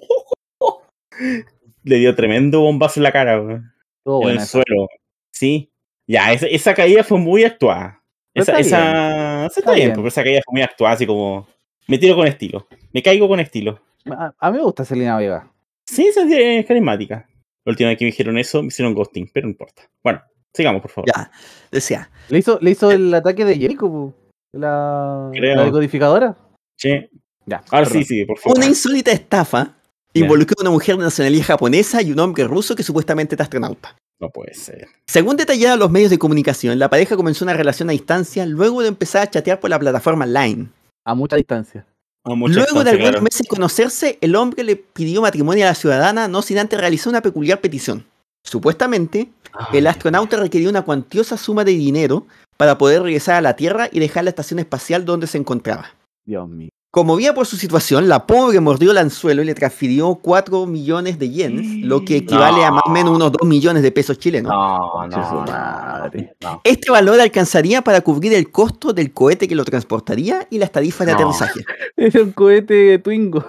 [1.84, 3.72] Le dio tremendo bombazo en la cara, en
[4.04, 4.46] buena el esa.
[4.46, 4.88] suelo.
[5.32, 5.70] Sí.
[6.06, 8.02] Ya, esa, esa caída fue muy actuada.
[8.34, 9.94] Esa, está esa, sí, está, Está bien, bien.
[9.96, 11.46] porque esa caída fue muy actuada, así como.
[11.86, 12.66] Me tiro con estilo.
[12.92, 13.80] Me caigo con estilo.
[14.10, 15.50] A, a mí me gusta Selena Vega.
[15.86, 17.26] Sí, esa es carismática.
[17.64, 19.82] La última vez que me dijeron eso, me hicieron ghosting, pero no importa.
[20.02, 20.20] Bueno,
[20.52, 21.10] sigamos, por favor.
[21.14, 21.30] Ya,
[21.70, 22.10] decía.
[22.28, 24.12] Le hizo, le hizo el ataque de Jericho, pu.
[24.52, 26.36] la, la decodificadora.
[26.76, 27.08] Sí.
[27.46, 27.62] Ya.
[27.70, 28.04] Ahora perdón.
[28.04, 28.58] sí, sí, por favor.
[28.58, 29.76] Una insólita estafa
[30.14, 33.96] involucró a una mujer de nacionalidad japonesa y un hombre ruso que supuestamente era astronauta.
[34.20, 34.86] No puede ser.
[35.06, 38.88] Según detallaron los medios de comunicación, la pareja comenzó una relación a distancia luego de
[38.88, 40.68] empezar a chatear por la plataforma Line.
[41.04, 41.86] A mucha distancia.
[42.24, 43.22] A mucha Luego de algunos claro.
[43.22, 47.10] meses de conocerse, el hombre le pidió matrimonio a la ciudadana, no sin antes realizar
[47.10, 48.06] una peculiar petición.
[48.44, 52.26] Supuestamente, Ay, el astronauta requería una cuantiosa suma de dinero
[52.56, 55.94] para poder regresar a la Tierra y dejar la estación espacial donde se encontraba.
[56.24, 56.70] Dios mío.
[56.92, 61.30] Conmovida por su situación, la pobre mordió el anzuelo y le transfirió 4 millones de
[61.30, 64.52] yenes, lo que equivale a más o menos unos 2 millones de pesos chilenos.
[64.52, 66.34] No, no, madre.
[66.42, 66.60] no.
[66.64, 71.06] Este valor alcanzaría para cubrir el costo del cohete que lo transportaría y las tarifas
[71.06, 71.18] de No.
[71.18, 71.64] aterrizaje.
[71.96, 73.42] Era un cohete Twingo.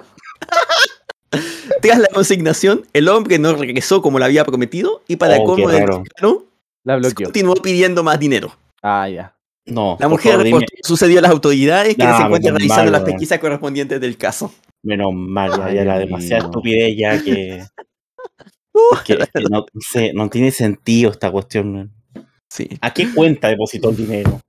[1.82, 5.68] Tras la consignación, el hombre no regresó como lo había prometido y para Oh, qué
[5.68, 5.86] del
[6.86, 7.26] La bloqueó.
[7.26, 8.56] continuó pidiendo más dinero.
[8.82, 9.36] Ah, ya.
[9.66, 12.84] No, La mujer favor, reportó lo sucedido a las autoridades que Nah, se encuentran realizando
[12.84, 14.54] mal, las pesquisas correspondientes del caso.
[14.84, 17.64] Menos mal, ya, Ay, era demasiada estupidez ya que.
[18.94, 19.18] es que,
[20.14, 21.94] no, tiene sentido esta cuestión.
[22.50, 22.68] Sí.
[22.82, 24.42] ¿A qué cuenta depositó el dinero?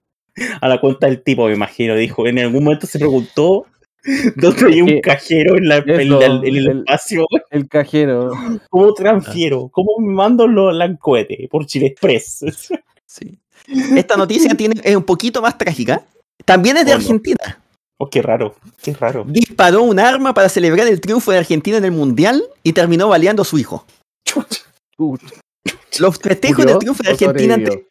[0.60, 1.94] A la cuenta del tipo, me imagino.
[1.94, 3.66] Dijo, en algún momento se preguntó
[4.36, 7.24] dónde hay un cajero en, la, en, eso, la- en el, el- espacio.
[7.50, 8.32] El cajero.
[8.68, 9.68] ¿Cómo transfiero?
[9.72, 11.46] ¿Cómo me mando lo, la cohete?
[11.48, 12.44] Por Chile Express.
[13.06, 13.38] Sí.
[13.66, 16.02] Esta noticia tiene, es un poquito más trágica.
[16.44, 17.00] También es de Oh, no.
[17.00, 17.60] Argentina.
[17.98, 19.24] Oh, qué raro, qué raro.
[19.26, 23.42] Disparó un arma para celebrar el triunfo de Argentina en el Mundial y terminó baleando
[23.42, 23.86] a su hijo.
[24.26, 24.62] Chucha.
[25.98, 27.86] Los festejos ¿Murió del triunfo de Argentina ante,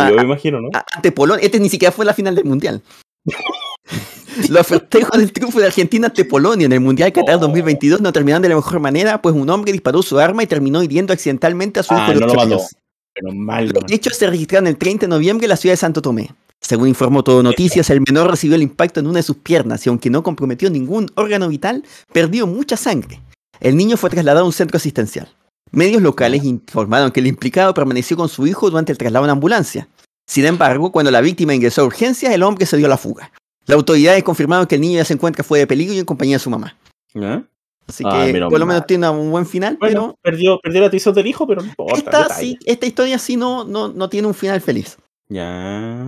[0.00, 0.68] Ah, me imagino, ¿no?
[0.74, 1.44] a- ante Polonia.
[1.44, 2.82] Este ni siquiera fue la final del Mundial.
[4.50, 7.40] Los festejos del triunfo de Argentina ante Polonia en el Mundial Qatar Oh.
[7.40, 10.82] 2022 no terminaron de la mejor manera, pues un hombre disparó su arma y terminó
[10.82, 12.54] hiriendo accidentalmente a su Ah, hijo de no lo ocho mató.
[12.56, 12.76] años.
[13.16, 16.02] Pero mal, Los hechos se registraron el 30 de noviembre en la ciudad de Santo
[16.02, 16.30] Tomé.
[16.60, 19.88] Según informó Todo Noticias, el menor recibió el impacto en una de sus piernas y
[19.88, 23.20] aunque no comprometió ningún órgano vital, perdió mucha sangre.
[23.60, 25.28] El niño fue trasladado a un centro asistencial.
[25.70, 29.88] Medios locales informaron que el implicado permaneció con su hijo durante el traslado en ambulancia.
[30.26, 33.32] Sin embargo, cuando la víctima ingresó a urgencias, el hombre se dio a la fuga.
[33.66, 36.36] Las autoridades confirmaron que el niño ya se encuentra fuera de peligro y en compañía
[36.36, 36.76] de su mamá.
[37.16, 37.42] ¿Ah?
[37.88, 38.86] Así Ay, que por lo menos mal.
[38.86, 41.94] tiene un buen final, Bueno, perdió, perdió la atención del hijo, pero no importa.
[41.94, 42.40] pero esta, detalle.
[42.48, 44.96] sí, esta historia sí no, no, no tiene un final feliz.
[45.28, 46.04] Ya.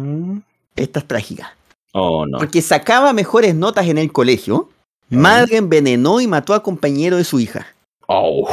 [0.77, 1.57] Esta es trágica.
[1.93, 2.39] Oh, no.
[2.39, 4.69] Porque sacaba mejores notas en el colegio,
[5.09, 7.67] madre envenenó y mató a compañero de su hija.
[8.07, 8.49] Oh,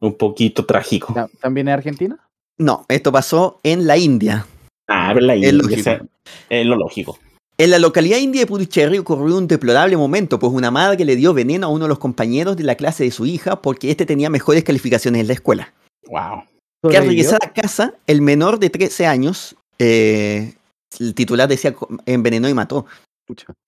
[0.00, 1.12] un poquito trágico.
[1.14, 2.18] ¿Ta- ¿También es Argentina?
[2.58, 4.46] No, esto pasó en la India.
[4.88, 5.80] Ah, pero la Es India, lógico.
[5.80, 6.02] o sea,
[6.50, 7.18] es lo lógico.
[7.56, 11.32] En la localidad india de Puducherry ocurrió un deplorable momento, pues una madre le dio
[11.32, 14.28] veneno a uno de los compañeros de la clase de su hija porque éste tenía
[14.28, 15.72] mejores calificaciones en la escuela.
[16.08, 16.42] Wow.
[16.90, 20.54] Que al regresar a casa, el menor de 13 años, eh,
[20.98, 21.74] el titular decía
[22.06, 22.86] envenenó y mató.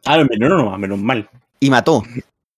[0.05, 1.31] Ah, lo envenenó nomás, menos mal.
[1.61, 2.03] Y mató.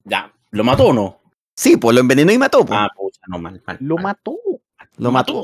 [0.04, 1.20] Ya, ¿lo mató o no?
[1.54, 2.64] Sí, pues lo envenenó y mató.
[2.64, 2.78] pues.
[2.80, 3.76] Ah, pucha, no, mal, mal.
[3.80, 4.04] Lo mal.
[4.04, 4.36] mató.
[4.98, 5.42] Lo mató.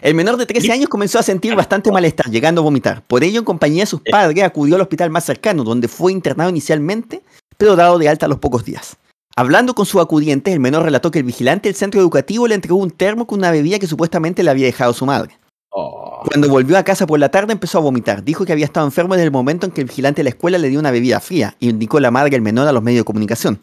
[0.00, 3.02] El menor de 13 años comenzó a sentir bastante malestar, llegando a vomitar.
[3.02, 6.50] Por ello, en compañía de sus padres, acudió al hospital más cercano, donde fue internado
[6.50, 7.22] inicialmente,
[7.56, 8.96] pero dado de alta a los pocos días.
[9.36, 12.78] Hablando con sus acudientes, el menor relató que el vigilante del centro educativo le entregó
[12.78, 15.38] un termo con una bebida que supuestamente le había dejado su madre.
[15.70, 18.24] Oh, Cuando volvió a casa por la tarde empezó a vomitar.
[18.24, 20.58] Dijo que había estado enfermo en el momento en que el vigilante de la escuela
[20.58, 23.60] le dio una bebida fría, indicó la madre del menor a los medios de comunicación.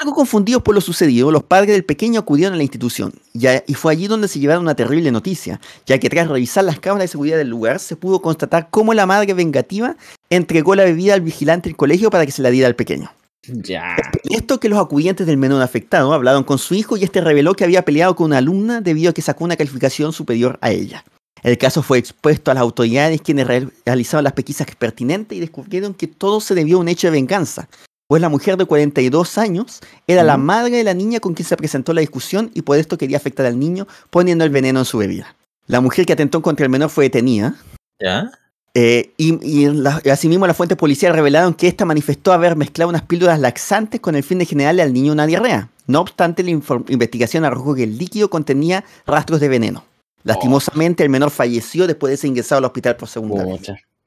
[0.00, 3.74] Algo confundidos por lo sucedido, los padres del pequeño acudieron a la institución, ya- y
[3.74, 7.08] fue allí donde se llevaron una terrible noticia, ya que tras revisar las cámaras de
[7.12, 9.96] seguridad del lugar se pudo constatar cómo la madre vengativa
[10.28, 13.10] entregó la bebida al vigilante del colegio para que se la diera al pequeño.
[13.46, 13.94] Ya.
[14.24, 17.54] Y esto que los acudientes del menor afectado hablaron con su hijo y este reveló
[17.54, 21.04] que había peleado con una alumna debido a que sacó una calificación superior a ella.
[21.42, 25.92] El caso fue expuesto a las autoridades quienes re- realizaron las pesquisas pertinentes y descubrieron
[25.92, 27.68] que todo se debió a un hecho de venganza,
[28.06, 30.44] pues la mujer de 42 años era la Ujú.
[30.44, 33.46] madre de la niña con quien se presentó la discusión y por esto quería afectar
[33.46, 35.34] al niño poniendo el veneno en su bebida.
[35.66, 37.54] La mujer que atentó contra el menor fue detenida,
[37.98, 38.30] ¿Ya?
[38.74, 43.02] eh, y, y la- asimismo las fuentes policiales revelaron que ésta manifestó haber mezclado unas
[43.02, 45.70] píldoras laxantes con el fin de generarle al niño una diarrea.
[45.86, 49.84] No obstante, la investigación arrojó que el líquido contenía rastros de veneno.
[50.24, 53.60] Lastimosamente, el menor falleció después de ser ingresado al hospital por segunda vez.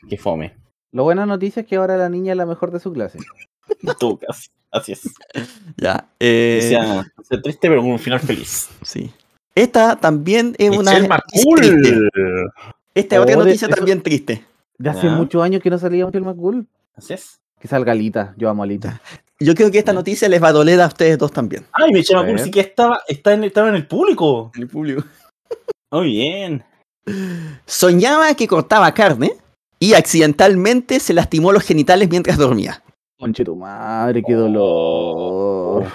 [0.10, 0.56] Qué fome.
[0.92, 3.20] Lo buena noticia es que ahora la niña es la mejor de su clase.
[3.82, 4.50] Casi.
[4.72, 5.02] Así es.
[5.78, 6.60] Ya, O eh,
[7.24, 8.70] sea triste, pero con un final feliz.
[8.84, 9.12] sí.
[9.56, 10.92] Esta también es una.
[10.92, 11.92] Michelle noticia triste.
[11.96, 12.52] McCool.
[12.94, 14.46] Esta otra Oh, de- noticia eso- también triste.
[14.78, 15.14] De hace Ya.
[15.14, 16.68] muchos años que no salía un film cool.
[16.96, 17.40] Así es.
[17.60, 18.36] Que salga Alita.
[18.38, 19.02] Yo amo a Alita.
[19.40, 21.66] Yo creo que esta noticia les va a doler a ustedes dos también.
[21.72, 24.52] Ay, Michelle McCool sí que estaba, está en, estaba en el público.
[24.56, 25.04] El público.
[25.92, 26.64] Muy bien.
[27.66, 29.34] Soñaba que cortaba carne
[29.80, 32.84] y accidentalmente se lastimó los genitales mientras dormía.
[33.20, 35.86] Conche tu madre, qué dolor.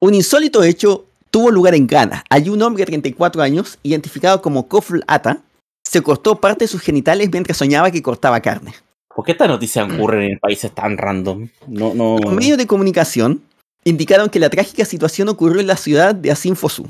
[0.00, 2.24] Un insólito hecho tuvo lugar en Ghana.
[2.30, 5.42] Allí un hombre de 34 años, identificado como Kofl Ata,
[5.84, 8.72] se cortó parte de sus genitales mientras soñaba que cortaba carne.
[9.14, 11.48] ¿Por qué estas noticias ocurren en países tan random?
[11.66, 12.16] No, no.
[12.18, 13.42] Los medios de comunicación
[13.84, 16.88] indicaron que la trágica situación ocurrió en la ciudad de Asinfosu.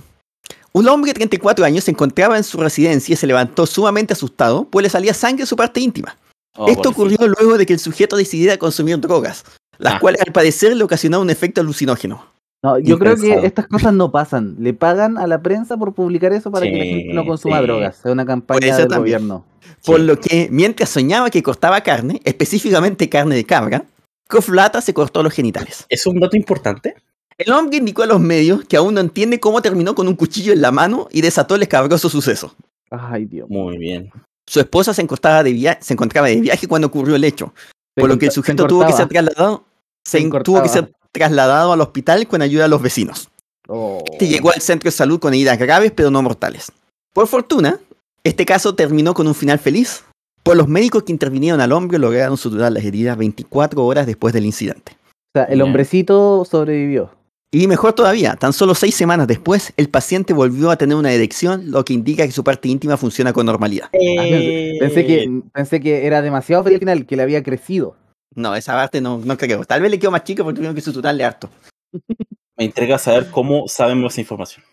[0.72, 4.66] Un hombre de 34 años se encontraba en su residencia y se levantó sumamente asustado,
[4.70, 6.16] pues le salía sangre en su parte íntima.
[6.56, 9.44] Oh, Esto ocurrió luego de que el sujeto decidiera consumir drogas,
[9.80, 9.98] las Ah.
[10.00, 12.24] cuales al parecer le ocasionaron un efecto alucinógeno.
[12.62, 14.56] No, yo creo que estas cosas no pasan.
[14.58, 17.62] Le pagan a la prensa por publicar eso para que la gente no consuma sí.
[17.64, 17.98] drogas.
[18.04, 18.98] Es una campaña del también.
[19.00, 19.46] gobierno.
[19.86, 20.04] Por Sí.
[20.06, 23.84] lo que, mientras soñaba que cortaba carne, específicamente carne de cabra,
[24.28, 25.86] Koflata se cortó los genitales.
[25.88, 26.96] ¿Es un dato importante?
[27.38, 30.52] El hombre indicó a los medios que aún no entiende cómo terminó con un cuchillo
[30.52, 32.54] en la mano y desató el escabroso suceso.
[32.90, 33.48] Ay, Dios.
[33.48, 34.10] Muy bien.
[34.46, 37.54] Su esposa se encontraba de, se encontraba de viaje cuando ocurrió el hecho,
[37.96, 39.64] Se por lo que el sujeto tuvo que ser trasladado,
[40.04, 43.28] se tuvo que ser trasladado al hospital con ayuda de los vecinos.
[43.68, 44.02] Oh.
[44.12, 46.72] Este llegó al centro de salud con heridas graves pero no mortales.
[47.12, 47.78] Por fortuna,
[48.24, 50.04] este caso terminó con un final feliz,
[50.42, 54.46] pues los médicos que intervinieron al hombre lograron suturar las heridas 24 horas después del
[54.46, 54.92] incidente.
[55.34, 57.10] O sea, el hombrecito sobrevivió.
[57.52, 61.72] Y mejor todavía, tan solo seis semanas después, el paciente volvió a tener una erección,
[61.72, 63.86] lo que indica que su parte íntima funciona con normalidad.
[63.86, 67.96] Ah, pensé, pensé que, pensé que era demasiado feliz al final, que le había crecido.
[68.34, 69.64] No, esa parte no, no creo.
[69.64, 71.50] Tal vez le quedó más chico porque tuvieron que suturarle harto.
[72.56, 74.64] Me intriga saber cómo sabemos esa información.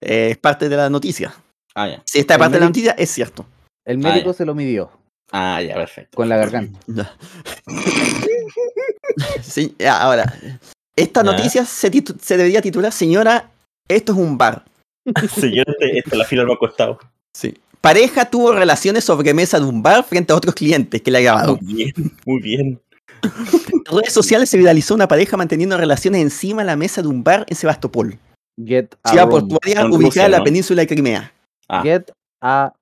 [0.00, 1.34] Eh, es parte de la noticia.
[1.74, 2.02] Ah, ya.
[2.06, 3.44] Si esta El parte de la noticia, es cierto.
[3.84, 4.90] El Ah, médico se lo midió
[5.32, 6.16] Ah, ya, perfecto.
[6.16, 6.78] con la garganta.
[9.42, 10.34] Sí, ya, ahora,
[10.94, 11.30] esta Ya.
[11.32, 13.50] noticia se, titu- se debería titular, señora,
[13.88, 14.64] esto es un bar.
[15.34, 16.98] Señor, este, este la fila me ha costado.
[17.32, 17.54] Sí.
[17.80, 21.20] Pareja tuvo relaciones sobre mesa de un bar frente a otros clientes que le ha
[21.22, 21.58] grabado.
[21.62, 21.92] Muy bien,
[22.24, 22.80] muy bien.
[23.22, 27.22] En redes sociales se viralizó una pareja manteniendo relaciones encima de la mesa de un
[27.24, 28.18] bar en Sebastopol,
[28.64, 29.48] Get a ciudad room.
[29.48, 30.44] portuaria ubicada Rusia, en la ¿no?
[30.44, 31.32] península de Crimea.
[31.68, 32.10] Ah, Get
[32.42, 32.72] a.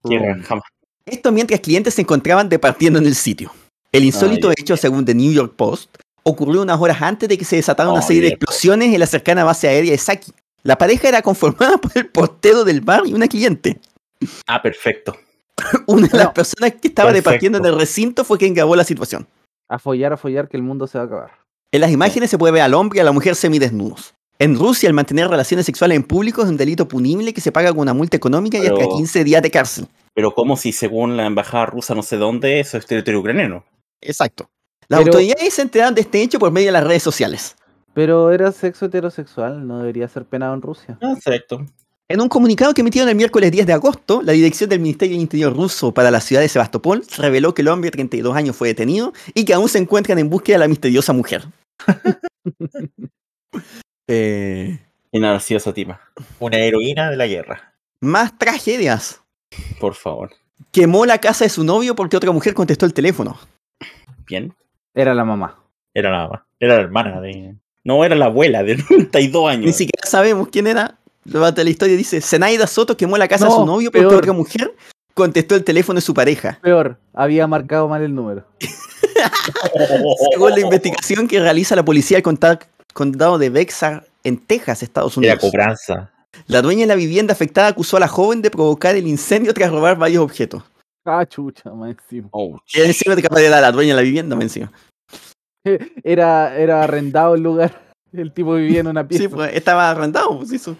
[1.06, 3.52] Esto mientras clientes se encontraban departiendo en el sitio.
[3.93, 7.44] El insólito Ah, hecho, según The New York Post, ocurrió unas horas antes de que
[7.44, 10.32] se desatara una Oh, serie de explosiones en la cercana base aérea de Saki.
[10.62, 13.78] La pareja era conformada por el portero del bar y una cliente.
[14.47, 15.16] Ah, perfecto.
[15.86, 16.35] Una de las No.
[16.35, 17.31] personas que estaba Perfecto.
[17.31, 19.27] departiendo en el recinto fue quien grabó la situación.
[19.69, 21.31] A follar, a follar, que el mundo se va a acabar.
[21.73, 24.15] En las imágenes se puede ver al hombre y a la mujer semidesnudos.
[24.39, 27.70] En Rusia, el mantener relaciones sexuales en público es un delito punible que se paga
[27.70, 29.86] con una multa económica y hasta Pero- 15 días de cárcel.
[30.12, 33.65] Pero como si según la embajada rusa no sé dónde, eso es territorio ucraniano.
[34.01, 34.49] Exacto.
[34.89, 37.57] Las Pero- autoridades se enteraron de este hecho por medio de las redes sociales.
[37.95, 40.99] Pero era sexo heterosexual, no debería ser penado en Rusia.
[41.01, 41.65] Ah, Exacto.
[42.15, 45.23] En un comunicado que emitieron el miércoles 10 de agosto, la dirección del Ministerio del
[45.23, 48.69] Interior ruso para la ciudad de Sebastopol reveló que el hombre de 32 años fue
[48.69, 51.43] detenido y que aún se encuentran en búsqueda de la misteriosa mujer.
[54.07, 54.78] Eh,
[55.74, 56.01] tipa.
[56.39, 57.74] Una heroína de la guerra.
[58.01, 59.23] más tragedias.
[59.81, 60.31] Por favor.
[60.70, 63.39] Quemó la casa de su novio porque otra mujer contestó el teléfono.
[64.27, 64.55] Bien.
[64.95, 65.59] Era la mamá.
[65.95, 66.47] Era la mamá.
[66.61, 67.57] Era la hermana de.
[67.82, 69.65] No, era la abuela de 92 años.
[69.65, 70.99] Ni siquiera sabemos quién era.
[71.24, 74.14] La historia dice, Zenaida Soto quemó la casa de su No, novio porque peor.
[74.16, 74.74] otra mujer
[75.14, 76.59] contestó el teléfono de su pareja.
[76.62, 78.44] Peor, había marcado mal el número.
[80.32, 82.59] Según la investigación que realiza la policía del
[82.92, 85.38] condado de Bexar en Texas, Estados Era Unidos.
[85.40, 86.10] cobranza.
[86.46, 89.70] La dueña de la vivienda afectada acusó a la joven de provocar el incendio tras
[89.70, 90.62] robar varios objetos.
[91.05, 92.28] Ah, chucha, más encima.
[92.32, 94.72] Oh, Y encima de capaz de la dueña de la vivienda, me encima.
[96.05, 97.80] Era, era arrendado el lugar.
[98.12, 99.22] El tipo vivía en una pieza.
[99.24, 100.76] Sí, pues, estaba arrendado, pues eso.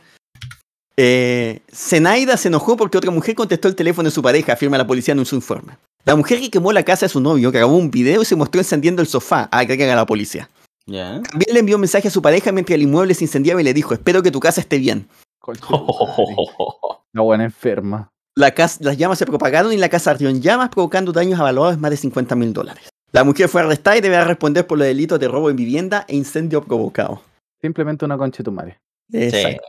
[0.97, 4.87] Eh, Zenaida se enojó porque otra mujer contestó el teléfono de su pareja, afirma la
[4.87, 5.77] policía en su informe.
[6.05, 8.61] La mujer que quemó la casa de su novio grabó un video y se mostró
[8.61, 10.49] encendiendo el sofá, agrega la policía.
[10.87, 13.73] También le envió un mensaje a su pareja mientras el inmueble se incendiaba y le
[13.73, 15.09] dijo, espero que tu casa esté bien.
[17.13, 18.11] La buena enferma.
[18.37, 21.81] La las llamas se propagaron y la casa ardió en llamas, provocando daños avalados de
[21.81, 22.89] más de 50 mil dólares.
[23.13, 26.17] La mujer fue arrestada y deberá responder por los delitos de robo en vivienda e
[26.17, 27.23] incendio provocado.
[27.63, 28.81] Simplemente una concha de tu madre.
[29.13, 29.63] Exacto.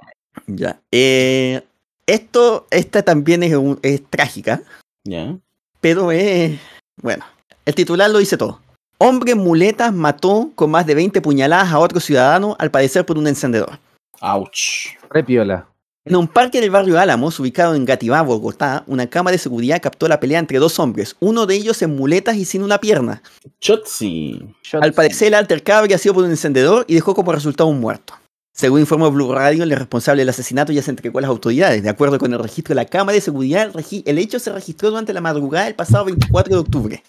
[0.48, 0.80] Ya.
[0.92, 1.62] Eh,
[2.08, 4.62] esto, esta también es, un- es trágica,
[5.04, 5.38] Ya.
[5.82, 6.60] pero es.
[7.02, 7.26] Bueno,
[7.66, 8.62] el titular lo dice todo.
[8.98, 13.18] Hombre en muletas mató con más de 20 puñaladas a otro ciudadano, al parecer por
[13.18, 13.80] un encendedor.
[14.22, 14.96] Ouch.
[15.10, 15.68] Repiola.
[16.08, 20.08] En un parque del barrio Álamos, ubicado en Gativá, Bogotá, una cámara de seguridad captó
[20.08, 23.24] la pelea entre dos hombres, uno de ellos en muletas y sin una pierna.
[23.60, 24.40] Chotzi.
[24.80, 28.14] Al parecer, el altercado habría sido por un encendedor y dejó como resultado un muerto.
[28.56, 31.84] Según informó Blue Radio, el responsable del asesinato ya se entregó a las autoridades.
[31.84, 34.50] De acuerdo con el registro de la cámara de seguridad, el, regi- el hecho se
[34.52, 37.04] registró durante la madrugada del pasado 24 de octubre.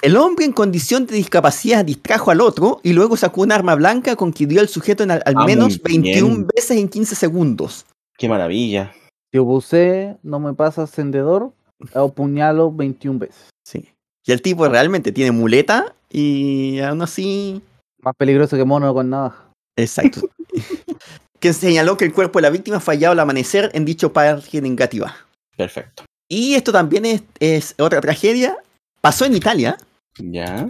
[0.00, 4.16] El hombre en condición de discapacidad distrajo al otro y luego sacó un arma blanca
[4.16, 6.46] con que hirió al sujeto en al, al Ah, menos muy 21 bien.
[6.56, 7.84] veces en 15 segundos.
[8.16, 8.92] Qué maravilla.
[9.30, 11.52] Si abusé, no me pasa encendedor,
[11.94, 13.50] o puñalo 21 veces.
[13.66, 13.90] Sí.
[14.24, 17.60] Y el tipo realmente tiene muleta y aún así
[18.00, 19.44] Más peligroso que mono con navaja.
[19.78, 20.28] Exacto.
[21.40, 24.76] que señaló que el cuerpo de la víctima fallado al amanecer en dicho parque en
[24.76, 25.14] Gativá.
[25.56, 26.04] Perfecto.
[26.28, 28.58] Y esto también es, es otra tragedia.
[29.00, 29.78] Pasó en Italia,
[30.18, 30.66] Ya.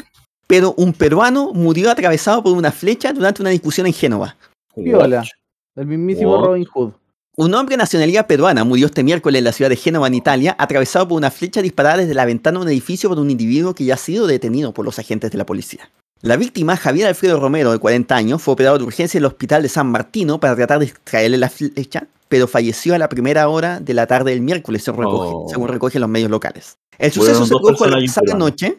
[0.47, 4.37] pero un peruano murió atravesado por una flecha durante una discusión en Génova.
[4.75, 5.25] Piola.
[5.75, 6.45] El mismísimo What?
[6.45, 6.93] Robin Hood.
[7.37, 10.57] Un hombre de nacionalidad peruana murió este miércoles en la ciudad de Génova, en Italia,
[10.59, 13.85] atravesado por una flecha disparada desde la ventana de un edificio por un individuo que
[13.85, 15.89] ya ha sido detenido por los agentes de la policía.
[16.23, 19.63] La víctima, Javier Alfredo Romero, de 40 años, fue operado de urgencia en el hospital
[19.63, 23.79] de San Martino para tratar de extraerle la flecha, pero falleció a la primera hora
[23.79, 25.47] de la tarde del miércoles, según, recoge- Oh.
[25.49, 26.77] según recogen los medios locales.
[26.99, 28.79] El suceso se produjo a la pasada noche,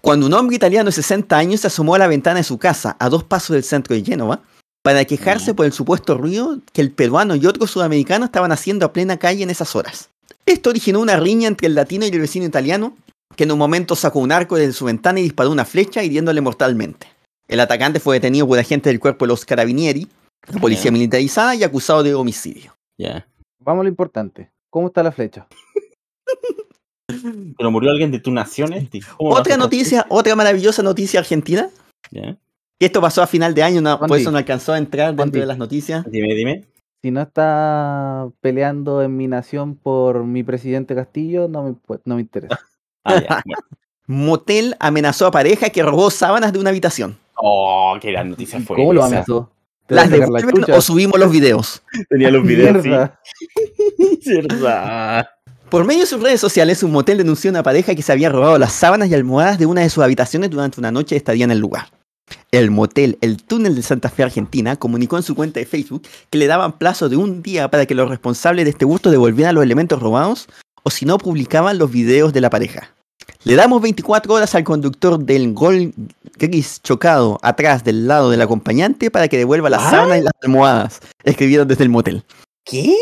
[0.00, 2.96] cuando un hombre italiano de 60 años se asomó a la ventana de su casa,
[2.98, 4.40] a dos pasos del centro de Génova,
[4.82, 8.92] para quejarse por el supuesto ruido que el peruano y otro sudamericano estaban haciendo a
[8.94, 10.08] plena calle en esas horas.
[10.46, 12.96] Esto originó una riña entre el latino y el vecino italiano,
[13.36, 16.40] que en un momento sacó un arco desde su ventana y disparó una flecha hiriéndole
[16.40, 17.06] mortalmente.
[17.46, 20.06] El atacante fue detenido por agentes del cuerpo de los carabinieri,
[20.52, 22.76] la policía militarizada, y acusado de homicidio.
[22.98, 23.26] Ya.
[23.60, 24.50] Vamos a lo importante.
[24.70, 25.46] ¿Cómo está la flecha?
[27.56, 29.00] Pero murió alguien de tu nación, este.
[29.16, 31.70] ¿Cómo Otra noticia, otra maravillosa noticia argentina,
[32.10, 32.36] Ya.
[32.78, 35.22] que esto pasó a final de año, no, por eso no alcanzó a entrar dentro
[35.24, 35.40] Andy.
[35.40, 36.04] de las noticias.
[36.10, 36.64] Dime, dime.
[37.02, 42.20] Si no está peleando en mi nación por mi presidente Castillo, no me, no me
[42.20, 42.58] interesa.
[43.08, 43.42] Ah, ya.
[43.44, 43.62] bueno.
[44.06, 47.18] Motel amenazó a pareja que robó sábanas de una habitación.
[47.34, 48.76] Oh, qué gran noticia fue.
[48.76, 49.50] ¿Cómo lo amenazó?
[49.86, 51.82] ¿Te va a ¿Las la devuelven o subimos los videos?
[52.08, 54.40] Tenía los videos, sí.
[55.68, 58.30] Por medio de sus redes sociales, un motel denunció a una pareja que se había
[58.30, 61.44] robado las sábanas y almohadas de una de sus habitaciones durante una noche de estadía
[61.44, 61.88] en el lugar.
[62.50, 66.38] El motel El Túnel de Santa Fe, Argentina, comunicó en su cuenta de Facebook que
[66.38, 69.64] le daban plazo de un día para que los responsables de este hurto devolvieran los
[69.64, 70.48] elementos robados
[70.82, 72.94] o si no publicaban los videos de la pareja.
[73.44, 75.92] Le damos 24 horas al conductor del Gol
[76.38, 79.90] Gris chocado atrás del lado del acompañante para que devuelva las ¿Ah?
[79.90, 82.24] sábanas y las almohadas, escribieron desde el motel.
[82.64, 82.94] ¿Qué?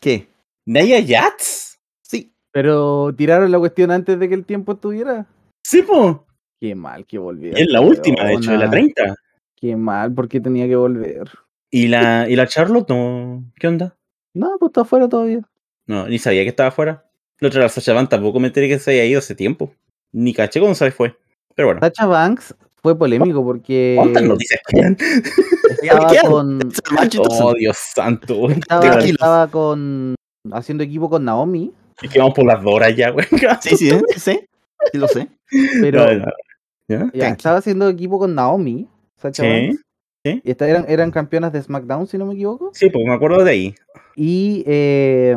[0.00, 0.28] ¿Qué?
[0.66, 1.78] ¿Naya Yats?
[2.02, 5.26] Sí, Pero tiraron la cuestión antes de que el tiempo estuviera.
[5.62, 6.26] Sí, po.
[6.60, 7.58] Qué mal que volviera.
[7.58, 9.14] Es la última, de hecho, de la 30.
[9.56, 11.30] Qué mal, porque tenía que volver.
[11.70, 12.88] ¿Y la, ¿Y la Charlotte?
[12.88, 13.44] No.
[13.58, 13.96] ¿Qué onda?
[14.32, 15.40] No, pues está afuera todavía.
[15.86, 17.04] No, ni sabía que estaba afuera.
[17.44, 19.70] La otra, la Sacha Banks, tampoco me enteré que se había ido hace tiempo.
[20.12, 21.14] Ni caché cuando se fue.
[21.54, 21.80] Pero bueno.
[21.82, 24.96] Sacha Banks fue polémico porque ¿Cuántas noticias quedan?
[25.82, 26.18] estaba ¿Qué?
[26.26, 26.58] con.
[27.18, 28.48] Oh, Dios santo.
[28.50, 30.14] estaba, con
[30.52, 33.26] haciendo equipo con Naomi, Es que vamos por las dos horas ya, güey.
[33.60, 34.00] Sí, sí, ¿eh?
[34.16, 34.40] sí,
[34.92, 35.28] sí, lo sé.
[35.82, 36.24] pero No,
[36.88, 37.10] no.
[37.12, 37.28] ¿Ya?
[37.28, 38.88] estaba haciendo equipo con Naomi,
[39.20, 39.48] Sacha Sí.
[39.50, 39.82] Banks,
[40.42, 42.70] y esta- eran, eran campeonas de SmackDown, si no me equivoco.
[42.72, 43.74] Sí, porque me acuerdo de ahí.
[44.16, 45.36] Y eh,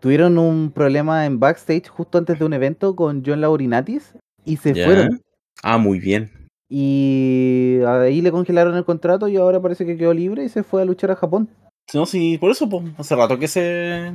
[0.00, 4.14] tuvieron un problema en backstage justo antes de un evento con John Laurinatis
[4.44, 5.22] y se fueron.
[5.62, 6.30] Ah, muy bien.
[6.68, 10.82] Y ahí le congelaron el contrato y ahora parece que quedó libre y se fue
[10.82, 11.48] a luchar a Japón.
[11.94, 14.12] No, sí, por eso, pues, hace rato que se.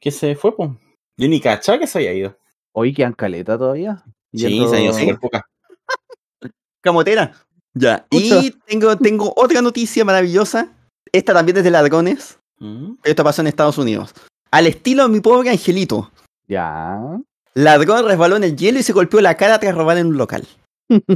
[0.00, 0.70] que se fue, pues.
[1.16, 2.38] Yo ni cachá que se había ido.
[2.72, 4.04] Hoy quedan caleta todavía.
[4.32, 5.48] Sí, se ha ido súper poca.
[6.80, 7.32] Camotera.
[7.74, 8.06] Ya.
[8.10, 10.72] Y tengo, tengo otra noticia maravillosa.
[11.10, 12.38] Esta también es de ladrones.
[12.58, 12.94] Mm.
[13.02, 14.14] Esto pasó en Estados Unidos.
[14.56, 16.10] Al estilo de mi pobre angelito.
[16.48, 16.98] Ya.
[17.52, 20.46] Ladrón resbaló en el hielo y se golpeó la cara tras robar en un local.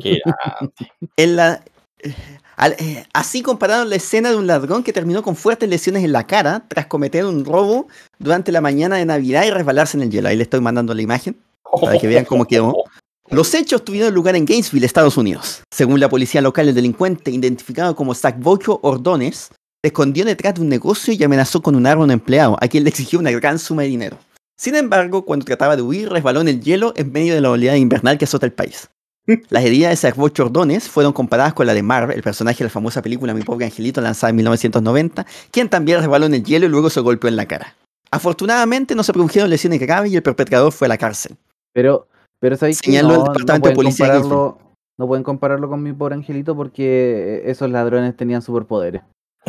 [0.02, 0.18] Qué.
[1.16, 1.62] En la,
[2.00, 2.14] eh,
[2.56, 6.12] al- eh, así compararon la escena de un ladrón que terminó con fuertes lesiones en
[6.12, 7.88] la cara tras cometer un robo
[8.18, 10.28] durante la mañana de Navidad y resbalarse en el hielo.
[10.28, 11.36] Ahí le estoy mandando la imagen.
[11.80, 12.74] Para que vean cómo quedó.
[13.30, 15.62] Los hechos tuvieron lugar en Gainesville, Estados Unidos.
[15.72, 19.50] Según la policía local, el delincuente, identificado como Bocho Ordones,
[19.82, 22.68] se escondió detrás de un negocio y amenazó con un arma a un empleado, a
[22.68, 24.18] quien le exigió una gran suma de dinero.
[24.58, 27.78] Sin embargo, cuando trataba de huir, resbaló en el hielo en medio de la oleada
[27.78, 28.90] invernal que azota el país.
[29.48, 32.70] Las heridas de Bocho Ordones fueron comparadas con la de Marv, el personaje de la
[32.70, 36.68] famosa película Mi pobre angelito lanzada en 1990, quien también resbaló en el hielo y
[36.68, 37.74] luego se golpeó en la cara.
[38.10, 41.38] Afortunadamente no se produjeron lesiones graves y el perpetrador fue a la cárcel.
[41.72, 42.06] Pero,
[42.38, 44.58] pero ¿sabéis que Señaló el no, Departamento de pueden Policía compararlo,
[44.98, 49.02] no pueden compararlo con mi pobre angelito porque eh, esos ladrones tenían superpoderes.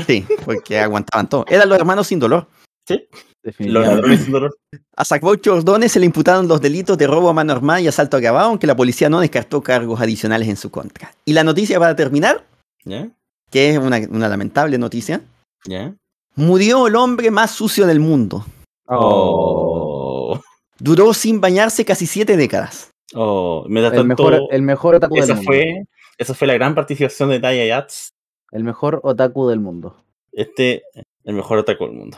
[0.07, 1.45] Sí, porque aguantaban todo.
[1.47, 2.47] Eran los hermanos sin dolor.
[2.87, 2.99] Los
[3.43, 3.95] Definitivamente.
[3.95, 4.57] ladrones sin dolor.
[4.95, 8.67] A se le imputaron los delitos de robo a mano armada y asalto agravado, aunque
[8.67, 11.13] la policía no descartó cargos adicionales en su contra.
[11.25, 12.45] Y la noticia para terminar,
[12.85, 13.09] ¿Ya?
[13.49, 15.21] que es una, una lamentable noticia,
[15.65, 15.93] ¿Ya?
[16.35, 18.45] murió el hombre más sucio del mundo.
[18.87, 20.39] Oh.
[20.79, 22.91] Duró sin bañarse casi siete décadas.
[23.13, 23.65] Oh.
[23.67, 24.07] Me da el, tanto.
[24.23, 25.47] mejor, el mejor otaku del esa mundo.
[25.51, 25.83] fue.
[26.17, 28.13] Esa fue la gran participación de Taya Yats.
[28.51, 29.95] El mejor otaku del mundo.
[30.31, 30.83] Este,
[31.23, 32.17] el mejor otaku del mundo.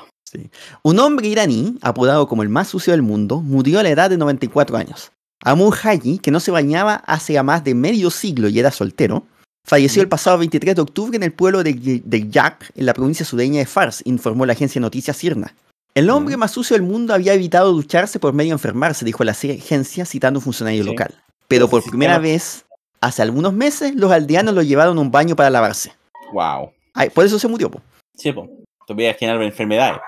[0.81, 4.17] Un hombre iraní, apodado como el más sucio del mundo, murió a la edad de
[4.17, 5.11] 94 años.
[5.43, 9.25] Amur Haji, que no se bañaba hace más de medio siglo y era soltero,
[9.65, 13.25] Falleció el pasado 23 de octubre en el pueblo de, de Yak, en la provincia
[13.25, 15.55] sureña de Fars, informó la agencia de noticias Sirna.
[15.95, 19.31] El hombre más sucio del mundo había evitado ducharse por medio de enfermarse, dijo la
[19.31, 20.89] agencia citando a un funcionario Sí.
[20.89, 21.13] local.
[21.47, 22.65] Pero por primera vez,
[22.99, 25.93] hace algunos meses, los aldeanos lo llevaron a un baño para lavarse.
[26.33, 26.71] Wow.
[26.93, 27.81] Ay, por eso se murió, po.
[28.15, 28.49] Sí, po.
[28.85, 29.99] Te voy a generar enfermedades.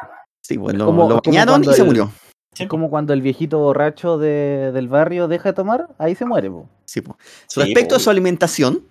[0.42, 2.12] Sí, pues lo, Como- lo bañaron y se murió.
[2.54, 6.26] Sí, Es como cuando el viejito borracho de- del barrio deja de tomar, ahí se
[6.26, 6.50] muere.
[6.50, 6.70] po.
[6.86, 7.18] Sí, po.
[7.48, 7.98] Sí, Respecto po.
[7.98, 8.84] a su alimentación,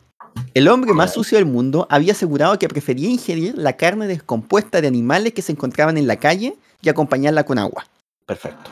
[0.53, 4.89] el hombre más sucio del mundo había asegurado que prefería ingerir la carne descompuesta de
[4.89, 7.87] animales que se encontraban en la calle y acompañarla con agua.
[8.27, 8.71] Perfecto.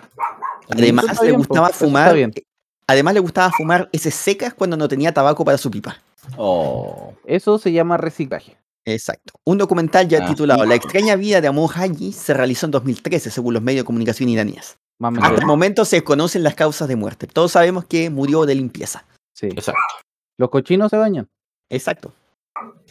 [0.71, 2.15] Además, le bien, gustaba fumar.
[2.15, 2.33] bien.
[2.87, 5.97] Además, le gustaba fumar heces secas cuando no tenía tabaco para su pipa.
[6.37, 7.15] Oh.
[7.27, 8.57] Eso se llama reciclaje.
[8.85, 9.35] Exacto.
[9.45, 10.65] Un documental ya Ah, titulado.
[10.65, 14.29] La extraña vida de Amon Haji se realizó en 2013, según los medios de comunicación
[14.29, 14.77] iraníes.
[15.01, 17.27] Hasta el momento se desconocen las causas de muerte.
[17.27, 19.05] Todos sabemos que murió de limpieza.
[19.35, 19.47] Sí.
[19.47, 19.81] Exacto.
[20.39, 21.29] Los cochinos se bañan.
[21.71, 22.13] Exacto.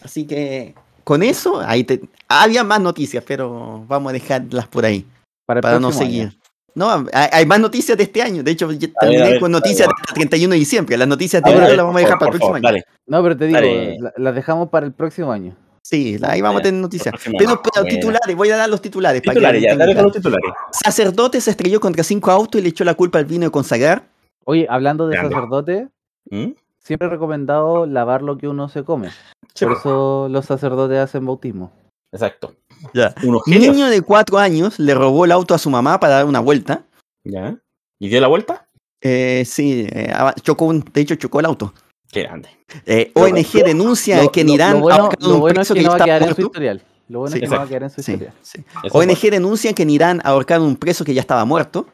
[0.01, 2.01] Así que con eso, ahí te...
[2.27, 5.05] había más noticias, pero vamos a dejarlas por ahí
[5.45, 6.27] Para, para no seguir.
[6.27, 6.40] año.
[6.75, 8.43] No, hay, hay más noticias de este año.
[8.43, 9.93] De hecho, ya A ver, terminé a ver, con noticias dale.
[9.99, 10.97] hasta el 31 de diciembre.
[10.97, 12.63] Las noticias de ahora las vamos a dejar por para el próximo favor, año.
[12.63, 12.83] Dale.
[13.07, 15.55] No, pero te digo, la- las dejamos para el próximo año.
[15.83, 17.13] Sí, ahí vamos a tener noticias.
[17.37, 17.89] pero Buena.
[17.89, 19.21] titulares, voy a dar los titulares.
[19.21, 20.51] para que Titulares, ya, dale con los titulares.
[20.71, 24.03] Sacerdote se estrelló contra cinco autos y le echó la culpa al vino de consagrar.
[24.45, 25.35] Oye, hablando de Grande.
[25.35, 25.87] sacerdote,
[26.29, 26.51] ¿Mm?
[26.79, 29.09] siempre he recomendado lavar lo que uno se come.
[29.53, 29.79] Sí, Por po.
[29.79, 31.71] eso los sacerdotes hacen bautismo.
[32.13, 32.53] Exacto.
[32.93, 33.13] Ya.
[33.23, 36.25] Unos Un niño de cuatro años le robó el auto a su mamá para dar
[36.25, 36.83] una vuelta.
[37.23, 37.57] Ya.
[37.99, 38.67] ¿Y dio la vuelta?
[39.01, 41.73] Eh, sí, eh, chocó un, de hecho chocó el auto.
[42.11, 42.49] Qué grande.
[42.85, 45.79] Eh, ONG denuncia Lo- que en Irán lo bueno, lo un bueno es preso que
[45.81, 46.41] que no va a quedar en su muerto.
[46.45, 46.81] historial.
[47.07, 47.37] Lo bueno Sí.
[47.37, 48.33] es que no va a quedar en su Sí, historial.
[48.41, 48.63] sí.
[48.91, 51.87] ONG denuncia que en Irán ahorcaron un preso que ya estaba muerto.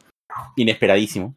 [0.55, 1.35] Inesperadísimo.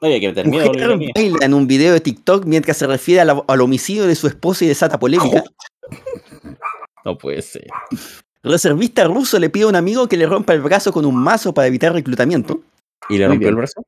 [0.00, 0.66] No había que meter miedo.
[0.66, 4.14] Mujer baila en un video de TikTok mientras se refiere a la- al homicidio de
[4.14, 5.42] su esposa y desata polémica.
[7.04, 7.66] No puede ser.
[8.44, 11.52] Reservista ruso le pide a un amigo que le rompa el brazo con un mazo
[11.54, 12.60] para evitar reclutamiento.
[13.08, 13.82] ¿Y le rompió el brazo?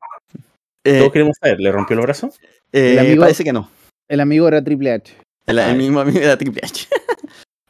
[0.84, 2.30] Eh, Todos queremos saber, ¿le rompió el brazo?
[2.72, 3.68] eh, El amigo- Parece que no.
[4.08, 5.14] El amigo era Triple H.
[5.46, 6.88] El, mismo amigo de la Triple H.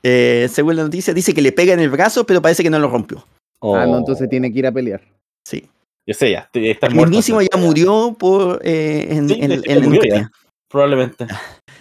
[0.09, 2.79] Eh, según la noticia, dice que le pega en el brazo, pero parece que no
[2.79, 3.27] lo rompió.
[3.61, 5.03] Ah, no, Oh, entonces tiene que ir a pelear.
[5.45, 5.69] Sí.
[6.07, 6.49] Yo sé, ya.
[6.53, 7.11] Está El muerto.
[7.11, 10.31] mismísimo ya murió por, eh, en, Sí, en- en murió ya.
[10.71, 11.27] Probablemente.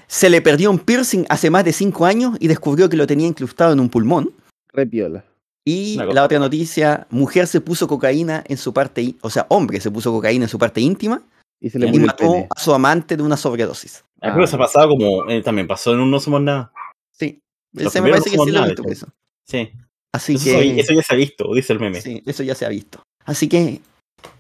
[0.07, 3.27] Se le perdió un piercing hace más de 5 años y descubrió que lo tenía
[3.27, 4.32] incrustado en un pulmón.
[4.76, 5.24] Re piola.
[5.68, 9.90] Y la otra noticia, mujer se puso cocaína en su parte, o sea, hombre se
[9.90, 11.24] puso cocaína en su parte íntima
[11.60, 14.04] Y se le y mató a su amante de una sobredosis.
[14.22, 15.28] Ah, creo que se ha pasado como.
[15.30, 16.72] eh, también pasó en un No Somos Nada.
[17.12, 17.40] Sí,
[17.74, 19.08] me que no sí lo visto eso.
[19.48, 19.72] Sí.
[20.14, 22.00] Así Eso, que soy- eso ya se ha visto, dice el meme.
[22.02, 23.02] sí, eso ya se ha visto.
[23.26, 23.82] Así que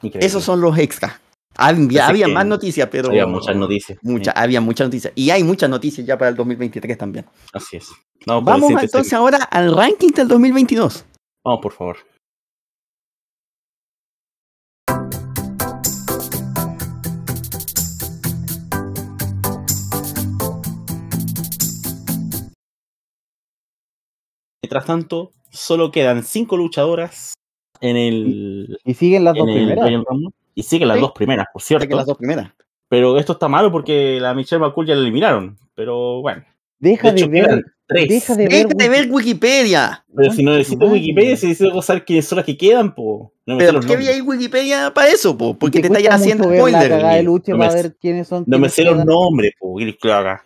[0.01, 0.25] Increíble.
[0.25, 1.19] esos son los extras.
[1.57, 3.97] Había, había más noticias, pero Había muchas noticias.
[4.01, 5.13] muchas, había muchas noticias.
[5.15, 7.25] Y hay muchas noticias ya para el 2023 también.
[7.25, 7.89] Sí, Así es.
[8.27, 9.15] No, Vamos decirte, entonces sí.
[9.15, 11.05] ahora al ranking del 2022.
[11.43, 11.97] Vamos, por favor.
[24.61, 27.33] Mientras tanto, solo quedan cinco luchadoras
[27.81, 29.89] en el, Y siguen las dos primeras.
[30.55, 31.01] Y siguen las Sí.
[31.01, 31.87] dos primeras, por cierto.
[31.87, 32.51] que las dos primeras.
[32.89, 35.57] Pero esto está malo porque la Michelle McCool ya la eliminaron.
[35.75, 36.43] Pero bueno.
[36.79, 37.65] Deja De de, hecho, ver.
[37.89, 38.49] Deja de ver.
[38.67, 40.05] Deja de ver Wikipedia.
[40.15, 40.85] Pero si no necesito.
[40.85, 43.33] Wikipedia, si necesito saber quiénes son las que quedan, po.
[43.45, 45.37] No me sé Pero ¿por qué había ahí Wikipedia para eso?
[45.37, 45.57] Po?
[45.57, 46.89] Porque te, cuesta estáis haciendo la spoiler.
[46.89, 48.43] cagada de lucha No me para ver quiénes son.
[48.47, 49.77] No me sé los nombres, po.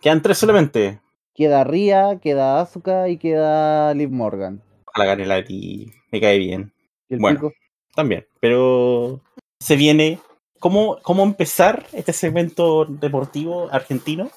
[0.02, 1.00] Quedan tres solamente.
[1.36, 4.62] Queda Ria, queda Asuka y queda Liv Morgan.
[4.88, 6.74] Ojalá gane la y me cae bien.
[7.10, 7.38] ¿Y el Bueno.
[7.40, 7.54] pico?
[7.96, 8.26] También.
[8.40, 9.22] Pero
[9.62, 10.20] se viene.
[10.60, 14.30] ¿Cómo, cómo empezar este segmento deportivo argentino?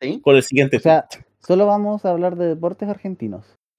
[0.00, 0.20] ¿Sí?
[0.20, 1.08] Con el siguiente O sea,
[1.40, 3.44] solo vamos a hablar de deportes argentinos.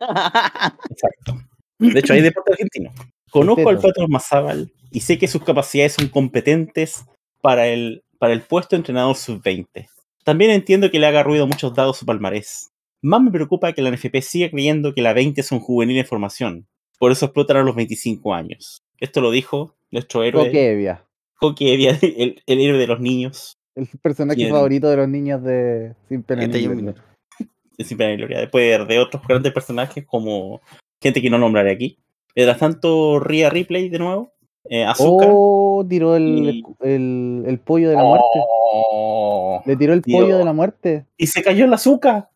[0.90, 1.41] Exacto.
[1.80, 2.91] De hecho, hay deporte argentino.
[3.30, 3.80] Conozco al.
[3.80, 7.06] Pato Mazábal y sé que sus capacidades son competentes
[7.41, 9.88] para el, para el puesto de entrenador sub-20.
[10.23, 12.69] También entiendo que le haga ruido muchos dados su palmarés.
[13.02, 16.06] Más me preocupa que la NFP siga creyendo que la 20 es un juvenil en
[16.06, 16.68] formación.
[16.99, 18.81] Por eso explotan a los 25 años.
[18.99, 21.03] Esto lo dijo nuestro héroe, Coquevia,
[21.40, 23.57] Coque Evia, el, el héroe de los niños.
[23.76, 27.03] el personaje favorito de los niños de Sin Pena ni 31 Gloria.
[27.78, 30.61] de Sin Pena ni Gloria, después de otros grandes personajes como
[31.02, 31.98] gente que no nombraré aquí.
[32.36, 34.34] Mientras tanto, Ria Ripley de nuevo.
[34.70, 35.28] Eh, Azúcar.
[35.32, 36.24] Oh, tiró el,
[36.56, 38.26] Y- el, el pollo de la muerte.
[38.72, 39.61] Oh.
[39.65, 40.18] Le tiró el Tío.
[40.20, 41.06] pollo de la muerte.
[41.18, 42.30] Y se cayó el azúcar.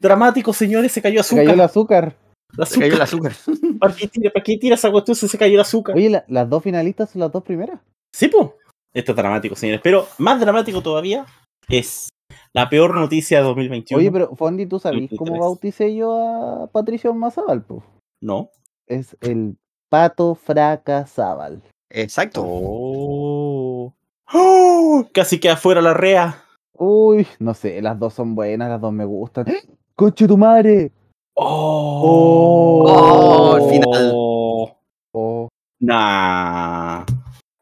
[0.00, 1.44] Dramático, señores, se cayó Se azúcar.
[1.44, 2.16] cayó el azúcar.
[2.66, 3.32] Se cayó el azúcar.
[3.80, 5.96] ¿Para qué tira, para qué tira esa cuestión si se cayó el azúcar?
[5.96, 7.80] Oye, la- las dos finalistas son las dos primeras.
[8.14, 8.56] Sí, po.
[8.94, 9.80] Esto es dramático, señores.
[9.82, 11.24] Pero más dramático todavía
[11.68, 12.08] es
[12.54, 13.98] La peor noticia de 2021.
[13.98, 15.40] Oye, pero Fondi, ¿tú sabes cómo 23.
[15.40, 17.62] bauticé yo a Patricio Mazábal?
[17.62, 17.82] po?
[18.20, 18.50] No.
[18.86, 19.56] Es el
[19.88, 21.62] pato fracasábal.
[21.90, 22.42] Exacto.
[22.46, 23.94] Oh.
[24.32, 25.06] ¡Oh!
[25.12, 26.44] Casi queda fuera la rea.
[26.74, 29.46] Uy, no sé, las dos son buenas, las dos me gustan.
[29.94, 30.90] ¡Conche tu madre!
[31.34, 32.84] Oh.
[32.86, 34.12] Oh, al final.
[34.14, 35.48] Oh,
[35.80, 37.04] Nah.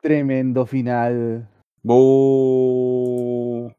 [0.03, 1.49] tremendo final.
[1.83, 3.73] Bu.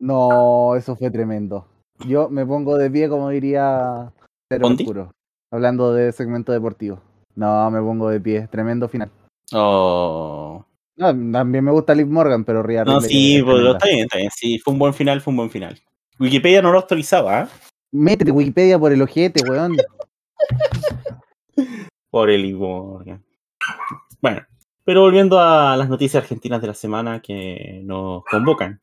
[0.00, 1.66] No, eso fue tremendo.
[2.06, 4.12] Yo me pongo de pie, como diría
[4.50, 4.68] Cero.
[4.68, 5.12] Oscuro,
[5.50, 7.00] hablando de segmento deportivo.
[7.34, 9.10] No, me pongo de pie, tremendo final.
[9.52, 10.64] Oh.
[10.96, 14.18] No, también me gusta Liv Morgan, pero Ria No, sí, es pues, está bien, está
[14.18, 14.30] bien.
[14.34, 15.78] Sí, fue un buen final, fue un buen final.
[16.18, 17.46] Wikipedia no lo actualizaba, ¿eh?
[17.92, 19.76] Métete Wikipedia por el ojete, weón.
[22.10, 23.22] Por el Morgan.
[24.22, 24.40] Bueno,
[24.84, 28.80] pero volviendo a las noticias argentinas de la semana que nos convocan.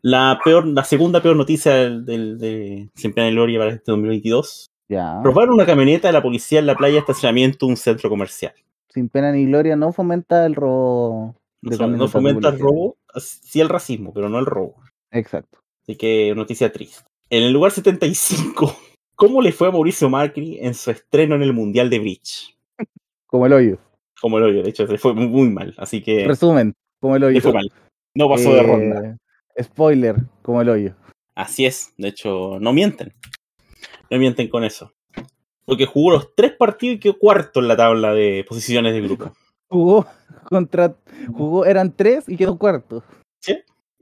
[0.00, 4.66] La peor, la segunda peor noticia del, del- de Siempre en Gloria para este 2022.
[4.88, 5.20] Ya.
[5.22, 8.54] Robaron una camioneta de la policía en la playa de estacionamiento de un centro comercial.
[8.88, 11.34] Sin pena ni gloria no fomenta el robo.
[11.62, 14.82] No, de fomenta el robo, sí el racismo, pero no el robo.
[15.10, 15.58] Exacto.
[15.82, 17.02] Así que noticia triste.
[17.32, 18.76] En el lugar 75,
[19.14, 22.54] ¿cómo le fue a Mauricio Macri en su estreno en el Mundial de Bridge?
[23.26, 23.78] Como el hoyo.
[24.20, 25.72] Como lo de hecho, se fue muy, mal.
[25.78, 27.34] Así que Resumen, como el hoyo.
[27.36, 27.72] le fue mal.
[28.14, 29.16] No pasó de Eh, ronda.
[29.58, 30.94] Spoiler, como el hoyo.
[31.34, 33.14] Así es, de hecho, no mienten.
[34.10, 34.92] No mienten con eso.
[35.64, 39.32] Porque jugó los tres partidos y quedó cuarto en la tabla de posiciones de grupo.
[39.70, 40.06] Jugó
[40.44, 40.94] contra.
[41.32, 43.02] Jugó, eran tres y quedó cuarto.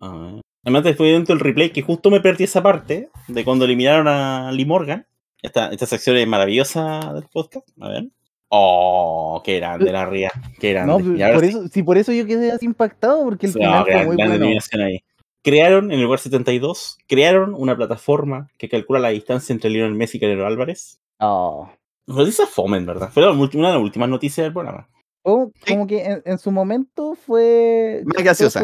[0.01, 0.41] Ah.
[0.65, 4.51] Además, estoy dentro del replay que justo me perdí esa parte de cuando eliminaron a
[4.53, 5.07] Lee Morgan.
[5.43, 7.67] Esta, esta sección es maravillosa del podcast.
[7.81, 8.09] A ver.
[8.49, 10.31] Oh, qué grande la ría.
[10.59, 11.03] Qué grande.
[11.03, 13.53] No, Y ahora por sí, eso, sí, por eso yo quedé así impactado, porque el
[13.53, 14.85] no, final fue muy bueno.
[14.85, 15.01] ahí.
[15.43, 20.19] Crearon, en el lugar 72, crearon una plataforma que calcula la distancia entre Lionel Messi
[20.19, 21.01] y Canelo Álvarez.
[21.21, 21.71] Oh.
[22.07, 23.09] Noticia fome, en verdad.
[23.11, 24.89] Fue una de las últimas noticias del programa.
[25.23, 25.73] Como, Sí.
[25.73, 28.03] como que en, en su momento fue.
[28.05, 28.61] Más graciosa.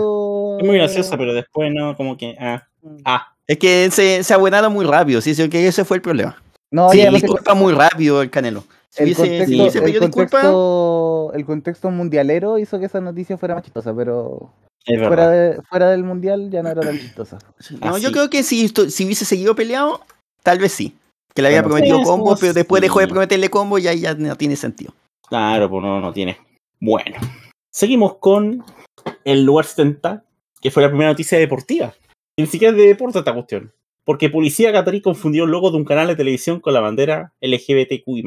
[0.58, 2.36] Es muy graciosa, pero después no, como que.
[2.38, 2.66] Ah,
[3.04, 3.32] ah.
[3.46, 6.42] Es que se, se abuenaron muy rápido, sí, sí, que ese fue el problema.
[6.72, 8.64] No, Sí, disculpa muy rápido el Canelo.
[8.90, 13.54] Si el hubiese, contexto, si el, contexto, el contexto mundialero hizo que esa noticia fuera
[13.54, 14.50] más chistosa, pero
[14.84, 15.08] Es verdad.
[15.08, 17.38] fuera, de- fuera del mundial ya no era tan chistosa.
[17.80, 18.02] no, Así.
[18.02, 20.00] yo creo que si, si hubiese seguido peleado,
[20.42, 20.96] tal vez sí.
[21.34, 24.14] Que le había Bueno, prometido combo, pero después dejó de prometerle combo y ahí ya
[24.14, 24.92] no tiene sentido.
[25.28, 26.38] Claro, pues no, no tiene.
[26.80, 27.16] Bueno,
[27.70, 28.64] seguimos con
[29.24, 30.24] el lugar 70,
[30.66, 31.94] que fue la primera noticia deportiva.
[32.34, 33.72] Y ni siquiera es de deporte esta cuestión.
[34.04, 38.24] Porque policía catarí confundió el logo de un canal de televisión con la bandera LGBTQI.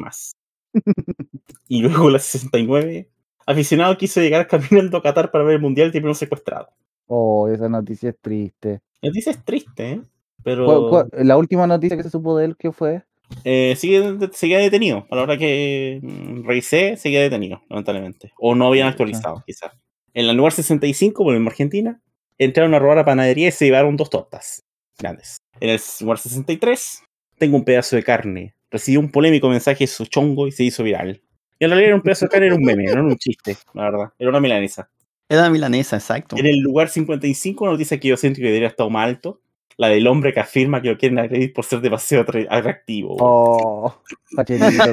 [1.68, 3.10] y luego la 69,
[3.44, 6.68] aficionado quiso llegar caminando a Qatar para ver el mundial y terminó secuestrado.
[7.08, 8.80] Oh, esa noticia es triste.
[9.02, 10.00] La noticia es triste, ¿eh?
[10.42, 13.02] Pero ¿Cuál- cuál- la última noticia que se supo de él, ¿qué fue?
[13.44, 15.06] eh, sigue, sigue detenido.
[15.10, 18.32] A la hora que mm, revisé, sigue detenido, lamentablemente.
[18.38, 19.72] O no habían actualizado, quizás.
[20.14, 22.00] En el lugar 65, por en Argentina,
[22.44, 24.60] entraron a robar a panadería y se llevaron dos tortas
[24.98, 25.36] grandes.
[25.60, 27.02] En el lugar 63,
[27.38, 28.54] tengo un pedazo de carne.
[28.70, 31.22] Recibió un polémico mensaje de su chongo y se hizo viral.
[31.58, 33.56] Y en realidad era un pedazo de carne, era un meme, no era un chiste,
[33.74, 34.12] la verdad.
[34.18, 34.88] Era una milanesa.
[35.28, 36.36] Era milanesa, exacto.
[36.38, 39.40] En el lugar 55, una noticia que yo siento que debería estar más alto.
[39.76, 43.16] La del hombre que afirma que lo quieren agredir por ser demasiado atra- atractivo.
[43.18, 43.94] Oh,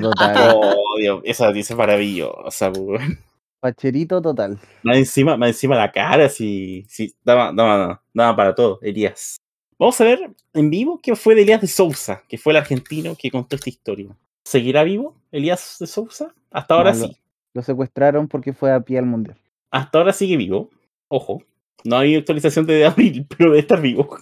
[0.01, 0.51] total.
[0.55, 3.19] Oh, Dios, esa noticia es maravillosa, weón.
[3.61, 4.59] Facherito total.
[4.83, 9.37] Más encima, más encima la cara, sí, sí, daba, daba, daba para todo, Elías.
[9.79, 13.15] Vamos a ver en vivo qué fue de Elías de Sousa, que fue el argentino
[13.15, 14.09] que contó esta historia.
[14.43, 16.33] ¿Seguirá vivo Elías de Sousa?
[16.51, 17.17] Hasta ahora No, lo- sí.
[17.53, 19.37] Lo secuestraron porque fue a pie al mundial.
[19.71, 20.69] Hasta ahora sigue vivo.
[21.07, 21.41] Ojo.
[21.83, 24.17] No hay actualización de abril, pero debe estar vivo.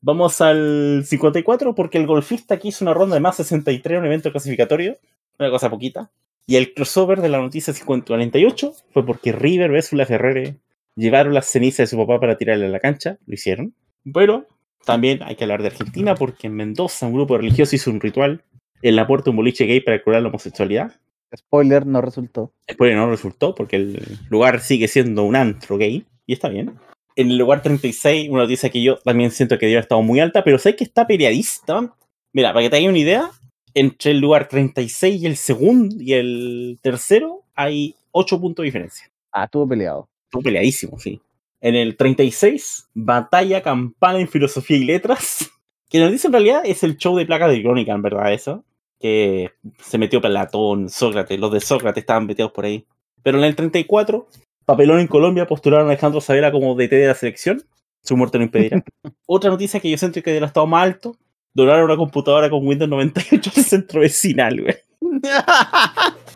[0.00, 4.06] Vamos al 54 porque el golfista aquí hizo una ronda de más 63 en un
[4.06, 4.98] evento clasificatorio.
[5.38, 6.10] Una cosa poquita.
[6.48, 10.56] Y el crossover de la noticia 48 fue porque River vs La Ferrere
[10.96, 13.18] llevaron las cenizas de su papá para tirarle a la cancha.
[13.26, 13.74] Lo hicieron.
[14.14, 14.46] Pero
[14.86, 18.44] también hay que hablar de Argentina porque en Mendoza un grupo religioso hizo un ritual
[18.80, 20.98] en la puerta de un boliche gay para curar la homosexualidad.
[21.36, 22.54] Spoiler, no resultó.
[22.66, 26.78] Después no resultó porque el lugar sigue siendo un antro gay y está bien.
[27.14, 30.18] En el lugar 36, una noticia que yo también siento que debió haber estado muy
[30.18, 31.94] alta, pero sé que está peleadista.
[32.32, 33.30] Mira, para que te hagas una idea,
[33.74, 39.10] entre el lugar 36 y el segundo y el tercero hay 8 puntos de diferencia.
[39.32, 40.08] Ah, estuvo peleado.
[40.24, 41.20] Estuvo peleadísimo, sí.
[41.60, 45.50] En el 36, batalla campana en filosofía y letras.
[45.88, 48.64] Que nos dice en realidad es el show de placa de Crónica, en verdad, eso.
[49.00, 52.84] Que se metió Platón, Sócrates, los de Sócrates estaban metidos por ahí.
[53.22, 54.28] Pero en el 34,
[54.64, 57.62] Papelón en Colombia postularon a Alejandro Savera como DT de la selección.
[58.02, 58.84] Su muerte no impedirá.
[59.26, 61.16] Otra noticia que yo siento que del estado más alto,
[61.58, 64.76] donaron una computadora con Windows 98 al centro vecinal, güey.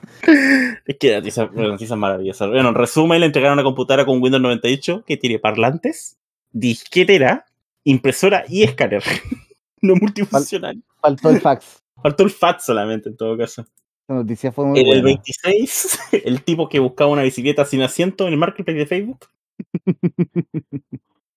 [0.86, 2.46] Es que noticia, noticia maravillosa.
[2.46, 6.16] Bueno, en resumen, le entregaron una computadora con Windows 98 que tiene parlantes,
[6.52, 7.44] disquetera,
[7.82, 9.02] impresora y escáner.
[9.82, 10.80] no multifuncional.
[11.00, 11.82] Faltó el fax.
[12.00, 13.66] Faltó el fax solamente, en todo caso.
[14.06, 15.16] La noticia fue muy En el buena.
[15.16, 19.26] 26, el tipo que buscaba una bicicleta sin asiento en el marketplace de Facebook.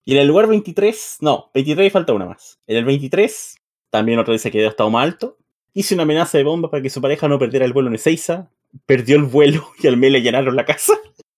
[0.06, 2.60] Y en el lugar 23, no, 23 y falta una más.
[2.68, 3.56] En el 23,
[3.98, 5.38] también otra dice que dio estado más alto.
[5.74, 8.50] Hizo una amenaza de bomba para que su pareja no perdiera el vuelo en Ezeiza.
[8.86, 10.94] Perdió el vuelo y al mes le llenaron la casa.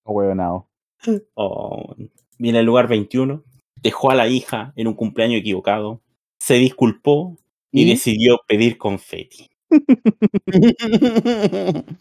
[0.05, 0.67] Huevonao.
[1.35, 1.95] Oh.
[2.39, 3.43] Y en el lugar 21,
[3.81, 6.01] dejó a la hija en un cumpleaños equivocado.
[6.39, 7.37] Se disculpó
[7.71, 7.89] y, ¿Y?
[7.89, 9.49] decidió pedir confeti.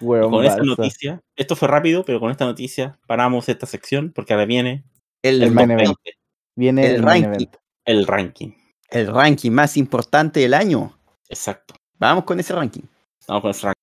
[0.00, 4.32] Huevón con esta noticia, esto fue rápido, pero con esta noticia paramos esta sección porque
[4.32, 4.84] ahora viene
[5.22, 5.96] El, el main event.
[6.04, 6.18] 20,
[6.56, 7.36] Viene El el, main ranking.
[7.46, 7.56] event.
[7.84, 8.50] el ranking.
[8.90, 10.96] El ranking más importante del año.
[11.28, 11.74] Exacto.
[11.98, 12.82] Vamos con ese ranking.
[13.26, 13.74] Vamos con ese ranking.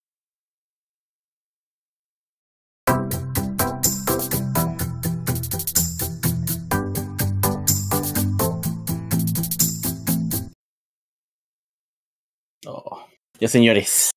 [12.68, 13.06] Oh.
[13.40, 14.11] Ya señores,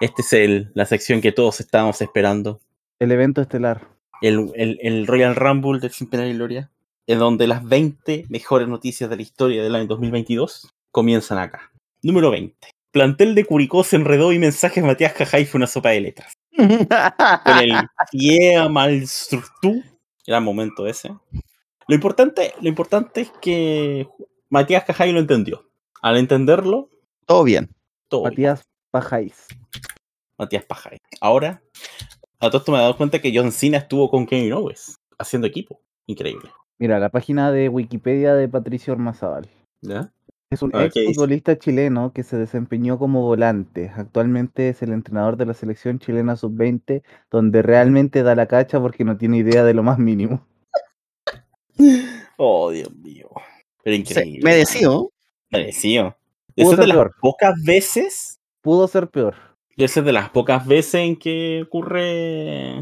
[0.00, 2.60] esta es el, la sección que todos estábamos esperando.
[2.98, 3.88] El evento estelar.
[4.20, 6.72] el, el- el Royal Rumble del Sin Pena ni Gloria,
[7.08, 11.72] en donde las 20 mejores noticias de la historia del año 2022 comienzan acá.
[12.02, 12.54] Número 20.
[12.92, 16.34] Plantel de Curicó se enredó y mensajes Matías Cajay fue una sopa de letras.
[16.56, 17.72] Con el
[18.10, 19.82] Fiea Malstructú.
[20.26, 21.08] Era momento ese.
[21.88, 24.06] Lo importante, lo importante es que
[24.50, 25.66] Matías Cajay lo entendió.
[26.02, 26.90] Al entenderlo,
[27.24, 27.70] Todo bien.
[28.08, 28.22] todo.
[28.22, 28.32] bien.
[28.32, 29.46] Matías Pajáis.
[30.36, 30.98] Matías Pajay.
[31.22, 31.62] Ahora,
[32.38, 35.46] a todo esto me he dado cuenta que John Cena estuvo con Kevin Owens haciendo
[35.46, 35.80] equipo.
[36.06, 36.50] Increíble.
[36.78, 39.48] Mira, la página de Wikipedia de Patricio Ormazábal.
[39.82, 40.12] ¿Ya?
[40.50, 43.90] Es un Ah, ex futbolista chileno que se desempeñó como volante.
[43.94, 49.04] Actualmente es el entrenador de la selección chilena sub-20, donde realmente da la cacha porque
[49.04, 50.46] no tiene idea de lo más mínimo.
[52.40, 53.28] Oh, Dios mío.
[53.82, 54.40] Pero Sí, increíble.
[54.44, 55.10] merecido.
[55.50, 56.16] Merecido.
[56.54, 57.14] Pudo Esa es ser de las peor.
[57.20, 58.40] pocas veces.
[58.62, 59.34] Pudo ser peor.
[59.76, 62.74] Esa es de las pocas veces en que ocurre.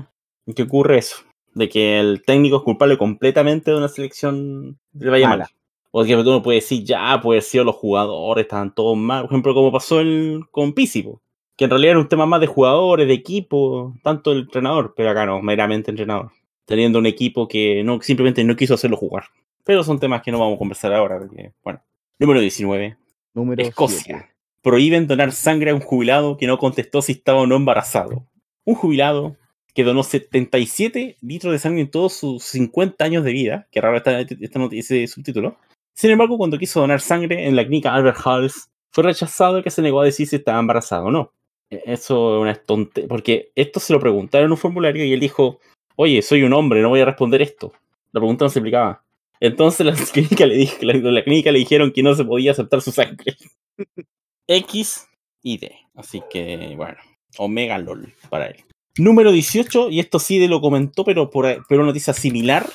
[0.47, 1.16] En que ocurre eso.
[1.56, 5.44] De que el técnico es culpable completamente de una selección de vaya Mala.
[5.44, 5.52] mal.
[5.90, 9.22] O que uno puede decir, ya, puede ser los jugadores, estaban todos mal.
[9.22, 11.22] Por ejemplo, como pasó el, con Pizzi, po,
[11.56, 15.08] que en realidad era un tema más de jugadores, de equipo, tanto el entrenador, pero
[15.08, 16.32] acá no, meramente entrenador.
[16.66, 19.24] Teniendo un equipo que no simplemente no quiso hacerlo jugar.
[19.64, 21.18] Pero son temas que no vamos a conversar ahora.
[21.18, 21.80] porque, bueno.
[22.18, 22.98] Número 19.
[23.32, 24.28] Número Escocia.
[24.60, 28.26] Prohíben donar sangre a un jubilado que no contestó si estaba o no embarazado.
[28.64, 29.36] Un jubilado
[29.77, 33.98] que donó 77 litros de sangre en todos sus 50 años de vida, que raro
[33.98, 35.59] está esta noticia ese subtítulo.
[35.94, 39.70] Sin embargo, cuando quiso donar sangre en la clínica Albert Halls, fue rechazado y que
[39.70, 41.32] se negó a decir si estaba embarazado o no.
[41.70, 45.20] E- Eso es una tontería, porque esto se lo preguntaron en un formulario y él
[45.20, 45.61] dijo,
[45.97, 47.73] oye, soy un hombre, no voy a responder esto.
[48.12, 49.05] La pregunta no se explicaba.
[49.40, 52.81] Entonces la clínica le, dije, la, la clínica le dijeron que no se podía aceptar
[52.81, 53.36] su sangre.
[54.48, 55.07] X
[55.43, 55.77] y D.
[55.94, 56.97] Así que, bueno,
[57.39, 58.57] Omega LOL para él.
[58.98, 62.68] Número 18, y esto sí de lo comentó, pero por pero una noticia similar.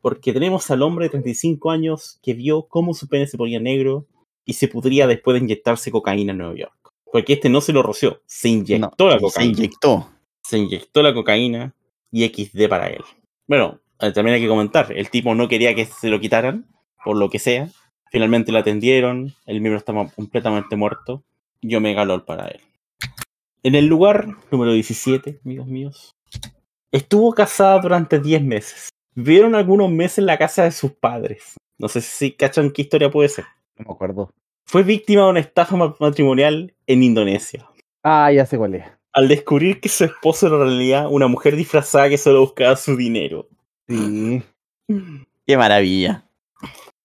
[0.00, 4.06] Porque tenemos al hombre de 35 años que vio cómo su pene se ponía negro
[4.44, 6.92] y se pudría después de inyectarse cocaína en Nueva York.
[7.10, 10.08] Porque este no se lo roció, se inyectó la Se cocaína inyectó.
[10.42, 11.74] se inyectó la cocaína
[12.10, 13.02] y XD para él.
[13.46, 16.66] Bueno, eh, también hay que comentar, el tipo no quería que se lo quitaran,
[17.04, 17.70] por lo que sea.
[18.10, 21.22] Finalmente lo atendieron, el miembro estaba completamente muerto
[21.60, 22.60] y Omega LOL para él.
[23.62, 26.10] En el lugar número 17, amigos míos,
[26.90, 28.88] estuvo casada durante 10 meses.
[29.14, 31.54] Vivieron algunos meses en la casa de sus padres.
[31.78, 33.44] No sé si cachan qué historia puede ser.
[33.78, 34.30] No me acuerdo.
[34.66, 37.68] Fue víctima de una estafa ma- matrimonial en Indonesia.
[38.02, 38.84] Ah, ya sé cuál es.
[39.14, 42.96] al descubrir que su esposo era en realidad una mujer disfrazada que solo buscaba su
[42.96, 43.46] dinero.
[43.86, 44.42] Sí.
[45.46, 46.24] Qué maravilla.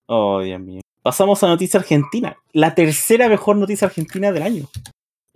[0.08, 0.82] Oh, Dios mío.
[1.02, 2.38] Pasamos a noticia argentina.
[2.54, 4.66] La tercera mejor noticia argentina del año.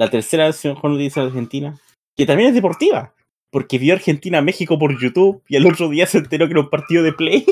[0.01, 1.79] La tercera mejor noticia de Argentina.
[2.17, 3.13] Que también es deportiva.
[3.51, 6.61] Porque vio Argentina a México por YouTube y al otro día se enteró que era
[6.61, 7.45] un partido de play.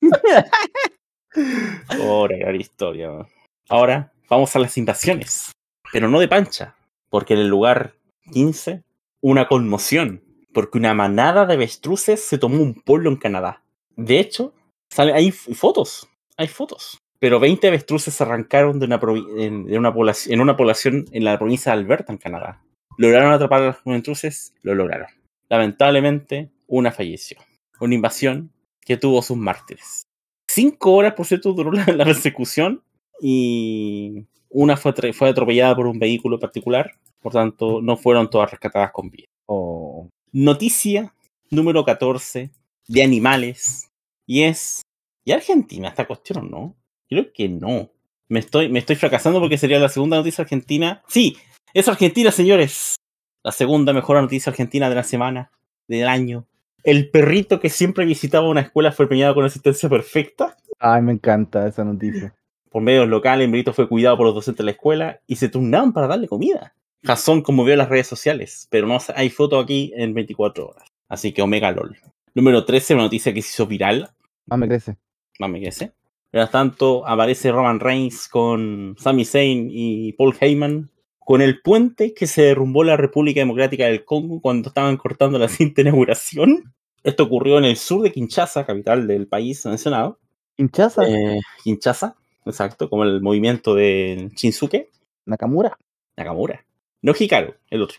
[1.30, 3.10] La gran historia.
[3.10, 3.26] man.
[3.68, 5.52] Ahora vamos a las invasiones.
[5.92, 6.74] Pero no de pancha.
[7.10, 7.96] Porque en el lugar
[8.32, 8.82] 15,
[9.20, 10.24] una conmoción.
[10.54, 13.62] Porque una manada de avestruces se tomó un pueblo en Canadá.
[13.94, 14.54] De hecho,
[14.88, 16.08] sale, hay fotos.
[16.38, 16.96] Hay fotos.
[17.20, 19.00] Pero 20 avestruces se arrancaron de una,
[19.38, 22.62] en, de una población, en una población en la provincia de Alberta, en Canadá.
[22.96, 24.54] ¿Lograron atrapar a los avestruces?
[24.62, 25.08] Lo lograron.
[25.48, 27.38] Lamentablemente, una falleció.
[27.80, 30.02] Una invasión que tuvo sus mártires.
[30.48, 32.82] Cinco horas, por cierto, duró la, la persecución
[33.20, 34.92] y una fue,
[35.28, 39.26] atropellada por un vehículo particular, por tanto, no fueron todas rescatadas con vida.
[39.46, 40.08] Oh.
[40.32, 41.14] Noticia
[41.50, 42.50] número 14
[42.86, 43.90] de animales.
[44.26, 44.82] Y es.
[45.24, 46.74] ¿Y Argentina esta cuestión no?
[47.08, 47.90] Creo que no.
[48.28, 51.02] Me estoy, me estoy fracasando porque sería la segunda noticia argentina.
[51.08, 51.36] Sí,
[51.72, 52.96] es Argentina, señores.
[53.42, 55.50] La segunda mejor noticia argentina de la semana,
[55.86, 56.46] del año.
[56.84, 60.56] El perrito que siempre visitaba una escuela fue premiado con asistencia perfecta.
[60.78, 62.34] Ay, me encanta esa noticia.
[62.70, 65.48] Por medios locales, el perrito fue cuidado por los docentes de la escuela y se
[65.48, 66.74] turnaban para darle comida.
[67.02, 70.84] Jason conmovió las redes sociales, pero no hay foto aquí en 24 horas.
[71.08, 71.96] Así que Omega LOL.
[72.34, 74.10] Número 13, una noticia que se hizo viral.
[74.46, 74.96] Más me crece.
[75.38, 75.92] Mame sé.
[76.32, 82.26] Mientras tanto, aparece Roman Reigns con Sami Zayn y Paul Heyman con el puente que
[82.26, 86.74] se derrumbó la República Democrática del Congo cuando estaban cortando la cinta de inauguración.
[87.04, 90.18] Esto ocurrió en el sur de Kinshasa, capital del país mencionado.
[90.56, 91.08] ¿Hinchaza?
[91.08, 94.90] Eh, Kinshasa, exacto, como el movimiento de Shinsuke
[95.24, 95.78] Nakamura.
[96.16, 96.64] Nakamura.
[97.00, 97.98] No Hikaru, el otro.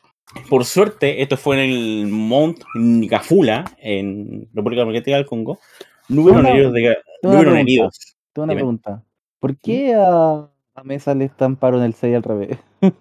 [0.49, 5.59] Por suerte, esto fue en el Mount Nikafula, en República Democrática del Congo.
[6.09, 6.73] No hubieron Una- heridos.
[6.73, 8.08] De, no hubieron heridos.
[8.39, 8.59] Tengo una Dime.
[8.61, 9.03] pregunta.
[9.39, 12.57] ¿Por qué a, a Mesa le estamparon el 6 al revés?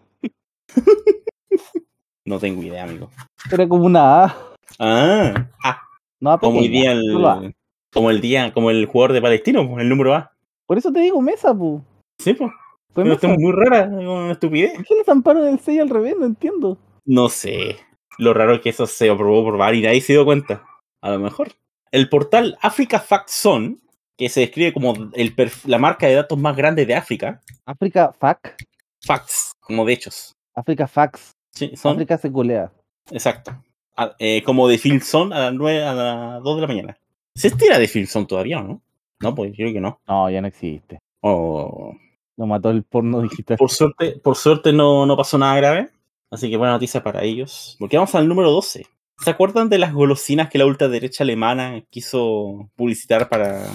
[2.24, 3.08] No tengo idea, amigo.
[3.50, 4.36] Era como una A.
[4.78, 5.80] Ah, ah,
[6.20, 7.38] No A como pequeña, día solo A.
[7.44, 7.54] el,
[7.90, 10.32] como el día, como el jugador de Palestino, el número A.
[10.66, 11.82] Por eso te digo Mesa, pu.
[12.18, 12.50] Sí, pues.
[12.92, 13.14] Fue Pero Mesa.
[13.14, 14.74] esto es muy rara, una estupidez.
[14.74, 16.16] ¿Por qué le estamparon el 6 al revés?
[16.18, 16.76] No entiendo.
[17.06, 17.76] No sé.
[18.18, 20.64] Lo raro es que eso se aprobó por VAR y nadie se dio cuenta.
[21.00, 21.52] A lo mejor.
[21.92, 23.76] El portal Africa Fact Zone,
[24.18, 25.34] que se describe como el
[25.64, 28.56] la marca de datos más grande de África, África Fac.
[29.02, 30.34] facts, como de hechos.
[30.54, 31.32] África Fax.
[31.52, 32.70] Sí, son, África se culea.
[33.10, 33.52] exacto.
[33.96, 36.98] A- eh, como de Filson a las 9, a las 2 de la mañana.
[37.34, 38.82] ¿Se estira de Filson todavía o no?
[39.20, 40.00] No, pues creo que no.
[40.06, 40.98] No, ya no existe.
[41.20, 41.96] Oh,
[42.36, 43.56] Lo mató el porno digital.
[43.56, 45.90] por suerte, por suerte no, no pasó nada grave.
[46.30, 47.76] Así que buena noticia para ellos.
[47.80, 48.86] Porque vamos al número 12.
[49.18, 53.66] ¿Se acuerdan de las golosinas que la ultraderecha alemana quiso publicitar para,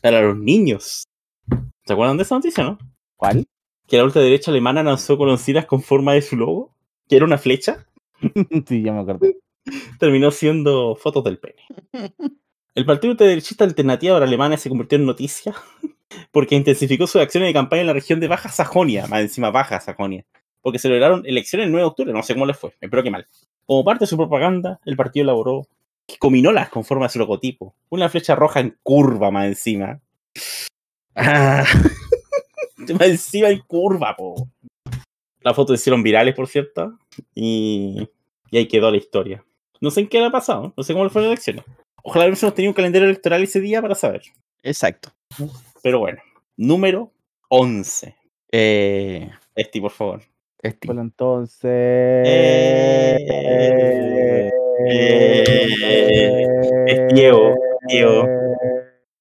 [0.00, 1.04] para los niños?
[1.84, 2.78] ¿Se acuerdan de esa noticia, no?
[3.16, 3.46] ¿Cuál?
[3.86, 6.74] Que la ultraderecha alemana lanzó golosinas con forma de su logo,
[7.08, 7.86] que era una flecha.
[8.66, 9.38] sí, ya me acordé.
[9.98, 11.62] terminó siendo fotos del pene.
[12.74, 15.54] El partido derechista alternativo para Alemania se convirtió en noticia
[16.30, 19.80] porque intensificó sus acciones de campaña en la región de Baja Sajonia, más encima Baja
[19.80, 20.24] Sajonia,
[20.60, 23.26] porque celebraron elecciones el 9 de octubre, no sé cómo les fue, espero que mal.
[23.66, 25.66] Como parte de su propaganda, el partido elaboró
[26.18, 30.00] cominolas con forma de su logotipo, una flecha roja en curva más encima.
[31.14, 31.64] Ah.
[32.98, 34.48] más encima en curva, po.
[35.40, 36.98] Las fotos se hicieron virales, por cierto,
[37.34, 38.08] y,
[38.50, 39.44] y ahí quedó la historia.
[39.80, 41.62] No sé en qué le ha pasado, no sé cómo le fue la elección.
[42.02, 44.22] Ojalá hubiésemos tenido un calendario electoral ese día para saber.
[44.62, 45.10] Exacto.
[45.82, 46.20] Pero bueno,
[46.56, 47.12] número
[47.48, 48.14] 11.
[48.50, 50.22] Eh, Esti, por favor.
[50.62, 50.86] Esti.
[50.86, 51.64] Bueno, entonces.
[51.64, 54.50] Eh, eh,
[56.86, 57.54] es Diego,
[57.88, 58.26] Diego.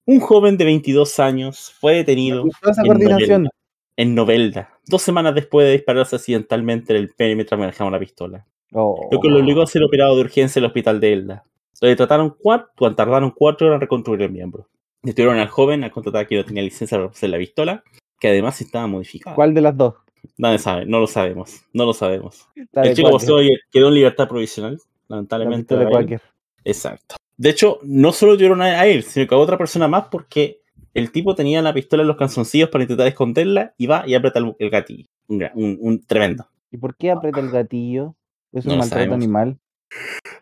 [0.06, 3.44] Un joven de 22 años fue detenido esa en coordinación.
[3.44, 3.50] Novelda,
[3.98, 8.46] en Novelda, dos semanas después de dispararse accidentalmente en el pene mientras manejaba una pistola.
[8.74, 9.10] Oh.
[9.12, 11.44] Lo que lo obligó a ser operado de urgencia en el hospital de Elda.
[11.80, 14.68] Donde trataron cuatro, tardaron cuatro horas en reconstruir el miembro.
[15.04, 17.84] Detuvieron al joven al contratar que no tenía licencia para hacer la pistola,
[18.20, 19.36] que además estaba modificada.
[19.36, 19.96] ¿Cuál de las dos?
[20.38, 22.48] Nadie sabe, no lo sabemos, no lo sabemos.
[22.56, 23.38] El chico poseo
[23.72, 24.80] quedó en libertad provisional,
[25.10, 25.76] lamentablemente.
[25.76, 26.20] de.
[26.64, 27.16] Exacto.
[27.38, 30.62] De hecho, no solo tuvieron a él, sino que a otra persona más porque
[30.94, 34.40] el tipo tenía la pistola en los calzoncillos para intentar esconderla y va y aprieta
[34.40, 35.06] el, el gatillo.
[35.28, 36.48] Un, gra- un- un tremendo.
[36.72, 38.16] ¿Y por qué aprieta el gatillo?
[38.52, 39.16] ¿Es un No maltrato sabemos.
[39.18, 39.58] animal?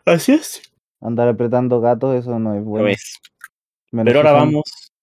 [0.04, 0.62] Así es.
[1.00, 2.88] Andar apretando gatos, eso no es bueno.
[2.88, 3.18] es.
[3.92, 4.62] Pero si ahora son- vamos.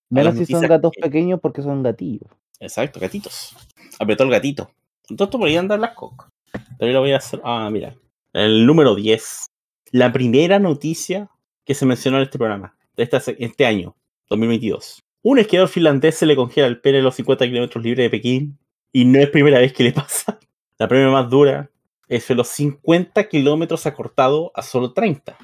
[0.10, 2.30] Menos si son gatos que- pequeños porque son gatillos.
[2.60, 3.56] Exacto, gatitos.
[4.00, 4.72] Apretó el gatito.
[5.10, 6.30] Entonces podrían dar las cocas.
[6.78, 7.42] Pero yo lo voy a hacer.
[7.44, 7.96] Ah, mira.
[8.32, 9.46] El número 10.
[9.94, 11.30] La primera noticia
[11.66, 12.76] que se mencionó en este programa.
[12.98, 13.08] De
[13.38, 13.96] este año,
[14.28, 15.04] 2022.
[15.22, 18.58] Un esquiador finlandés se le congela el pene a los 50 kilómetros libres de Pekín.
[18.92, 20.40] Y no es primera vez que le pasa.
[20.80, 21.70] La primera más dura
[22.10, 25.38] es de los 50 kilómetros acortado a solo 30.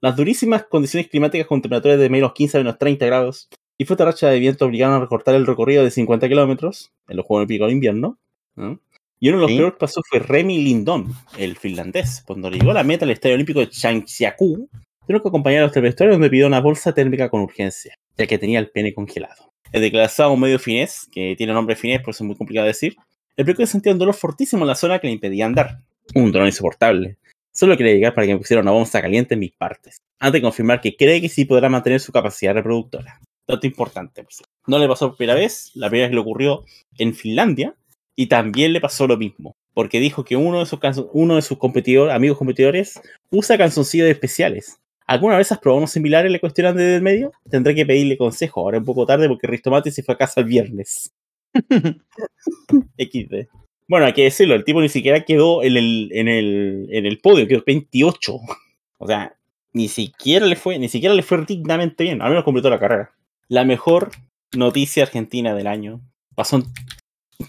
[0.00, 4.04] Las durísimas condiciones climáticas con temperaturas de menos 15 a menos 30 grados y fuerte
[4.04, 7.66] racha de viento obligaron a recortar el recorrido de 50 kilómetros en los Juegos Olímpicos
[7.66, 8.16] de Invierno.
[8.54, 8.78] ¿no?
[9.18, 9.56] Y uno de los Sí.
[9.56, 11.06] peores que pasó fue Remy Lindon,
[11.38, 12.22] el finlandés.
[12.26, 14.68] Cuando llegó a la meta del Estadio Olímpico de Changjiakou,
[15.06, 18.38] tuvieron que acompañar a los vestuario donde pidió una bolsa térmica con urgencia, ya que
[18.38, 19.52] tenía el pene congelado.
[19.72, 22.96] El declarado medio finés, que tiene nombre finés, por eso es muy complicado de decir,
[23.36, 25.80] el precoz sentía un dolor fortísimo en la zona que le impedía andar.
[26.14, 27.16] Un dolor insoportable.
[27.52, 30.42] Solo quería llegar para que me pusiera una bolsa caliente en mis partes, antes de
[30.42, 33.20] confirmar que cree que sí podrá mantener su capacidad reproductora.
[33.48, 34.22] Dato importante.
[34.24, 34.42] pues.
[34.66, 36.64] No le pasó por primera vez, la primera vez le ocurrió
[36.98, 37.74] en Finlandia
[38.16, 39.54] y también le pasó lo mismo.
[39.74, 44.08] Porque dijo que uno de sus, canso- uno de sus competidores, amigos competidores usa canzoncillos
[44.08, 44.78] especiales.
[45.06, 46.32] ¿Alguna vez has probado unos similares?
[46.32, 47.30] Le cuestionan desde el medio.
[47.48, 48.60] Tendré que pedirle consejo.
[48.62, 51.12] Ahora un poco tarde porque Ristomate se fue a casa el viernes.
[52.98, 53.46] XD.
[53.88, 57.18] Bueno, hay que decirlo, el tipo ni siquiera quedó en el, en el, en el
[57.18, 58.36] podio, quedó 28.
[58.98, 59.36] O sea,
[59.72, 63.12] ni siquiera le fue, ni siquiera le fue dignamente bien, al menos completó la carrera.
[63.48, 64.10] La mejor
[64.56, 66.00] noticia argentina del año
[66.34, 66.64] pasó en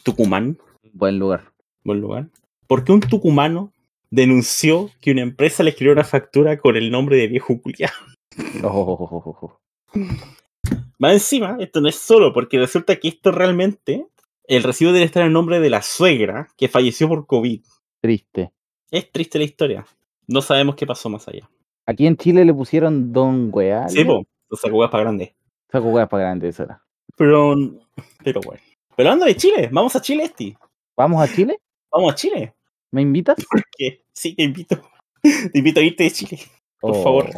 [0.03, 0.57] Tucumán,
[0.93, 1.51] Buen lugar.
[1.84, 2.30] buen lugar,
[2.68, 3.72] porque un tucumano
[4.09, 7.91] denunció que una empresa le escribió una factura con el nombre de viejo culiao.
[8.64, 9.57] Oh,
[10.99, 14.07] Más encima, esto no es solo, porque resulta que esto realmente,
[14.47, 17.61] el recibo debe estar en el nombre de la suegra que falleció por COVID.
[18.01, 18.51] triste.
[18.91, 19.85] Es triste la historia.
[20.27, 21.49] No sabemos qué pasó más allá.
[21.85, 23.88] Aquí en Chile le pusieron Don Weá.
[23.89, 25.35] Sí, po, o sea, huevas para grande.
[25.72, 26.84] Saco para grande eso era.
[27.18, 27.55] Pero,
[28.23, 28.61] pero bueno.
[28.98, 30.57] Pero anda de Chile, vamos a Chile, Esti.
[30.98, 31.60] ¿Vamos a Chile?
[31.91, 32.56] Vamos a Chile.
[32.91, 33.38] ¿Me invitas?
[33.78, 34.82] Que sí, te invito.
[35.22, 36.40] Te invito a irte de Chile,
[36.80, 37.30] por Oh, favor.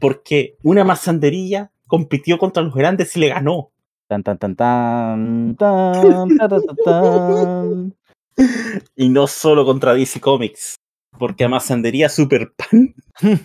[0.00, 3.70] Porque una mazanderilla compitió contra los grandes y le ganó.
[4.08, 7.94] Tan, tan, tan, tan, tan, ta, ta, ta, tan.
[8.96, 10.74] Y no solo contra DC Comics.
[11.16, 12.92] Porque a Mazandería Super Pan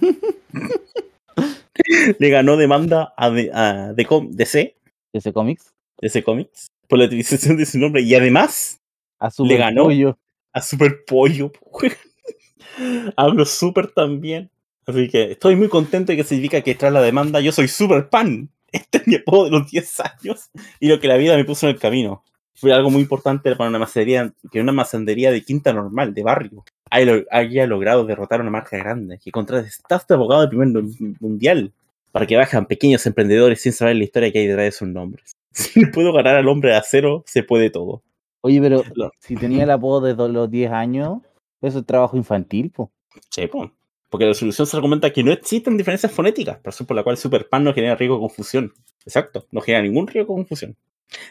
[2.18, 4.76] le ganó demanda a, de- a DC, DC,
[5.14, 5.72] Ese cómics.
[6.02, 8.02] DC Comics por la utilización de su nombre.
[8.02, 8.82] Y además
[9.20, 9.84] A Super ganó.
[9.84, 10.18] Pollo.
[10.52, 11.54] a Super Pollo.
[13.16, 14.50] Hablo Super también.
[14.86, 18.10] Así que estoy muy contento de que significa que tras la demanda yo soy Super
[18.10, 18.50] Pan.
[18.72, 20.52] Este es mi apodo de los 10 años.
[20.80, 22.24] Y lo que la vida me puso en el camino.
[22.54, 26.66] Fue algo muy importante para una macería, que una macendería de quinta normal, de barrio,
[26.92, 30.84] haya, logrado derrotar a una marca grande, que contrata staff de abogado del primer
[31.20, 31.72] mundial,
[32.12, 35.39] para que bajan pequeños emprendedores sin saber la historia que hay detrás de sus nombres.
[35.52, 38.04] Si puedo ganar al hombre de acero, se puede todo.
[38.42, 38.84] Oye, pero
[39.20, 41.20] si tenía el apodo desde los 10 años,
[41.62, 42.92] eso es trabajo infantil, po.
[43.30, 43.72] Sí, po.
[44.10, 47.64] Porque la solución se argumenta que no existen diferencias fonéticas, razón por la cual Superpan
[47.64, 48.74] no genera riesgo de confusión.
[49.06, 50.78] Exacto, no genera ningún riesgo de confusión.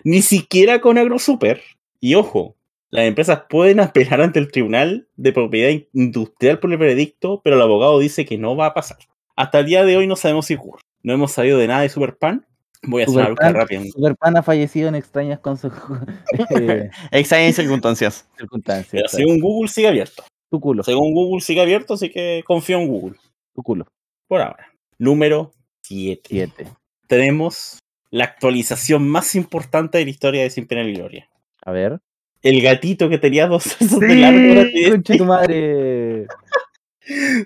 [0.04, 1.60] Ni siquiera con AgroSuper.
[2.00, 2.56] Y ojo,
[2.90, 7.62] las empresas pueden apelar ante el Tribunal de Propiedad Industrial por el veredicto, pero el
[7.62, 8.98] abogado dice que no va a pasar.
[9.36, 10.82] Hasta el día de hoy no sabemos si ocurre.
[11.02, 12.46] No hemos sabido de nada de Superpan.
[12.82, 13.82] Voy a hacer una búsqueda rápida.
[13.92, 15.70] Superpan ha fallecido en extrañas conse-
[16.60, 18.28] eh, Extrañas circunstancias.
[18.36, 19.10] circunstancias.
[19.10, 20.24] Según Google sigue abierto.
[20.50, 23.16] Tu culo, Según Google sigue abierto, así que confío en Google.
[23.54, 23.86] tu culo.
[24.28, 24.72] Por ahora.
[24.98, 25.52] Número
[25.82, 26.22] 7.
[26.28, 26.66] 7.
[27.06, 27.78] tenemos
[28.10, 31.28] la actualización más importante de la historia de Sin Pena ni Gloria.
[31.62, 31.98] A ver.
[32.42, 36.26] El gatito que tenía dos salsas de largo concha tu madre.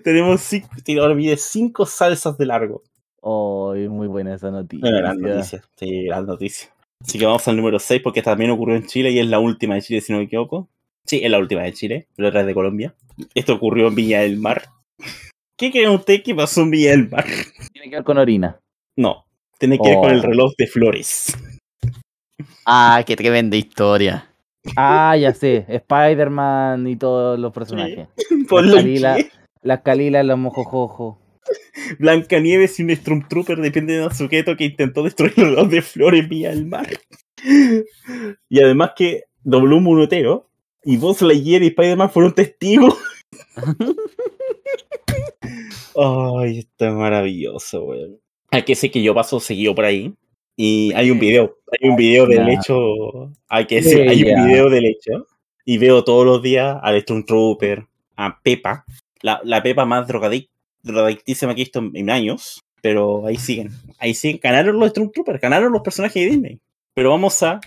[0.05, 0.69] tenemos cinco,
[1.37, 2.83] cinco salsas de largo.
[3.25, 4.91] Oh, muy buena esa noticia.
[4.91, 5.63] Gran noticia.
[5.77, 6.69] Sí, gran noticia.
[7.01, 9.75] Así que vamos al número 6 porque también ocurrió en Chile y es la última
[9.75, 10.69] de Chile, si no me equivoco.
[11.07, 12.95] Sí, es la última de Chile, la otra es de Colombia.
[13.35, 14.65] Esto ocurrió en Villa del Mar.
[15.57, 17.25] ¿Qué creen ustedes que pasó en Villa del Mar?
[17.73, 18.59] Tiene que ver con orina.
[18.97, 19.25] No,
[19.59, 20.23] tiene que ver con el Oh.
[20.23, 21.37] reloj de flores.
[22.67, 24.29] Ah, qué tremenda historia.
[24.77, 25.65] Ah, ya sé.
[25.69, 28.09] Spider-Man y todos los personajes.
[28.49, 29.17] Por La lo Calila,
[29.63, 31.17] las Calilas, los mojojojos.
[31.99, 36.51] Blancanieves y un Stormtrooper dependen de sujeto que intentó destruir el reloj de flores Villa
[36.51, 36.89] del Mar.
[38.49, 40.49] Y además que dobló un monotero
[40.85, 42.97] y Buzz Lightyear y Spider-Man fueron testigos.
[45.97, 48.19] Ay, esto es maravilloso, weón.
[48.51, 50.15] Hay que sé que yo paso seguido por ahí.
[50.57, 52.75] Y hay un video, hay un video del hecho,
[53.49, 55.27] hay que decir, hay un video del hecho.
[55.65, 57.87] Y veo todos los días al Stormtrooper,
[58.17, 58.85] a Pepa,
[59.23, 60.51] la, la Pepa más drogadic-
[60.83, 62.61] drogadictísima que he visto en, años.
[62.81, 64.41] Pero ahí siguen, ahí siguen.
[64.43, 66.61] Ganaron los Stormtroopers, ganaron los personajes de Disney.
[66.95, 67.61] Pero vamos a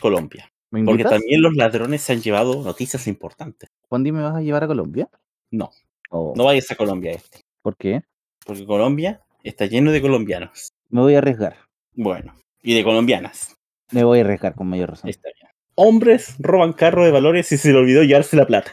[0.00, 0.50] Colombia.
[0.70, 3.68] ¿Me Porque también los ladrones se han llevado noticias importantes.
[3.88, 5.08] ¿Cuándo me vas a llevar a Colombia?
[5.50, 5.70] No.
[6.10, 7.42] Oh, No vayas a Colombia este.
[7.62, 8.02] ¿Por qué?
[8.44, 10.70] Porque Colombia está lleno de colombianos.
[10.88, 11.58] Me voy a arriesgar.
[11.94, 13.54] Bueno, y de colombianas.
[13.92, 15.10] Me voy a arriesgar con mayor razón.
[15.10, 15.52] Está bien.
[15.76, 18.72] Hombres roban carro de valores y se le olvidó llevarse la plata.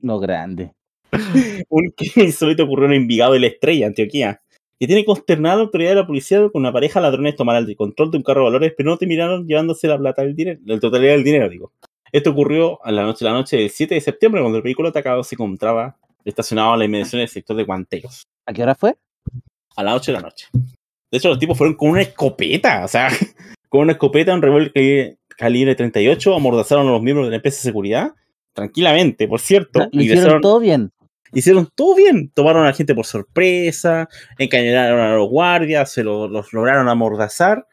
[0.00, 0.72] No grande.
[1.68, 4.40] Un crimen insólito ocurrió en Envigado de la Estrella, Antioquía.
[4.78, 7.76] Que tiene consternada la autoridad de la policía con una pareja de ladrones tomar el
[7.76, 10.80] control de un carro de valores, pero no terminaron llevándose la plata del dinero, la
[10.80, 11.72] totalidad del dinero, digo.
[12.10, 15.22] Esto ocurrió a la noche, la noche del 7 de septiembre, cuando el vehículo atacado
[15.22, 18.24] se encontraba estacionado a la inmediación del sector de Guanteros.
[18.46, 18.96] ¿A qué hora fue?
[19.76, 20.48] a las 8 de la noche.
[20.52, 23.08] De hecho, los tipos fueron con una escopeta, o sea,
[23.68, 27.58] con una escopeta, un revólver cali- calibre 38, amordazaron a los miembros de la empresa
[27.58, 28.12] de seguridad,
[28.52, 30.90] tranquilamente, por cierto, Lo y hicieron todo bien.
[31.32, 32.30] Hicieron todo bien.
[32.34, 37.66] Tomaron a la gente por sorpresa, encañonaron a los guardias, se lo- los lograron amordazar,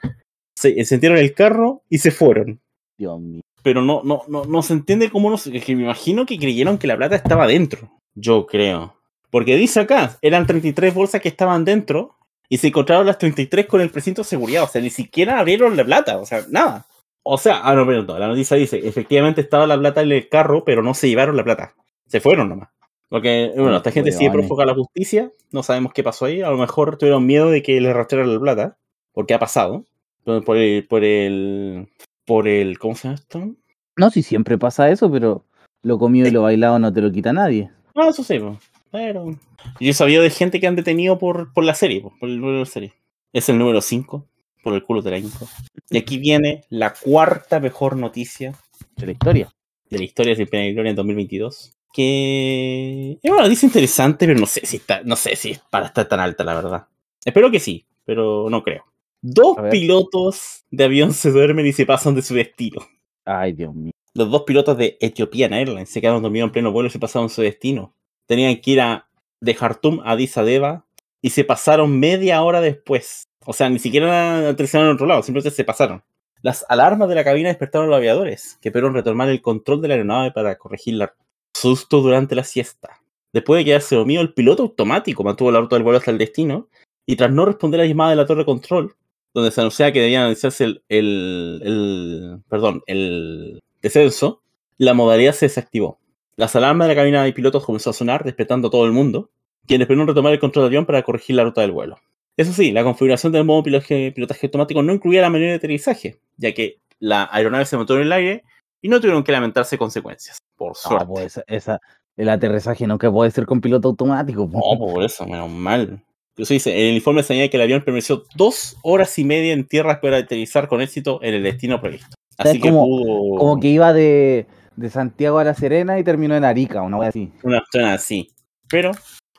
[0.56, 2.60] se encendieron el carro y se fueron.
[2.98, 3.42] Dios mío.
[3.64, 6.38] Pero no, no, no, no se entiende cómo no se- es que me imagino que
[6.38, 7.92] creyeron que la plata estaba dentro.
[8.16, 8.96] Yo creo.
[9.32, 12.16] Porque dice acá, eran 33 bolsas que estaban dentro
[12.48, 14.64] y se encontraron las 33 con el precinto de seguridad.
[14.64, 16.18] O sea, ni siquiera abrieron la plata.
[16.18, 16.86] O sea, nada.
[17.22, 20.30] O sea, ah, no, perdón, no, la noticia dice, efectivamente estaba la plata en el
[20.30, 21.76] carro, pero no se llevaron la plata.
[22.08, 22.70] Se fueron nomás.
[23.10, 25.32] Porque, bueno, esta gente sigue prófuga la justicia.
[25.52, 26.42] No sabemos qué pasó ahí.
[26.42, 28.78] A lo mejor tuvieron miedo de que les rastrearan la plata.
[29.14, 29.86] Porque ha pasado.
[30.24, 31.88] Por el, por el,
[32.26, 33.56] por el, ¿cómo se llama esto?
[33.98, 35.44] No, si siempre pasa eso, pero
[35.82, 37.72] lo comido y lo bailado no te lo quita nadie.
[37.96, 38.60] Ah, eso sí, po.
[38.92, 39.36] pero.
[39.80, 42.36] Yo he sabido de gente que han detenido por, por la serie, po, por el
[42.40, 42.94] número de la serie.
[43.34, 44.26] Es el número 5,
[44.64, 45.48] por el culo de la Inco.
[45.90, 48.54] Y aquí viene la cuarta mejor noticia
[48.98, 49.50] De la historia.
[49.90, 51.74] de la historia de Pena y Gloria en 2022.
[51.92, 55.88] Que es una noticia interesante, pero no sé si está, no sé si es para
[55.88, 56.88] estar tan alta, la verdad.
[57.26, 58.86] Espero que sí, pero no creo.
[59.22, 62.82] Dos pilotos de avión se duermen y se pasan de su destino.
[63.26, 63.92] Ay, Dios mío.
[64.14, 67.30] Los dos pilotos de Ethiopian Airlines se quedaron dormidos en pleno vuelo y se pasaron
[67.30, 67.94] su destino.
[68.26, 69.10] Tenían que ir a,
[69.42, 70.86] de Khartoum a Addis Abeba
[71.22, 73.24] y se pasaron media hora después.
[73.46, 76.04] O sea, ni siquiera aterrizaron en otro lado, simplemente se pasaron.
[76.42, 79.90] Las alarmas de la cabina despertaron a los aviadores, que pudieron retomar el control de
[79.90, 81.14] la aeronave para corregir la
[81.54, 83.02] susto durante la siesta.
[83.34, 86.68] Después de quedarse dormido, el piloto automático mantuvo la ruta del vuelo hasta el destino
[87.06, 88.96] y tras no responder a la llamada de la torre control,
[89.34, 94.42] donde se anunciaba que debían iniciarse el, el, el- perdón, el descenso,
[94.78, 96.00] la modalidad se desactivó.
[96.36, 99.30] Las alarmas de la cabina de pilotos comenzó a sonar, despertando a todo el mundo,
[99.68, 101.98] quienes pudieron retomar el control del avión para corregir la ruta del vuelo.
[102.38, 106.20] Eso sí, la configuración del modo pilotaje, pilotaje automático no incluía la manera de aterrizaje,
[106.38, 108.44] ya que la aeronave se montó en el aire
[108.82, 110.38] y no tuvieron que lamentarse consecuencias.
[110.56, 111.06] Por suerte.
[111.08, 111.80] pues esa, esa-
[112.18, 114.50] el aterrizaje nunca puede ser con piloto automático.
[114.50, 114.60] po.
[114.60, 116.04] No, por eso, menos mal.
[116.38, 119.66] Eso dice, en el informe señala que el avión permaneció dos horas y media en
[119.68, 122.08] tierra para aterrizar con éxito en el destino previsto.
[122.38, 126.36] Así que como- pudo Como que iba de, de Santiago a La Serena y terminó
[126.36, 127.32] en Arica, una wea así.
[127.44, 128.30] una opción así.
[128.70, 128.92] Pero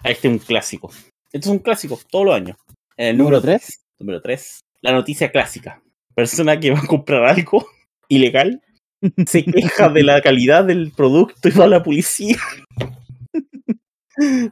[0.04, 0.90] este es un clásico.
[1.32, 2.56] Esto es un clásico, todos los años.
[2.96, 3.86] En el ¿Número número 3.
[3.98, 4.60] Número 3.
[4.82, 5.82] La noticia clásica.
[6.14, 7.66] Persona que va a comprar algo
[8.08, 8.62] ilegal
[9.26, 12.36] se queja de la calidad del producto y va a la policía.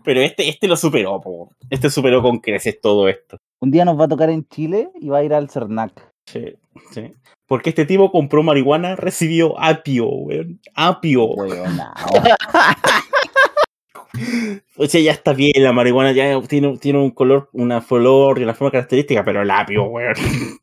[0.04, 1.52] Pero este, este lo superó, po.
[1.68, 3.38] Este superó con creces todo esto.
[3.60, 6.10] Un día nos va a tocar en Chile y va a ir al CERNAC.
[6.26, 6.54] Sí,
[6.90, 7.12] sí.
[7.46, 10.60] Porque este tipo compró marihuana, recibió apio, weón.
[10.74, 11.26] Apio.
[11.26, 11.94] Weonao.
[14.76, 18.42] O sea, ya está bien, la marihuana ya tiene, tiene un color, una flor y
[18.42, 20.14] una forma característica, pero el apio, weón.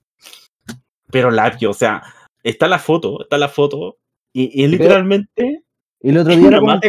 [1.11, 2.03] Pero el apio, o sea,
[2.45, 3.97] está la foto, está la foto,
[4.33, 5.63] y, y literalmente
[5.99, 6.79] El otro día lo.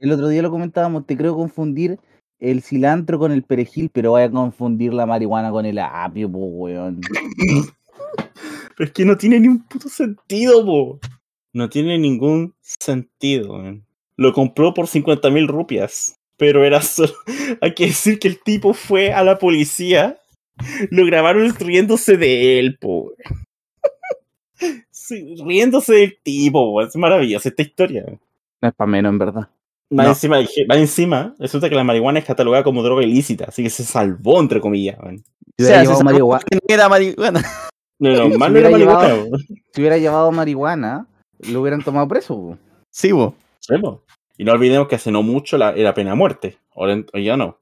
[0.00, 1.98] El otro día lo comentábamos, te creo confundir
[2.38, 6.38] el cilantro con el perejil, pero vaya a confundir la marihuana con el apio, po,
[6.38, 7.00] weón.
[8.76, 11.00] Pero es que no tiene ni un puto sentido, po.
[11.52, 13.84] No tiene ningún sentido, weón.
[14.16, 16.16] Lo compró por 50 mil rupias.
[16.36, 17.12] Pero era solo.
[17.60, 20.20] Hay que decir que el tipo fue a la policía.
[20.90, 23.06] Lo grabaron riéndose de él, po.
[23.06, 23.47] weón.
[25.08, 26.80] Sí, riéndose del tipo.
[26.82, 28.04] Es maravillosa esta historia.
[28.60, 29.48] No es para menos, en verdad.
[29.90, 30.12] Más No.
[30.12, 30.36] encima,
[30.68, 34.38] más encima, resulta que la marihuana es catalogada como droga ilícita, así que se salvó,
[34.40, 34.98] entre comillas.
[35.00, 35.08] O
[35.64, 37.42] sea, se marihuana, no era marihuana.
[37.98, 39.08] No, no, Si más no era hubiera marihuana.
[39.08, 39.40] llevado- weón.
[39.72, 41.06] si hubiera llevado marihuana,
[41.50, 42.58] lo hubieran tomado preso.
[42.90, 43.34] Sí, bo.
[43.60, 44.02] Sí, po.
[44.36, 46.58] Y no olvidemos que hace no mucho la, era pena de muerte.
[46.76, 47.58] Ahora ya no.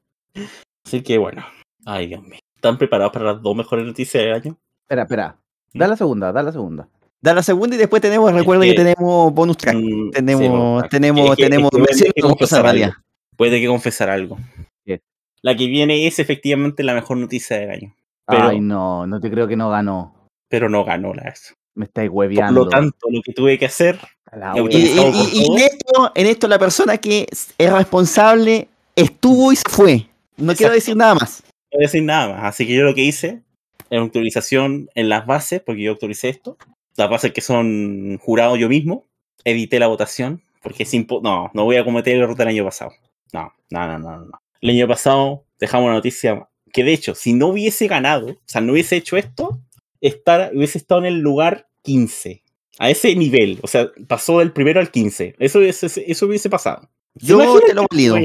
[0.84, 1.44] Así que bueno.
[1.84, 2.38] Ay, Dios mío.
[2.56, 4.56] ¿Están preparados para las dos mejores noticias del año?
[4.82, 5.38] Espera, espera.
[5.72, 6.88] Da la segunda, da la segunda.
[7.22, 9.76] Da la segunda y después tenemos, recuerden que que- tenemos bonus track.
[9.76, 12.96] Mm, Tenemos, sí, tenemos, Es que- tenemos es que confesar en algo.
[13.36, 14.38] Puede que confesar algo.
[14.84, 15.00] ¿Qué?
[15.42, 17.94] La que viene es efectivamente la mejor noticia del año.
[18.26, 20.14] Pero, Ay, no, no te creo que no ganó.
[20.48, 21.54] pero no ganó la eso.
[21.74, 22.64] Me estáis Por hueveando.
[22.64, 23.98] lo tanto, lo que tuve que hacer
[24.32, 30.06] y- por en, esto, en esto la persona que es responsable estuvo y se fue.
[30.36, 31.42] No quiero decir nada más.
[31.72, 32.44] no a decir nada más.
[32.44, 33.42] Así que yo lo que hice
[33.90, 36.56] es una actualización en las bases, porque yo actualicé esto.
[36.96, 39.06] Las bases que son jurado yo mismo.
[39.44, 42.64] Edité la votación, porque es impo No, no voy a cometer el error del año
[42.64, 42.92] pasado.
[43.32, 44.42] No, no, no, no, no.
[44.60, 48.60] El año pasado dejamos una noticia que, de hecho, si no hubiese ganado, o sea,
[48.60, 49.60] no hubiese hecho esto,
[50.00, 52.42] estar, hubiese estado en el lugar 15.
[52.78, 53.58] A ese nivel.
[53.62, 55.36] O sea, pasó del primero al 15.
[55.38, 56.88] Eso, eso, eso hubiese pasado.
[57.18, 58.16] ¿Se Yo te lo valido.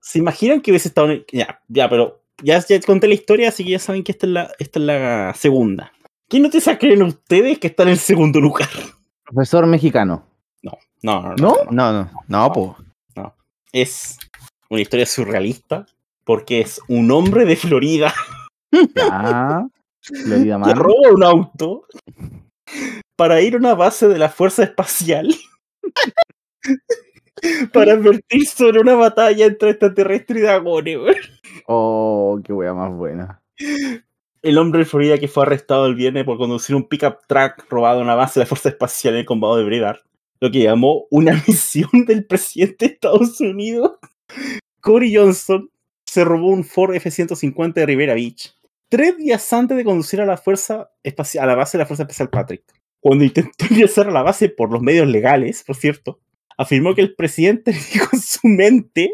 [0.00, 1.26] ¿Se imaginan que hubiese estado en el...
[1.32, 4.32] Ya, ya, pero ya, ya conté la historia, así que ya saben que esta es
[4.32, 5.92] la, esta es la segunda.
[6.28, 8.68] ¿Qué noticias creen ustedes que está en el segundo lugar?
[9.24, 10.26] Profesor mexicano.
[10.62, 10.72] No,
[11.02, 11.34] no, no.
[11.36, 11.56] ¿No?
[11.70, 12.76] No, no, no, po.
[13.72, 14.18] Es
[14.70, 15.86] una historia surrealista,
[16.24, 18.12] porque es un hombre de Florida
[18.96, 19.68] Ya.
[20.00, 21.86] Florida que roba un auto
[23.16, 25.34] para ir a una base de la Fuerza Espacial
[27.72, 31.16] para advertir sobre una batalla entre extraterrestres y dragones.
[31.66, 33.42] Oh, qué wea más buena.
[34.46, 37.98] El hombre de Florida que fue arrestado el viernes por conducir un pickup truck robado
[37.98, 39.98] a una base de la Fuerza Espacial en el condado de Brevard,
[40.38, 43.94] lo que llamó una misión del presidente de Estados Unidos.
[44.80, 45.68] Cory Johnson
[46.04, 48.54] se robó un Ford F-150 de Rivera Beach
[48.88, 52.04] tres días antes de conducir a la, fuerza espacial, a la base de la Fuerza
[52.04, 52.62] Especial Patrick.
[53.00, 56.20] Cuando intentó ingresar a la base por los medios legales, por cierto,
[56.56, 59.10] afirmó que el presidente le dijo en su mente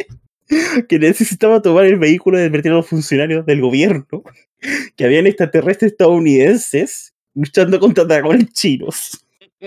[0.88, 4.06] que necesitaba tomar el vehículo y advertir a los funcionarios del gobierno
[4.96, 9.26] que habían extraterrestres estadounidenses luchando contra dragones chinos.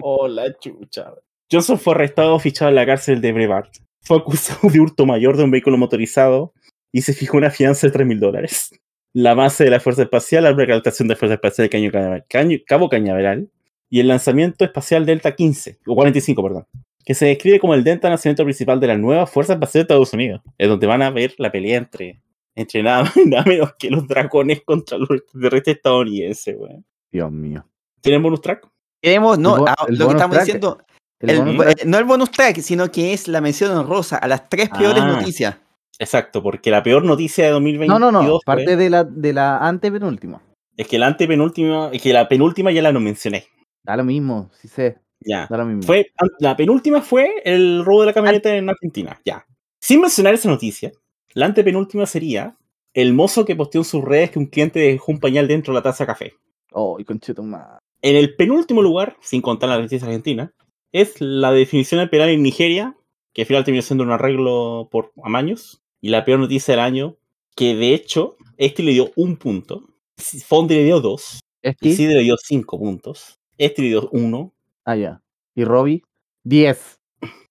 [0.00, 1.14] oh, la chucha.
[1.50, 3.68] Johnson fue arrestado fichado en la cárcel de Brevard.
[4.00, 6.54] Fue acusado de hurto mayor de un vehículo motorizado
[6.92, 8.70] y se fijó una fianza de 3 mil dólares.
[9.12, 11.90] La base de la Fuerza Espacial, la recaudación de Fuerza Espacial de Caño
[12.28, 13.50] Caño- Cabo Cañaveral
[13.90, 16.66] y el lanzamiento espacial Delta 15, o 45, perdón,
[17.04, 20.12] que se describe como el Delta lanzamiento principal de la nueva Fuerza Espacial de Estados
[20.12, 20.40] Unidos.
[20.58, 22.20] Es donde van a ver la pelea entre,
[22.54, 26.84] entre nada más y nada menos que los dragones contra los extraterrestres estadounidenses, weón.
[27.10, 27.66] Dios mío.
[28.00, 28.68] ¿Tienen bonus track?
[29.00, 30.46] Queremos, no, El ah, el lo que estamos track.
[30.46, 30.78] diciendo,
[31.20, 34.68] El el- no el bonus track, sino que es la mención honrosa a las tres
[34.70, 35.08] peores Ah.
[35.08, 35.56] noticias.
[35.98, 38.28] Exacto, porque la peor noticia de 2022 no, no, no.
[38.28, 40.40] fue- Parte de la, de la antepenúltima.
[40.76, 43.44] es que la antepenúltima, es que la penúltima ya la no mencioné.
[43.84, 44.98] Da lo mismo, sí sé.
[45.24, 45.46] Ya.
[45.48, 45.82] Da lo mismo.
[45.82, 49.20] Fue, la penúltima fue el robo de la camioneta en Argentina.
[49.24, 49.46] Ya.
[49.80, 50.92] Sin mencionar esa noticia,
[51.34, 52.56] la antepenúltima sería
[52.94, 55.78] el mozo que posteó en sus redes que un cliente dejó un pañal dentro de
[55.78, 56.32] la taza de café.
[56.72, 57.78] Oh, y concheto más.
[58.02, 60.52] En el penúltimo lugar, sin contar la noticia argentina,
[60.92, 62.96] es la definición del penal en Nigeria,
[63.32, 65.80] que al final terminó siendo un arreglo por amaños.
[66.00, 67.16] Y la peor noticia del año,
[67.54, 69.88] que de hecho, este le dio un punto.
[70.16, 71.40] Fondi le dio dos.
[71.62, 71.90] ¿Es que?
[71.90, 73.38] Isidro le dio cinco puntos.
[73.56, 74.52] Este le dio uno.
[74.84, 75.22] Ah, ya.
[75.54, 76.02] ¿Y Robbie?
[76.44, 77.00] 10.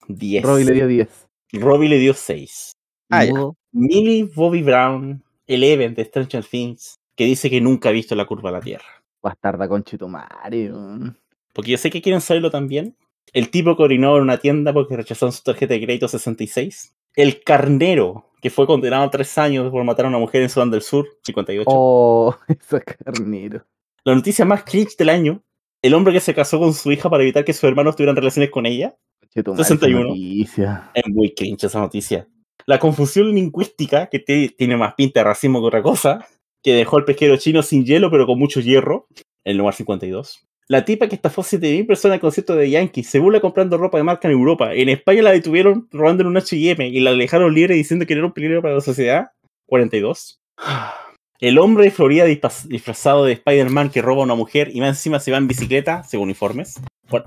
[0.08, 0.44] Diez.
[0.44, 1.28] Robbie le dio 10.
[1.54, 2.72] Robbie le dio seis.
[3.10, 3.32] Ah, ya.
[3.34, 3.58] Mudo.
[3.72, 8.52] Millie Bobby Brown, Eleven de Stranger Things, que dice que nunca ha visto la curva
[8.52, 9.04] de la Tierra.
[9.22, 9.68] Bastarda
[10.08, 10.72] madre.
[10.72, 11.18] weón.
[11.54, 12.96] Porque yo sé que quieren saberlo también.
[13.34, 16.96] El tipo que orinó en una tienda porque rechazaron su tarjeta de crédito 66.
[17.16, 20.72] El carnero, que fue condenado a tres años por matar a una mujer en Sudán
[20.72, 21.66] del Sur, 58.
[21.68, 23.66] Oh, ese carnero.
[24.04, 25.42] La noticia más cringe del año.
[25.82, 28.52] El hombre que se casó con su hija para evitar que sus hermanos tuvieran relaciones
[28.52, 28.96] con ella.
[29.20, 30.00] Concheto madre, 61.
[30.02, 30.92] esa noticia.
[30.94, 32.28] Es muy cringe esa noticia.
[32.68, 36.28] La confusión lingüística, que te- tiene más pinta de racismo que otra cosa,
[36.64, 39.08] que dejó al pesquero chino sin hielo pero con mucho hierro,
[39.44, 40.46] en el lugar 52.
[40.68, 44.04] La tipa que estafó 7.000 personas al concierto de Yankee se burla comprando ropa de
[44.04, 44.74] marca en Europa.
[44.74, 48.32] En España la detuvieron robándole un H&M y la dejaron libre diciendo que era un
[48.32, 49.32] peligro para la sociedad.
[49.68, 50.40] 42.
[51.42, 54.90] El hombre de Florida disfraz- disfrazado de Spider-Man que roba a una mujer y más
[54.90, 56.80] encima se va en bicicleta, según informes.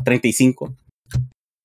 [0.04, 0.72] 35.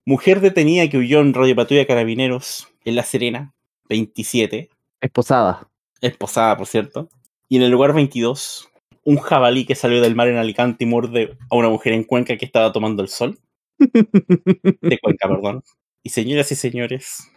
[0.06, 3.54] Mujer detenida que huyó en Radio Patrulla Carabineros en La Serena,
[3.88, 4.70] 27.
[5.02, 5.70] Esposada.
[6.02, 7.08] Esposada, por cierto.
[7.48, 8.68] Y en el lugar 22,
[9.04, 12.36] un jabalí que salió del mar en Alicante y muerde a una mujer en Cuenca
[12.38, 13.38] que estaba tomando el sol.
[13.78, 15.64] De Cuenca, perdón.
[16.02, 17.32] Y señoras y señores,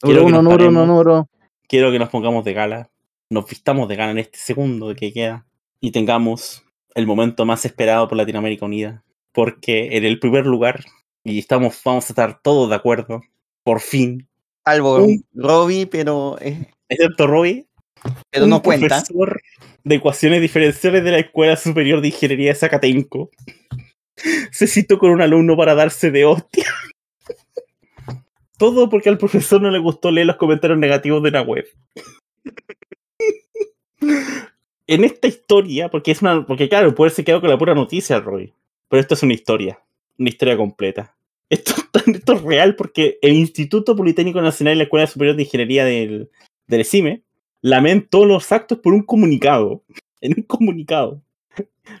[0.00, 0.86] Quiero uno, paremos.
[0.86, 1.28] nuro.
[1.66, 2.90] quiero que nos pongamos de gala,
[3.30, 5.46] nos vistamos de gala en este segundo que queda
[5.80, 9.04] y tengamos el momento más esperado por Latinoamérica Unida.
[9.32, 10.84] Porque en el primer lugar,
[11.22, 13.22] y estamos, vamos a estar todos de acuerdo,
[13.62, 14.26] por fin,
[14.64, 17.66] Salvo Un- Robbie, pero, eh, excepto Robbie,
[18.30, 18.88] pero un no cuenta.
[18.88, 19.40] profesor
[19.84, 23.30] de ecuaciones diferenciales de la Escuela Superior de Ingeniería de Zacatenco
[24.50, 26.66] se citó con un alumno para darse de hostia.
[28.58, 31.64] Todo porque al profesor no le gustó leer los comentarios negativos de la web.
[34.86, 36.46] En esta historia, porque es una.
[36.46, 38.52] Porque claro, puede ser quedado con la pura noticia, Roy.
[38.88, 39.80] Pero esto es una historia.
[40.18, 41.14] Una historia completa.
[41.48, 41.74] Esto,
[42.06, 46.30] esto es real porque el Instituto Politécnico Nacional y la Escuela Superior de Ingeniería del,
[46.66, 47.22] del ESIME
[47.60, 49.82] lamentó los actos por un comunicado.
[50.22, 51.22] En un comunicado.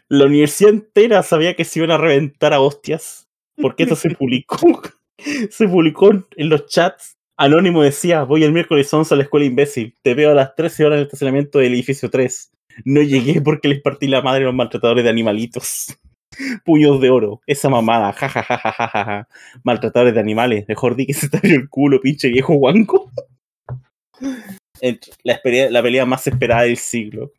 [0.08, 3.30] La universidad entera sabía que se iban a reventar a hostias.
[3.56, 4.58] Porque esto se publicó.
[5.50, 7.16] Se publicó en los chats.
[7.42, 9.96] Anónimo decía, voy el miércoles 11 a la escuela imbécil.
[10.02, 12.52] Te veo a las 13 horas en el estacionamiento del edificio 3.
[12.84, 15.98] No llegué porque les partí la madre a los maltratadores de animalitos.
[16.66, 17.40] Puños de oro.
[17.46, 18.12] Esa mamada.
[18.12, 19.28] Ja, ja, ja, ja.
[19.64, 20.66] Maltratadores de animales.
[20.68, 23.10] Mejor di que se te abrió el culo, pinche viejo guanco.
[25.22, 25.40] La,
[25.70, 27.32] la pelea más esperada del siglo.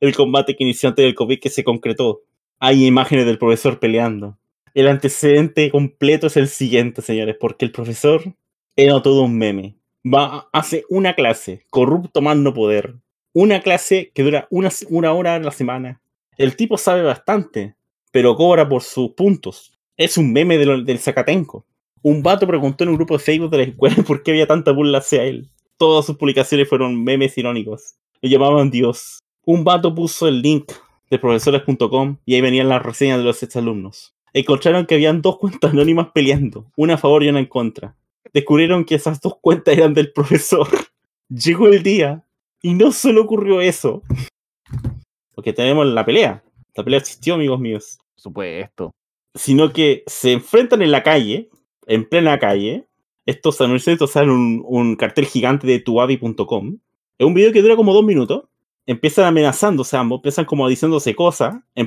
[0.00, 2.22] El combate que inició antes del COVID que se concretó.
[2.60, 4.38] Hay imágenes del profesor peleando.
[4.72, 8.34] El antecedente completo es el siguiente, señores, porque el profesor
[8.76, 9.76] era todo un meme.
[10.04, 12.96] va, hace una clase, corrupto más no poder.
[13.32, 16.00] Una clase que dura una, una hora a la semana.
[16.36, 17.74] El tipo sabe bastante,
[18.12, 19.72] pero cobra por sus puntos.
[19.96, 21.64] Es un meme de lo- del Zacatenco.
[22.02, 24.72] Un vato preguntó en un grupo de Facebook de la escuela por qué había tanta
[24.72, 25.48] burla hacia él.
[25.78, 27.94] Todas sus publicaciones fueron memes irónicos.
[28.20, 29.18] Lo llamaban Dios.
[29.44, 30.72] Un vato puso el link
[31.10, 34.14] de profesores.com y ahí venían las reseñas de los exalumnos.
[34.32, 37.94] Encontraron que habían dos cuentas anónimas peleando, una a favor y una en contra.
[38.34, 40.66] Descubrieron que esas dos cuentas eran del profesor.
[41.28, 42.24] Llegó el día
[42.60, 44.02] y no solo ocurrió eso,
[45.34, 46.42] porque tenemos la pelea.
[46.74, 47.98] La pelea existió, amigos míos.
[48.16, 48.92] Supuesto.
[49.34, 51.48] Sino que se enfrentan en la calle,
[51.86, 52.86] en plena calle.
[53.24, 56.78] Estos anunciantes salen un, un cartel gigante de tuavi.com.
[57.18, 58.44] Es un video que dura como dos minutos.
[58.86, 61.56] Empiezan amenazándose ambos, empiezan como diciéndose cosas.
[61.74, 61.86] En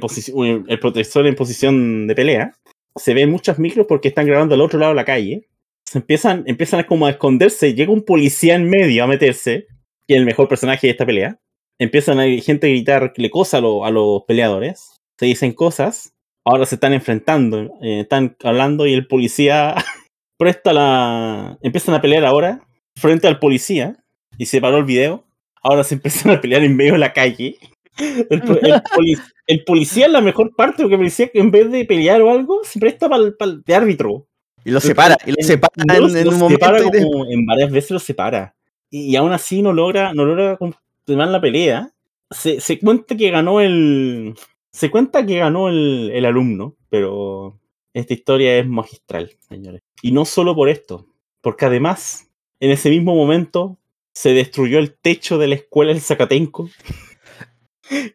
[0.67, 2.53] el protector en posición de pelea.
[2.95, 5.47] Se ven muchas micros porque están grabando al otro lado de la calle.
[5.93, 7.73] Empiezan, empiezan como a esconderse.
[7.73, 9.67] Llega un policía en medio a meterse,
[10.07, 11.39] que es el mejor personaje de esta pelea.
[11.79, 14.97] Empiezan a gente a gritarle cosas a, a los peleadores.
[15.19, 16.13] Se dicen cosas.
[16.45, 19.75] Ahora se están enfrentando, eh, están hablando y el policía
[20.39, 21.57] presta la.
[21.61, 22.65] Empiezan a pelear ahora
[22.97, 23.97] frente al policía
[24.37, 25.25] y se paró el video.
[25.61, 27.57] Ahora se empiezan a pelear en medio de la calle.
[28.29, 31.83] El, po- el poli- el policía la mejor parte, porque el policía en vez de
[31.83, 34.27] pelear o algo, se presta para de árbitro.
[34.67, 36.89] Y lo separa, y lo separa en, Los- en los un momento.
[36.91, 38.53] de- en varias veces los separa.
[38.89, 41.91] Y, y aún así no logra, no logra continuar la pelea.
[42.31, 44.35] Se, se cuenta que ganó el.
[44.71, 47.57] Se cuenta que ganó el, el alumno, pero
[47.93, 49.81] esta historia es magistral, señores.
[50.01, 51.07] Y no solo por esto,
[51.41, 52.29] porque además,
[52.59, 53.77] en ese mismo momento,
[54.13, 56.69] se destruyó el techo de la escuela del Zacatenco.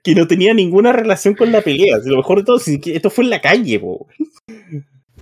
[0.04, 1.96] Que no tenía ninguna relación con la pelea.
[2.04, 4.06] Lo mejor de todo, esto fue en la calle, po.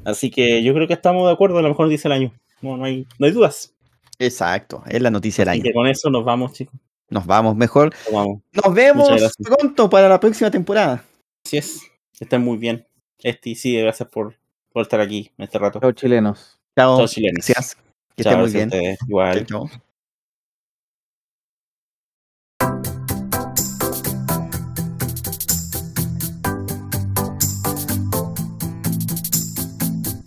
[0.05, 2.33] Así que yo creo que estamos de acuerdo, a lo mejor dice el año.
[2.63, 3.75] No, no hay, no hay dudas.
[4.19, 5.65] Exacto, es la noticia del Así año.
[5.65, 6.75] que con eso nos vamos, chicos.
[7.09, 7.93] Nos vamos mejor.
[8.05, 8.41] Nos vamos.
[8.53, 11.05] Nos vemos pronto para la próxima temporada.
[11.45, 11.81] Así es.
[12.21, 12.87] Están muy bien.
[13.23, 14.37] Este sí, gracias por,
[14.73, 15.81] por estar aquí en este rato.
[15.81, 16.61] Chao, chilenos.
[16.77, 16.99] Chao.
[16.99, 17.47] Chao, chilenos.
[17.47, 17.77] Gracias.
[18.17, 18.97] Que Chao, estén muy bien.
[19.09, 19.47] Igual.
[19.47, 19.71] Chao.